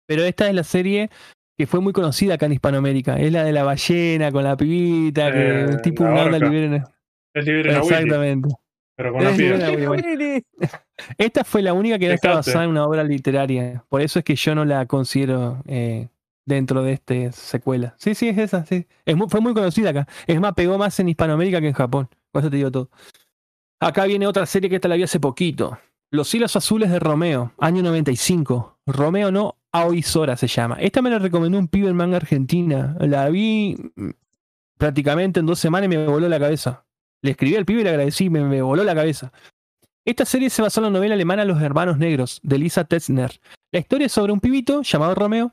[0.05, 1.09] Pero esta es la serie
[1.60, 3.18] que fue muy conocida acá en Hispanoamérica.
[3.19, 6.84] Es la de la ballena con la pibita, que Eh, tipo la una onda liberen.
[7.34, 8.48] Es Exactamente.
[8.95, 9.91] pero con Es bueno.
[9.91, 10.45] Willy.
[11.18, 13.84] Esta fue la única que no está basada en una obra literaria.
[13.90, 16.07] Por eso es que yo no la considero eh,
[16.45, 17.94] dentro de este secuela.
[17.98, 18.88] Sí, sí, es esa, sí.
[19.06, 20.07] Es muy- fue muy conocida acá.
[20.27, 22.07] Es más, pegó más en Hispanoamérica que en Japón.
[22.31, 22.90] Con eso te digo todo.
[23.81, 25.77] Acá viene otra serie que esta la vi hace poquito.
[26.10, 28.80] Los hilos azules de Romeo, año 95.
[28.88, 30.78] Romeo no, Aoi Sora se llama.
[30.80, 32.96] Esta me la recomendó un pibe en manga argentina.
[33.00, 33.78] La vi
[34.78, 36.86] prácticamente en dos semanas y me voló la cabeza.
[37.22, 39.32] Le escribí al pibe y le agradecí, me, me voló la cabeza.
[40.06, 43.40] Esta serie se basó en la novela alemana Los Hermanos Negros, de Lisa Tetzner.
[43.72, 45.52] La historia es sobre un pibito llamado Romeo,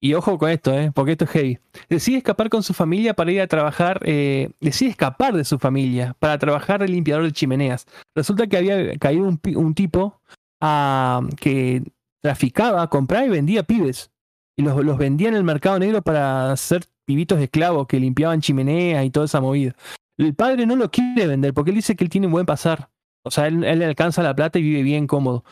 [0.00, 0.92] y ojo con esto, ¿eh?
[0.94, 1.58] porque esto es heavy.
[1.88, 6.14] Decide escapar con su familia para ir a trabajar, eh, decide escapar de su familia
[6.18, 7.86] para trabajar de limpiador de chimeneas.
[8.14, 10.20] Resulta que había caído un, un tipo
[10.60, 11.82] ah, que
[12.26, 14.10] traficaba, compraba y vendía pibes.
[14.58, 19.04] Y los, los vendía en el mercado negro para hacer pibitos esclavos que limpiaban chimeneas
[19.04, 19.76] y toda esa movida.
[20.18, 22.88] El padre no lo quiere vender porque él dice que él tiene un buen pasar.
[23.24, 25.44] O sea, él, le alcanza la plata y vive bien cómodo.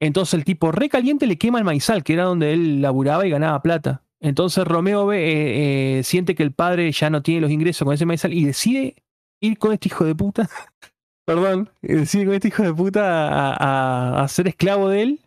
[0.00, 3.62] Entonces el tipo recaliente le quema el maizal, que era donde él laburaba y ganaba
[3.62, 4.04] plata.
[4.20, 8.06] Entonces Romeo eh, eh, siente que el padre ya no tiene los ingresos con ese
[8.06, 8.94] maizal y decide
[9.40, 10.48] ir con este hijo de puta.
[11.26, 15.20] Perdón, decide con este hijo de puta a- a ser esclavo de él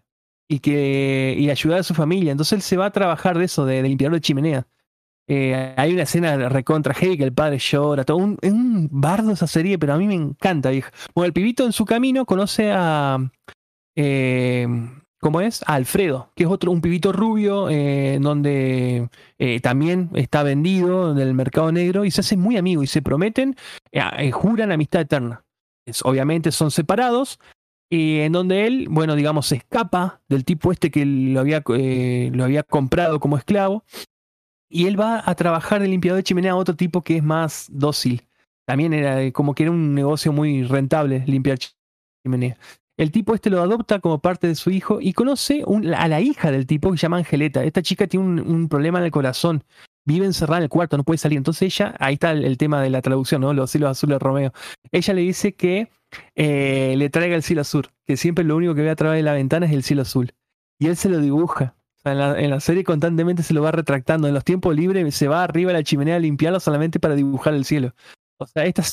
[0.47, 2.31] y que y ayudar a su familia.
[2.31, 4.67] Entonces él se va a trabajar de eso, de, de limpiador de chimenea.
[5.27, 9.31] Eh, hay una escena recontra heavy que el padre llora, todo un, es un bardo
[9.31, 10.91] esa serie, pero a mí me encanta, vieja.
[11.15, 13.17] Bueno, el pibito en su camino conoce a.
[13.95, 14.67] eh,
[15.21, 15.63] ¿Cómo es?
[15.65, 19.09] A Alfredo, que es otro, un pibito rubio, eh, donde
[19.63, 23.55] también está vendido en el mercado negro y se hacen muy amigos y se prometen,
[24.33, 25.43] juran amistad eterna.
[25.87, 27.39] Es- obviamente son separados,
[27.89, 32.31] y en donde él, bueno, digamos, se escapa del tipo este que lo había, eh,
[32.33, 33.83] lo había comprado como esclavo,
[34.69, 37.67] y él va a trabajar de limpiador de chimenea a otro tipo que es más
[37.71, 38.27] dócil.
[38.67, 41.75] También era eh, como que era un negocio muy rentable limpiar ch-
[42.25, 42.57] chimenea.
[42.97, 45.63] El tipo este lo adopta como parte de su hijo y conoce
[45.95, 47.63] a la hija del tipo que se llama Angeleta.
[47.63, 49.63] Esta chica tiene un, un problema en el corazón
[50.05, 51.37] vive encerrada en el cuarto, no puede salir.
[51.37, 53.53] Entonces ella, ahí está el, tema de la traducción, ¿no?
[53.53, 54.53] Los cielos azules de Romeo.
[54.91, 55.89] Ella le dice que
[56.35, 59.23] eh, le traiga el cielo azul, que siempre lo único que ve a través de
[59.23, 60.33] la ventana es el cielo azul.
[60.79, 61.75] Y él se lo dibuja.
[62.03, 64.27] En, la, en la serie constantemente se lo va retractando.
[64.27, 67.55] En los tiempos libres se va arriba a la chimenea a limpiarlo solamente para dibujar
[67.55, 67.95] el cielo.
[68.37, 68.83] O sea, esta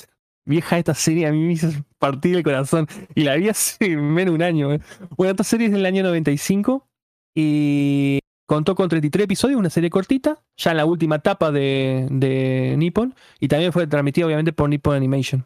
[0.44, 1.68] vieja, esta serie a mí me hizo
[1.98, 2.86] partir el corazón.
[3.14, 4.72] Y la vi hace menos un año.
[4.72, 4.80] ¿eh?
[5.16, 6.88] Bueno, esta serie es del año 95
[7.34, 12.74] y contó con 33 episodios, una serie cortita, ya en la última etapa de, de
[12.76, 13.14] Nippon.
[13.40, 15.44] Y también fue transmitida obviamente por Nippon Animation.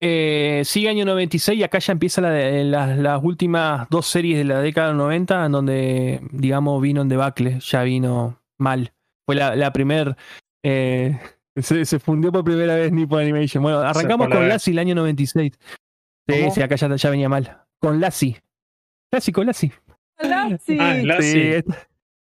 [0.00, 4.44] Eh, sigue año 96 y acá ya empieza la las, las últimas dos series de
[4.44, 8.92] la década del 90 en donde, digamos, vino en debacle, ya vino mal.
[9.24, 10.14] Fue la, la primer...
[10.62, 11.18] eh,
[11.56, 13.62] se, se fundió por primera vez Nippon Animation.
[13.62, 14.48] Bueno, arrancamos con.
[14.48, 15.52] Lassie el año 96.
[16.28, 17.56] Sí, sí, acá ya, ya venía mal.
[17.80, 18.42] Con Lassie.
[19.10, 19.72] Lassie, con Lassie.
[20.18, 20.78] Lassie.
[20.80, 21.62] Ah, Lassie.
[21.62, 21.72] Sí,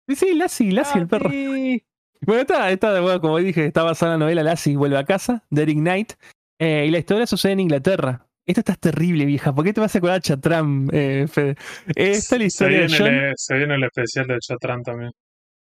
[0.08, 1.30] sí, sí, Lassie, Lassie, el perro.
[1.30, 5.44] Bueno, esta, esta, bueno, como dije, está basada en la novela Lassie vuelve a casa,
[5.50, 6.14] de Eric Knight.
[6.60, 8.26] eh, y la historia sucede en Inglaterra.
[8.48, 9.54] Esta está terrible, vieja.
[9.54, 11.56] ¿Por qué te vas a acordar de Chatram, eh, Fede?
[11.96, 13.08] Esta es la se, historia de John.
[13.08, 15.12] el, se viene el especial de Chatran también.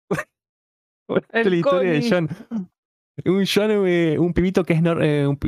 [1.09, 2.09] Esta es la historia de.
[2.09, 2.29] John.
[3.25, 5.39] Un John, eh, un pibito que es, nor- eh, un,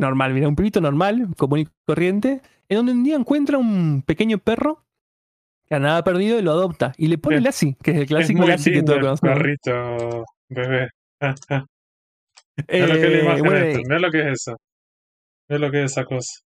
[0.00, 4.38] normal, mira, un pibito normal, común y corriente, en donde un día encuentra un pequeño
[4.38, 4.85] perro a
[5.70, 6.92] nada perdido y lo adopta.
[6.96, 9.04] Y le pone Es- Lassie, que es el Es clásico muy Lassie que todos el
[9.04, 9.36] conocemos.
[9.38, 10.90] perrito bebé.
[12.68, 14.56] Mira lo que es la Eh, imagen bueno, esta, mira lo que es eso.
[15.48, 16.40] Mira lo que es esa cosa.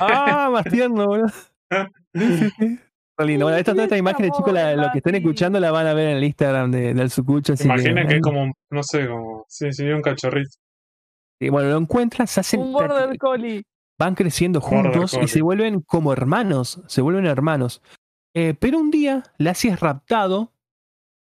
[0.00, 1.32] Ah, más tierno, boludo.
[3.18, 3.44] Lindo.
[3.46, 6.08] Bueno, esta, Uy, esta imagen, chicos, la- los que estén escuchando la van a ver
[6.08, 7.52] en el Instagram de, del Sucucho.
[7.52, 10.50] así Imaginen que es como, no sé, como, sí, sí, un cachorrito.
[11.40, 13.62] y bueno, lo encuentran, se hacen, Un border collie.
[13.98, 17.80] van creciendo juntos y se vuelven como hermanos, se vuelven hermanos.
[18.34, 20.52] Eh, pero un día, Lassie es raptado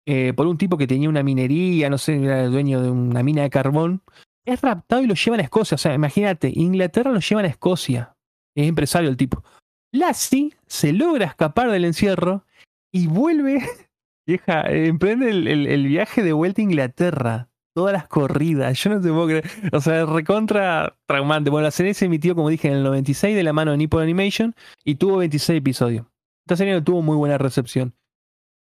[0.07, 3.23] eh, por un tipo que tenía una minería, no sé, era el dueño de una
[3.23, 4.03] mina de carbón.
[4.47, 5.75] Es raptado y lo llevan a Escocia.
[5.75, 8.15] O sea, imagínate, Inglaterra lo llevan a Escocia.
[8.57, 9.45] Es empresario el tipo.
[9.93, 12.45] Lassie se logra escapar del encierro
[12.93, 13.63] y vuelve,
[14.27, 17.49] vieja, emprende el, el- el viaje de vuelta a Inglaterra.
[17.77, 19.45] Todas las corridas, yo no te puedo creer.
[19.73, 21.49] O sea, recontra traumante.
[21.51, 24.03] Bueno, la serie se emitió, como dije, en el 96 de la mano de Nippon
[24.03, 24.55] Animation
[24.85, 26.07] y tuvo 26 episodios.
[26.49, 27.95] Esta serie no tuvo muy buena recepción.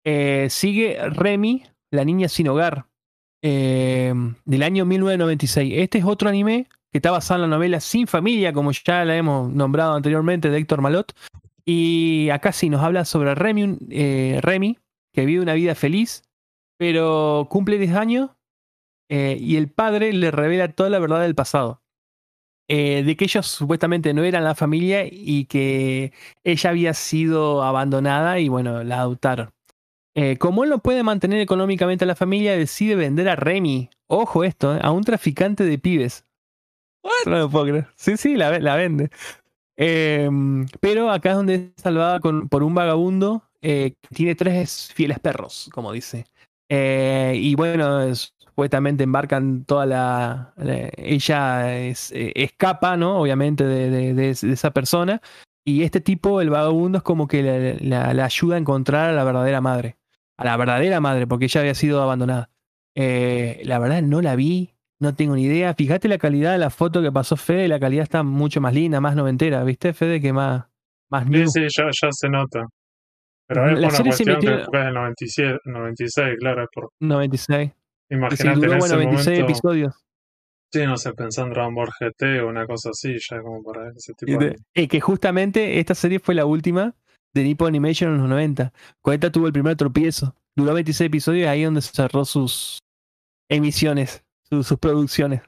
[0.06, 2.86] Eh, sigue Remy, la niña sin hogar,
[3.42, 4.14] eh,
[4.46, 5.74] del año 1996.
[5.76, 9.16] Este es otro anime que está basado en la novela Sin Familia, como ya la
[9.16, 11.12] hemos nombrado anteriormente, de Héctor Malot.
[11.66, 13.34] Y acá sí nos habla sobre
[13.90, 14.78] eh, Remy
[15.12, 16.22] que vive una vida feliz,
[16.78, 18.30] pero cumple 10 años
[19.10, 21.82] eh, y el padre le revela toda la verdad del pasado.
[22.68, 26.12] Eh, de que ellos supuestamente no eran la familia y que
[26.44, 29.50] ella había sido abandonada y bueno, la adoptaron.
[30.16, 34.44] Eh, como él no puede mantener económicamente a la familia, decide vender a Remy, ojo
[34.44, 36.24] esto, eh, a un traficante de pibes.
[37.26, 37.86] No lo puedo creer.
[37.96, 39.10] Sí, sí, la, ve- la vende.
[39.76, 40.28] Eh,
[40.80, 45.70] pero acá es donde es salvada con- por un vagabundo que tiene tres fieles perros,
[45.72, 46.26] como dice.
[46.68, 50.52] Y bueno, es- supuestamente embarcan toda la.
[50.56, 53.18] la- ella es- eh, escapa, ¿no?
[53.18, 55.20] Obviamente, de, de- de- de esa persona.
[55.66, 59.60] Y este tipo, el vagabundo, es como que la, ayuda a encontrar a la verdadera
[59.60, 59.96] madre.
[60.36, 62.50] A la verdadera madre, porque ella había sido abandonada.
[62.94, 64.70] Eh, la verdad, no la vi,
[65.00, 65.74] no tengo ni idea.
[65.74, 69.00] Fíjate la calidad de la foto que pasó Fede, la calidad está mucho más linda,
[69.00, 70.20] más noventera, ¿viste, Fede?
[70.20, 70.64] Que más,
[71.10, 72.66] más Sí, sí, ya, ya se nota.
[73.48, 76.62] Pero es la por una serie se cuestión que porque es del 97, 96, claro,
[76.62, 77.72] es por, 96.
[78.14, 79.94] Imagínate en duró, ese bueno, 26 momento, episodios.
[80.72, 83.90] sí, no sé, pensando en Dragon Ball GT o una cosa así, ya como para
[83.90, 86.94] ese tipo de- eh, que justamente esta serie fue la última
[87.34, 88.72] de Nippon Animation en los 90.
[89.02, 90.34] Con esta tuvo el primer tropiezo.
[90.56, 92.78] Duró 26 episodios y ahí donde cerró sus
[93.50, 95.42] emisiones, sus, sus producciones.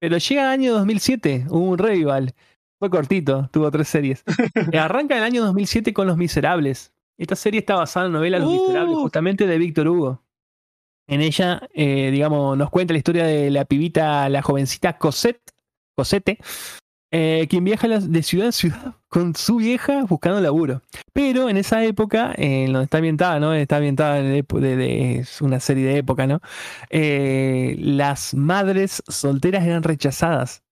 [0.00, 2.34] Pero llega el año 2007, hubo un revival.
[2.78, 4.22] Fue cortito, tuvo tres series.
[4.72, 6.92] Eh, Arranca el año 2007 con Los Miserables.
[7.18, 8.62] Esta serie está basada en la novela Los Uh.
[8.62, 10.22] Miserables, justamente de Víctor Hugo.
[11.08, 15.40] En ella, eh, digamos, nos cuenta la historia de la pibita, la jovencita Cosette,
[15.96, 16.38] Cosette,
[17.10, 20.82] eh, quien viaja de ciudad en ciudad con su vieja buscando laburo.
[21.14, 23.54] Pero en esa época, en donde está ambientada, ¿no?
[23.54, 26.40] Está ambientada en de- es una serie de época, ¿no?
[26.90, 30.62] Eh, las madres solteras eran rechazadas.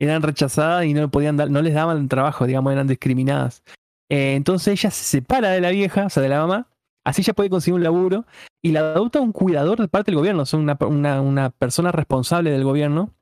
[0.00, 3.62] Eran rechazadas y no podían dar, no les daban trabajo, digamos, eran discriminadas.
[4.08, 6.66] Eh, entonces ella se separa de la vieja, o sea, de la mamá,
[7.04, 8.26] así ella puede conseguir un laburo
[8.62, 12.64] y la adopta un cuidador de parte del gobierno, una, una, una persona responsable del
[12.64, 13.14] gobierno.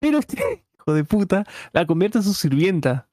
[0.00, 0.36] Pero este
[0.78, 3.08] hijo de puta la convierte en su sirvienta.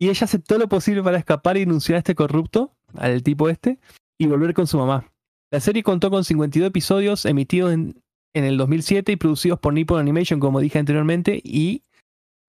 [0.00, 3.48] Y ella hace todo lo posible para escapar y denunciar a este corrupto, al tipo
[3.48, 3.78] este,
[4.18, 5.12] y volver con su mamá.
[5.52, 8.02] La serie contó con 52 episodios emitidos en
[8.34, 11.82] en el 2007 y producidos por Nippon Animation, como dije anteriormente, y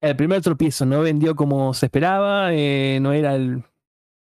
[0.02, 3.64] el primer tropiezo no vendió como se esperaba, eh, no era el-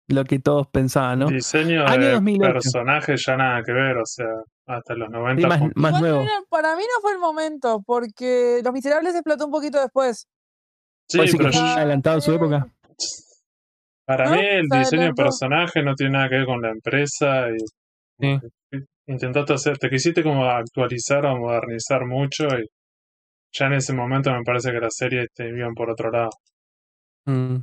[0.07, 1.27] lo que todos pensaban, ¿no?
[1.27, 2.53] Diseño Año de 2008.
[2.53, 4.27] personajes ya nada que ver, o sea,
[4.65, 5.41] hasta los 90.
[5.57, 6.21] Sí, más, nuevo.
[6.21, 10.27] era- para mí no fue el momento, porque Los Miserables explotó un poquito después.
[11.09, 12.67] Sí, decir pero que yo- adelantado a su Eh, época.
[14.05, 14.35] para ¿No?
[14.35, 17.57] mí el Se diseño de personaje no tiene nada que ver con la empresa y
[18.19, 18.39] Sí.
[19.07, 22.65] intentaste hacer, te quisiste como actualizar o modernizar mucho y
[23.53, 26.29] ya en ese momento me parece que las series te iban por otro lado.
[27.25, 27.57] Mm.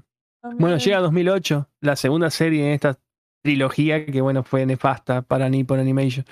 [0.58, 2.98] Bueno, llega 2008, la segunda serie en esta
[3.42, 6.24] trilogía que, bueno, fue nefasta para Nippon Animation.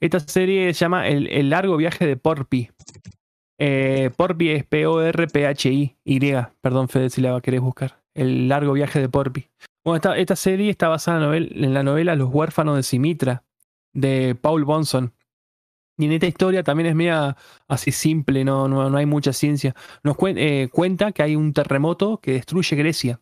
[0.00, 2.70] Esta serie se llama El, El largo viaje de Porpi.
[3.58, 6.20] Eh, Porpi es P-O-R-P-H-I, Y,
[6.60, 8.00] perdón, Fede, si la querés buscar.
[8.14, 9.48] El largo viaje de Porpi.
[9.84, 12.82] Bueno, esta, esta serie está basada en la, novel- en la novela Los huérfanos de
[12.82, 13.44] Simitra,
[13.92, 15.12] de Paul Bonson.
[15.98, 17.36] Y en esta historia también es media
[17.66, 19.74] así simple, no, no, no hay mucha ciencia.
[20.04, 23.20] Nos cuen- eh, cuenta que hay un terremoto que destruye Grecia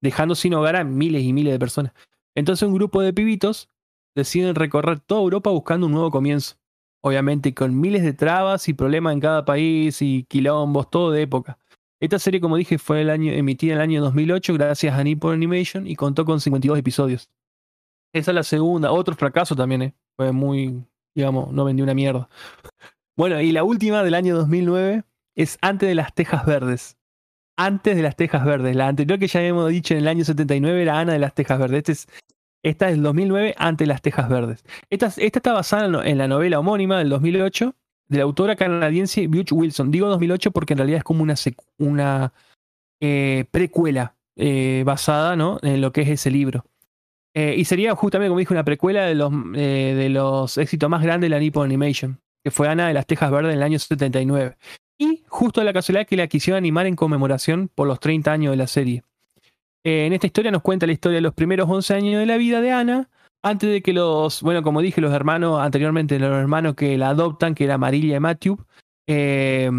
[0.00, 1.92] dejando sin hogar a miles y miles de personas.
[2.34, 3.68] Entonces un grupo de pibitos
[4.14, 6.56] deciden recorrer toda Europa buscando un nuevo comienzo.
[7.02, 11.58] Obviamente con miles de trabas y problemas en cada país y quilombos, todo de época.
[12.00, 15.34] Esta serie, como dije, fue el año, emitida en el año 2008 gracias a Nippon
[15.34, 17.30] Animation y contó con 52 episodios.
[18.12, 19.94] Esa es la segunda, otro fracaso también, ¿eh?
[20.16, 20.82] fue muy,
[21.14, 22.28] digamos, no vendió una mierda.
[23.16, 25.02] Bueno, y la última del año 2009
[25.34, 26.97] es Antes de las Tejas Verdes
[27.58, 28.74] antes de las Tejas Verdes.
[28.74, 31.58] La anterior que ya habíamos dicho en el año 79 era Ana de las Tejas
[31.58, 31.78] Verdes.
[31.78, 32.08] Este es,
[32.62, 34.64] esta es del 2009, antes de las Tejas Verdes.
[34.88, 37.74] Esta, esta está basada en, la novela homónima del 2008
[38.08, 39.90] de la autora canadiense Butch Wilson.
[39.90, 41.34] Digo 2008 porque en realidad es como una,
[41.78, 42.32] una
[43.00, 45.58] eh, precuela eh, basada ¿no?
[45.62, 46.64] en lo que es ese libro.
[47.34, 51.28] Eh, y sería justamente, como dije, una precuela de los, de los éxitos más grandes
[51.28, 54.56] de la Nippon Animation, que fue Ana de las Tejas Verdes en el año 79.
[54.98, 58.56] Y justo la casualidad que la quisieron animar en conmemoración por los 30 años de
[58.56, 59.04] la serie.
[59.84, 62.36] Eh, en esta historia nos cuenta la historia de los primeros 11 años de la
[62.36, 63.08] vida de Ana,
[63.42, 67.54] antes de que los, bueno, como dije, los hermanos, anteriormente los hermanos que la adoptan,
[67.54, 68.58] que era Marilla y Matthew,
[69.06, 69.70] eh,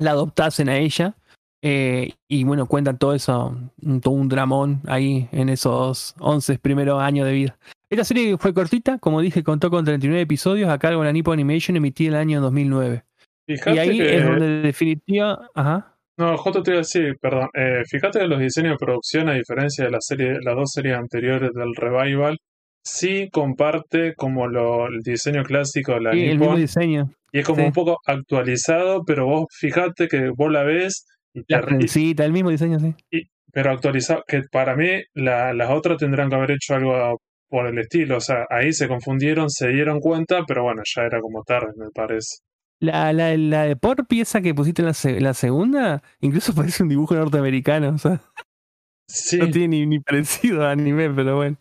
[0.00, 1.16] la adoptasen a ella.
[1.62, 3.56] Eh, y bueno, cuentan todo eso,
[4.00, 7.58] todo un dramón ahí en esos 11 primeros años de vida.
[7.90, 11.32] Esta serie fue cortita, como dije, contó con 39 episodios a cargo de la Nippon
[11.34, 13.04] Animation emitida en el año 2009.
[13.48, 17.48] Fíjate Y ahí que, es donde definitiva, ajá, No, Joto te iba a decir, perdón.
[17.54, 20.96] eh, fíjate que los diseños de producción, a diferencia de la serie, las dos series
[20.96, 22.36] anteriores del Revival,
[22.82, 27.10] sí comparte como lo, el diseño clásico de la sí, el mismo diseño.
[27.32, 27.64] y es como sí.
[27.66, 32.24] un poco actualizado, pero vos fíjate que vos la ves y te La re- trencita,
[32.24, 32.94] el mismo diseño, sí.
[33.10, 33.22] y-
[33.52, 37.18] pero actualizado, que para mí la- las otras tendrán que haber hecho algo
[37.48, 41.20] por el estilo, o sea, ahí se confundieron, se dieron cuenta, pero bueno, ya era
[41.20, 42.38] como tarde, me parece.
[42.80, 46.82] La, la, la de por pieza que pusiste en la, se- la segunda, incluso parece
[46.82, 48.20] un dibujo norteamericano, o sea,
[49.10, 51.56] Sí, no tiene ni, ni parecido a anime, pero bueno.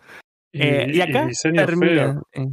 [0.53, 2.21] y, Eh, y acá termina.
[2.33, 2.47] eh,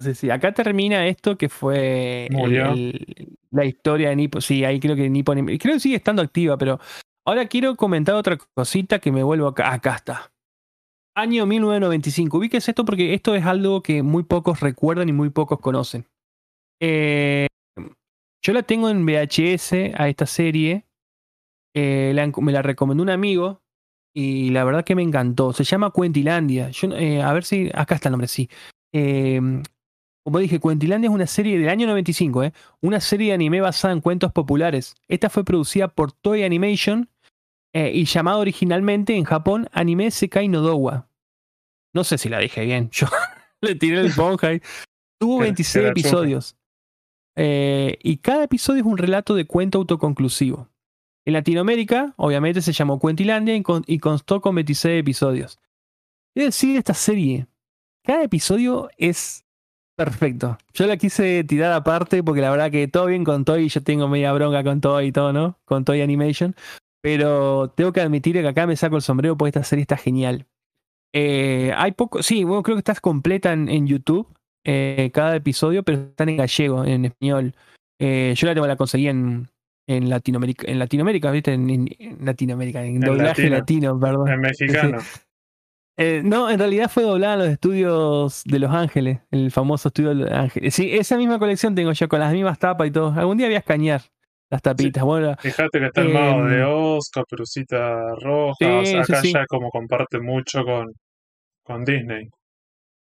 [0.00, 2.28] sí, sí, acá termina esto que fue
[2.72, 4.40] el- la historia de Nippon.
[4.42, 5.44] Sí, ahí creo que Nippon.
[5.58, 6.80] Creo que sigue estando activa, pero
[7.26, 9.72] ahora quiero comentar otra cosita que me vuelvo acá.
[9.72, 10.32] Acá está.
[11.14, 12.38] Año 1995.
[12.38, 16.06] Ubíquese esto porque esto es algo que muy pocos recuerdan y muy pocos conocen.
[16.80, 17.46] Eh,
[18.42, 20.84] yo la tengo en VHS a esta serie.
[21.74, 23.62] Eh, la- me la recomendó un amigo
[24.14, 25.52] y la verdad que me encantó.
[25.52, 26.70] Se llama Cuentilandia.
[26.70, 27.70] Yo, eh, a ver si.
[27.74, 28.48] Acá está el nombre, sí.
[28.92, 29.40] Eh,
[30.24, 32.52] como dije, Cuentilandia es una serie del año 95, ¿eh?
[32.82, 34.94] Una serie de anime basada en cuentos populares.
[35.08, 37.08] Esta fue producida por Toei Animation
[37.74, 41.08] eh, y llamada originalmente en Japón Anime Sekai no Dowa.
[41.94, 42.90] No sé si la dije bien.
[42.90, 43.06] Yo
[43.62, 44.60] le tiré el ponja ahí.
[45.18, 46.00] Tuvo Que- 26 que la chupe.
[46.00, 46.56] episodios.
[47.40, 50.68] Eh, y cada episodio es un relato de cuento autoconclusivo.
[51.24, 55.60] En Latinoamérica, obviamente, se llamó Cuentilandia y, con- y constó con 26 episodios.
[56.34, 57.46] Es decir, esta serie,
[58.02, 59.44] cada episodio es
[59.96, 60.58] perfecto.
[60.74, 64.08] Yo la quise tirar aparte porque la verdad que todo bien con Toy, yo tengo
[64.08, 65.58] media bronca con Toy y todo, ¿no?
[65.64, 66.56] Con Toy Animation.
[67.02, 70.46] Pero tengo que admitir que acá me saco el sombrero porque esta serie está genial.
[71.12, 74.26] Eh, hay poco, sí, bueno, creo que está completa en YouTube,
[74.70, 77.54] eh, cada episodio, pero están en gallego, en español.
[77.98, 79.48] Eh, yo la, tengo- la conseguí en,
[79.88, 81.54] en Latinoamérica, en Latinoamérica, ¿viste?
[81.54, 83.90] En, en- en Latinoamérica, en, En doblaje latino.
[83.92, 84.28] latino, perdón.
[84.28, 84.98] En mexicano.
[86.00, 90.10] Eh, no, en realidad fue doblada en los estudios de Los Ángeles, el famoso estudio
[90.10, 90.72] de Los Ángeles.
[90.72, 93.12] Sí, esa misma colección tengo yo con las mismas tapas y todo.
[93.18, 94.02] Algún día voy a escanear
[94.48, 95.02] las tapitas.
[95.02, 99.32] Bueno, Fíjate que está el mago de Oz, Caperucita Roja, sí, o sea, acá sí.
[99.32, 100.92] ya como comparte mucho con,
[101.64, 102.28] con Disney.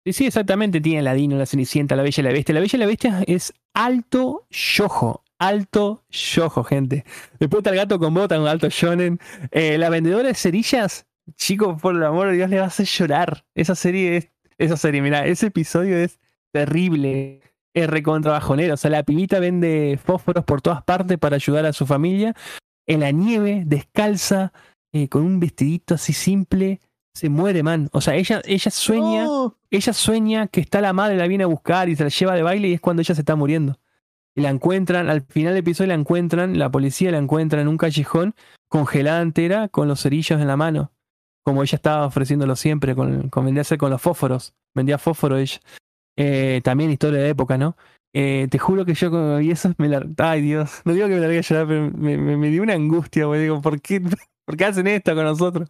[0.06, 0.82] Sí, sí, exactamente.
[0.82, 2.54] Tiene Ladino, la Cenicienta, la Bella y la Bestia.
[2.54, 5.24] La Bella y la Bestia es alto yojo.
[5.40, 7.06] Alto yojo, gente.
[7.40, 9.20] Después está el gato con bota, un alto shonen.
[9.52, 11.06] Eh, la vendedora de cerillas,
[11.36, 13.46] chicos, por el amor de Dios, le va a llorar.
[13.56, 14.30] Esa serie es.
[14.58, 16.20] Esa serie, mira, ese episodio es
[16.52, 17.42] terrible.
[17.74, 18.74] Es recontra bajonero.
[18.74, 22.36] O sea, la pibita vende fósforos por todas partes para ayudar a su familia.
[22.86, 24.52] En la nieve, descalza,
[24.92, 26.82] eh, con un vestidito así simple.
[27.14, 27.90] Se muere, man.
[27.92, 29.56] O sea, ella, ella sueña No.
[29.72, 32.44] ella sueña que está la madre, la viene a buscar y se la lleva de
[32.44, 33.80] baile y es cuando ella se está muriendo.
[34.36, 37.78] Y la encuentran, al final del episodio la encuentran, la policía la encuentra en un
[37.78, 38.36] callejón
[38.70, 40.92] congelada entera con los cerillos en la mano.
[41.44, 44.54] Como ella estaba ofreciéndolo siempre, con, con hacer con los fósforos.
[44.76, 45.60] Vendía fósforo ella.
[46.16, 47.76] Eh, también historia de época, ¿no?
[48.14, 50.06] Eh, te juro que yo cuando vi eso me la...
[50.18, 52.74] Ay Dios, no digo que me largué a llorar, pero me, me- me dio una
[52.74, 53.42] angustia, güey.
[53.42, 54.02] Digo, ¿por qué,
[54.46, 55.70] ¿por qué hacen esto con nosotros?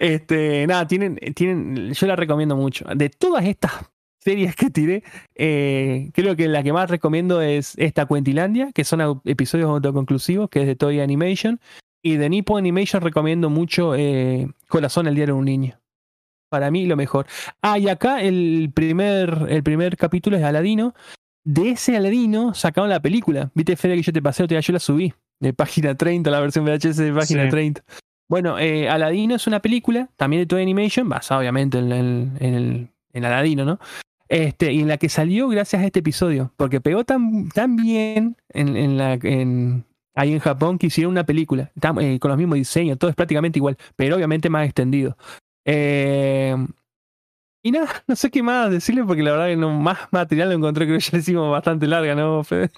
[0.00, 2.86] Este, nada, tienen, tienen, yo la recomiendo mucho.
[2.96, 3.72] De todas estas
[4.18, 5.02] series que tiré,
[5.34, 10.62] eh, creo que la que más recomiendo es esta Cuentilandia, que son episodios autoconclusivos, que
[10.62, 11.60] es de Toy Animation.
[12.02, 15.78] Y de Nippon Animation recomiendo mucho eh, Corazón, el diario de un niño.
[16.48, 17.26] Para mí lo mejor.
[17.60, 20.94] Ah, y acá el primer, el primer capítulo es Aladino.
[21.44, 23.50] De ese Aladino sacaron la película.
[23.54, 24.46] ¿Viste, Fede, que yo te pasé?
[24.46, 25.12] Yo la subí.
[25.40, 27.50] De página 30, la versión VHS de página Sí.
[27.50, 27.84] 30.
[28.30, 31.90] Bueno, eh, Aladino es una película, también de Toy Animation, basada obviamente en,
[32.40, 33.80] el- Aladino, ¿no?
[34.28, 38.36] Este, y en la que salió gracias a este episodio, porque pegó tan, tan bien
[38.50, 39.18] en, en la,
[40.14, 43.58] ahí en Japón que hicieron una película, eh, con los mismos diseños, todo es prácticamente
[43.58, 45.16] igual, pero obviamente más extendido.
[45.64, 46.54] Eh,
[47.64, 50.54] y nada, no sé qué más decirle, porque la verdad que no, más material lo
[50.54, 52.70] encontré, creo que ya le hicimos bastante larga, ¿no, Fede?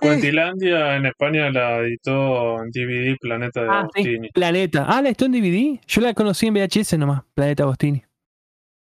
[0.00, 4.00] Cuentilandia en España la editó en DVD Planeta de Ah, sí.
[4.00, 4.28] Agostini.
[4.30, 4.86] Planeta.
[4.88, 5.80] Ah, la estoy en DVD.
[5.86, 8.02] Yo la conocí en VHS nomás, Planeta Agostini.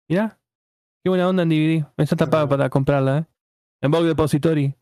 [0.10, 0.38] Mirá,
[1.04, 1.86] qué buena onda en DVD.
[1.98, 2.48] Esa está Ah.
[2.48, 3.26] para comprarla, ¿eh?
[3.82, 4.76] En Vogue Depository.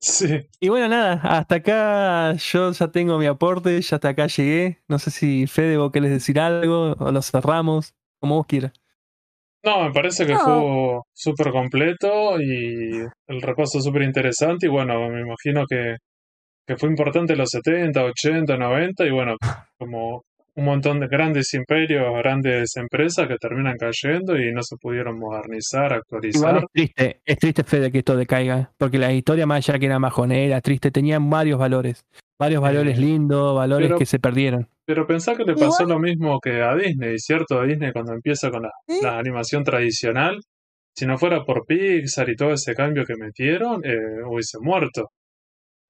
[0.00, 0.48] Sí.
[0.58, 4.82] Y bueno, nada, hasta acá yo ya tengo mi aporte, ya hasta acá llegué.
[4.88, 8.72] No sé si Fede, vos querés decir algo o lo cerramos, como vos quieras.
[9.64, 10.38] No, me parece que No.
[10.40, 14.66] fue súper completo y el repaso súper interesante.
[14.66, 15.96] Y bueno, me imagino que,
[16.66, 19.36] que fue importante en los 70, 80, 90 y bueno,
[19.78, 20.22] como
[20.54, 25.86] un montón de grandes imperios, grandes empresas que terminan cayendo y no se pudieron modernizar,
[25.86, 26.56] Igual actualizar.
[26.58, 29.98] es triste, es triste Fede que esto decaiga, porque la historia más allá que era
[29.98, 32.04] majonera, triste, tenían varios valores.
[32.38, 34.68] Varios valores Eh, lindos, valores pero- que se perdieron.
[34.84, 37.60] Pero pensá que le pasó Igual- lo mismo que a Disney, ¿cierto?
[37.60, 39.00] A Disney cuando empieza con la, Sí.
[39.02, 40.38] la animación tradicional,
[40.94, 45.10] si no fuera por Pixar y todo ese cambio que metieron, eh, hubiese muerto.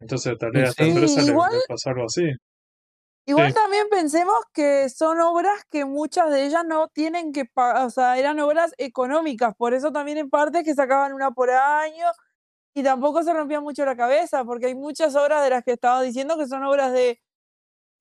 [0.00, 1.34] Entonces tal vez a esta Sí, empresa le-
[1.68, 2.28] pasó algo así.
[3.26, 3.54] Igual Sí.
[3.54, 8.18] también pensemos que son obras que muchas de ellas no tienen que pagar, o sea,
[8.18, 12.06] eran obras económicas, por eso también en parte que sacaban una por año
[12.74, 16.02] y tampoco se rompía mucho la cabeza, porque hay muchas obras de las que estaba
[16.02, 17.20] diciendo que son obras de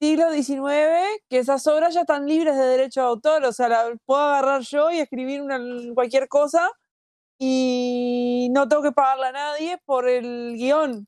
[0.01, 3.93] siglo XIX, que esas obras ya están libres de derecho de autor, o sea, la
[4.05, 5.59] puedo agarrar yo y escribir una,
[5.93, 6.71] cualquier cosa
[7.39, 11.07] y no tengo que pagarle a nadie por el guion.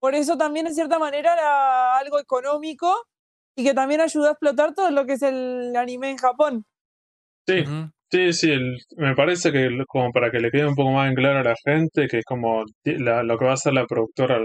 [0.00, 2.94] Por eso también, en cierta manera, era algo económico
[3.56, 6.64] y que también ayudó a explotar todo lo que es el anime en Japón.
[7.46, 7.64] Sí,
[8.10, 11.14] sí, sí, el- me parece que como para que le quede un poco más en
[11.14, 14.40] claro a la gente, que es como la- lo que va a hacer la productora,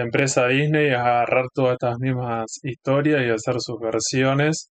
[0.00, 4.70] la empresa Disney, es agarrar todas estas mismas historias y hacer sus versiones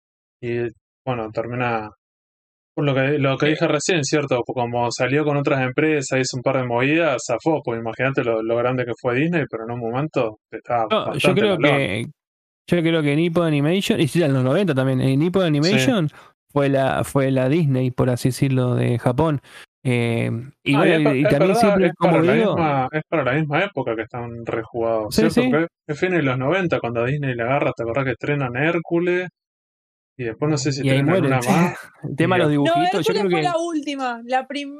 [0.43, 0.61] y
[1.05, 1.91] bueno, termina
[2.75, 4.41] por lo que, lo que dije recién, ¿cierto?
[4.47, 8.57] Como salió con otras empresas, hizo un par de movidas, zafó, pues imagínate lo, lo
[8.57, 12.07] grande que fue Disney, pero en un momento estaba No, yo creo que
[12.67, 16.09] yo creo que Nippon Animation, y sí, en los 90 también, en Nippon Animation
[16.51, 19.43] fue la fue la Disney, por así decirlo, de Japón.
[19.83, 20.31] Eh,
[20.63, 22.55] y, No, bueno, es, y, y es también verdad, siempre, es como para, la digo,
[22.57, 25.41] misma, es para la misma época que están rejugados, Sí, ¿cierto?
[25.43, 25.49] sí.
[25.51, 28.57] Porque es fines de los 90 cuando a Disney le agarra, te acordás que estrenan
[28.57, 29.29] Hércules
[30.19, 31.39] y después no sé si y ahí estrenan mueren.
[31.39, 31.79] una más.
[32.11, 34.21] El tema de los y- No, dibujitos, yo Hércules creo fue que la última.
[34.25, 34.77] La primera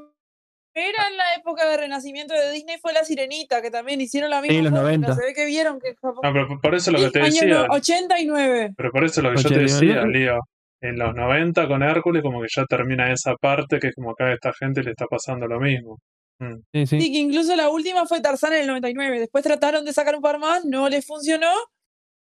[0.75, 4.57] en la época de renacimiento de Disney fue La Sirenita, que también hicieron la misma
[4.59, 4.99] en los fórmula.
[4.99, 5.15] 90.
[5.15, 5.95] Se ve que vieron que.
[6.03, 8.75] No, pero por- eso lo que Sí, te año decía, no- 89.
[8.77, 9.95] pero por eso lo que yo te 89.
[9.95, 10.05] decía,
[10.35, 10.41] Lío,
[10.83, 14.27] en los 90 con Hércules como que ya termina esa parte que es como acá
[14.27, 15.99] a esta gente le está pasando lo mismo.
[16.39, 16.55] Mm.
[16.73, 17.01] sí, sí.
[17.01, 19.19] Sí, que incluso la última fue Tarzán en el 99.
[19.21, 21.51] Después trataron de sacar un par más, no les funcionó.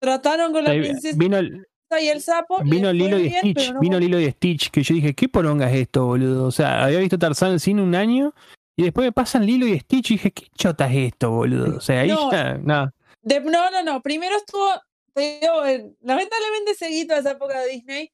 [0.01, 1.67] Trataron con la Ahí princesa vino el,
[2.01, 2.63] y el sapo.
[2.65, 5.71] vino Lilo y bien, Stitch, no vino Lilo y Stitch, que yo dije, ¿qué poronga
[5.71, 6.47] es esto, boludo?
[6.47, 8.35] O sea, había visto Tarzán en el cine un año
[8.77, 11.77] y después me pasan Lilo y Stitch y dije, ¿qué chota es esto, boludo?
[11.77, 12.31] O sea, ahí No.
[12.31, 12.93] ya, nada.
[13.23, 14.01] De- no, no, no.
[14.03, 14.69] Primero estuvo.
[15.15, 18.11] te digo, eh, lamentablemente seguí toda esa época de Disney.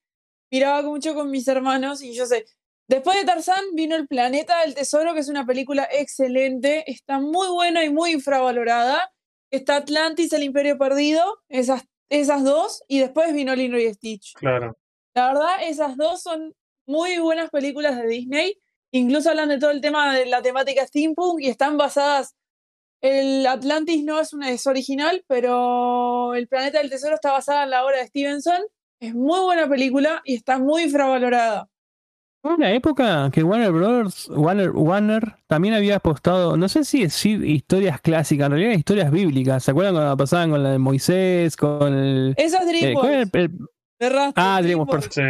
[0.51, 2.45] Miraba mucho con mis hermanos y yo sé.
[2.89, 7.49] Después de Tarzán vino El Planeta del Tesoro, que es una película excelente, está muy
[7.49, 9.13] buena y muy infravalorada.
[9.53, 14.35] Está Atlantis, El Imperio Perdido, esas, esas dos, y después vino Lilo y Stitch.
[14.35, 14.77] Claro.
[15.15, 16.55] La verdad, esas dos son
[16.87, 18.61] muy buenas películas de Disney.
[18.91, 22.35] Incluso hablan de todo el tema de la temática steampunk y están basadas.
[23.01, 27.71] El Atlantis no es, una, es original, pero El Planeta del Tesoro está basada en
[27.71, 28.61] la obra de Stevenson.
[29.01, 31.69] Es muy buena película y está muy infravalorada.
[32.43, 37.45] Hubo una época que Warner Brothers, Warner, Warner también había apostado, no sé si decir
[37.45, 39.63] historias clásicas, en realidad historias bíblicas.
[39.65, 42.35] ¿Se acuerdan cuando pasaban con la de Moisés, con el.
[42.39, 44.33] Esa es eh, ¿cuál era DreamWorks.
[44.37, 45.09] ah, DreamWorks.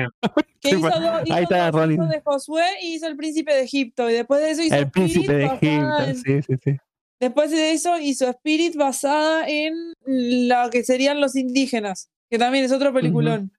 [0.61, 0.95] Que Sí, hizo, pues,
[1.25, 1.97] hizo ahí está dos Ronnie.
[1.97, 4.11] de Josué y hizo El Príncipe de Egipto.
[4.11, 6.77] Y después de eso hizo El príncipe de Spirit, Egipto, en- sí, sí, sí.
[7.19, 12.73] Después de eso hizo Spirit basada en la que serían los indígenas, que también es
[12.73, 13.51] otro peliculón.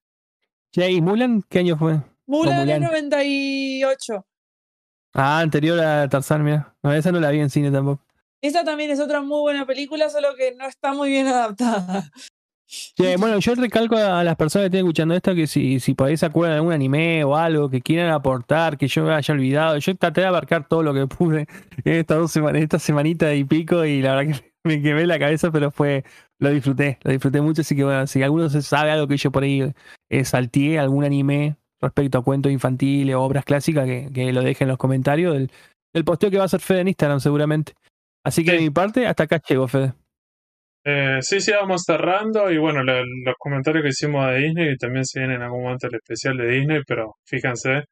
[0.72, 2.00] Che, ¿y Mulan qué año fue?
[2.26, 2.82] Mulan Mulan.
[2.82, 4.26] 98.
[5.14, 6.74] Ah, anterior a Tarzán, mira.
[6.82, 8.02] No, esa no la vi en cine tampoco.
[8.42, 12.10] Esa también es otra muy buena película, solo que no está muy bien adaptada.
[12.96, 16.08] Che, bueno, yo recalco a las personas que estén escuchando esto que si, si por
[16.08, 19.34] ahí se acuerdan de algún anime o algo que quieran aportar, que yo me haya
[19.34, 21.48] olvidado, yo traté de abarcar todo lo que pude
[21.84, 25.20] en estas dos semanas, esta semanita y pico, y la verdad que me quemé la
[25.20, 26.04] cabeza, pero fue,
[26.40, 29.32] lo disfruté, lo disfruté mucho, así que bueno, si alguno se sabe algo que yo
[29.32, 29.72] por ahí
[30.10, 34.66] eh, salteé, algún anime respecto a cuentos infantiles o obras clásicas, que, que lo dejen
[34.66, 35.52] en los comentarios del,
[35.94, 37.74] del posteo que va a hacer Fede en Instagram seguramente.
[38.24, 38.58] Así que Sí.
[38.58, 39.94] de mi parte, hasta acá llego, Fede.
[40.86, 42.52] Eh, sí, sí, vamos cerrando.
[42.52, 45.64] Y bueno, lo- los comentarios que hicimos de Disney, y también se viene en algún
[45.64, 47.84] momento el especial de Disney, pero fíjense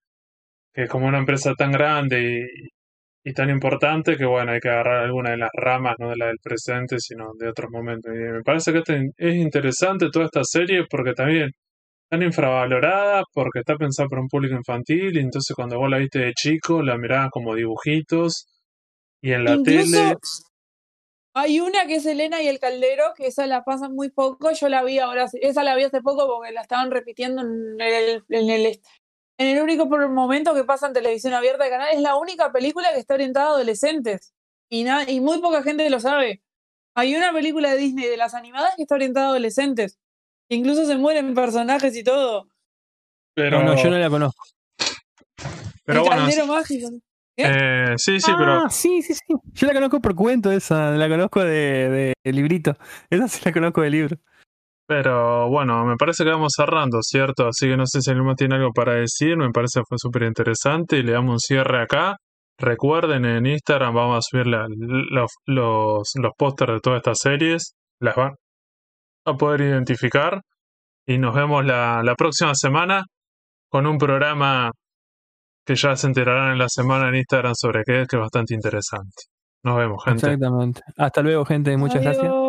[0.73, 2.47] que es como una empresa tan grande
[3.23, 6.27] y, tan importante que bueno, hay que agarrar alguna de las ramas, no de la
[6.27, 8.13] del presente, sino de otros momentos.
[8.13, 11.51] Y me parece que este- es interesante toda esta serie porque también
[12.09, 16.19] tan infravalorada, porque está pensada para un público infantil, y entonces cuando vos la viste
[16.19, 18.47] de chico, la mirabas como dibujitos,
[19.21, 20.15] y en la Incluso tele,
[21.33, 24.51] hay una que es Elena y el Caldero, que esa la pasan muy poco.
[24.51, 28.23] Yo la vi ahora, esa la vi hace poco porque la estaban repitiendo en el,
[28.29, 28.79] en el,
[29.39, 31.87] en el único por- momento que pasa en televisión abierta de canal.
[31.93, 34.33] Es la única película que está orientada a adolescentes.
[34.69, 36.43] Y, y muy poca gente lo sabe.
[36.95, 39.97] Hay una película de Disney de las animadas que está orientada a adolescentes.
[40.49, 42.49] Incluso se mueren personajes y todo.
[43.33, 44.43] pero, No, no, yo no la conozco.
[45.85, 46.89] pero el bueno, Caldero Mágico.
[47.37, 49.21] eh, sí, sí, pero Ah, sí, sí, sí.
[49.53, 52.75] Yo la conozco por cuento esa, la conozco de, de librito.
[53.09, 54.17] Esa sí la conozco de libro.
[54.89, 57.47] Pero bueno, me parece que vamos cerrando, ¿cierto?
[57.47, 60.23] Así que no sé si alguno tiene algo para decir, me parece que fue súper
[60.23, 62.15] interesante y le damos un cierre acá.
[62.57, 67.75] Recuerden, en Instagram vamos a subir la- los, los, los pósters de todas estas series,
[68.01, 68.31] las van
[69.25, 70.41] a poder identificar
[71.07, 73.03] y nos vemos la, la próxima semana
[73.69, 74.71] con un programa
[75.67, 78.55] que ya se enterarán en la semana en Instagram sobre qué es, que es bastante
[78.55, 79.13] interesante.
[79.63, 80.25] Nos vemos, gente.
[80.25, 80.81] Exactamente.
[80.97, 81.77] Hasta luego, gente.
[81.77, 82.48] Muchas gracias.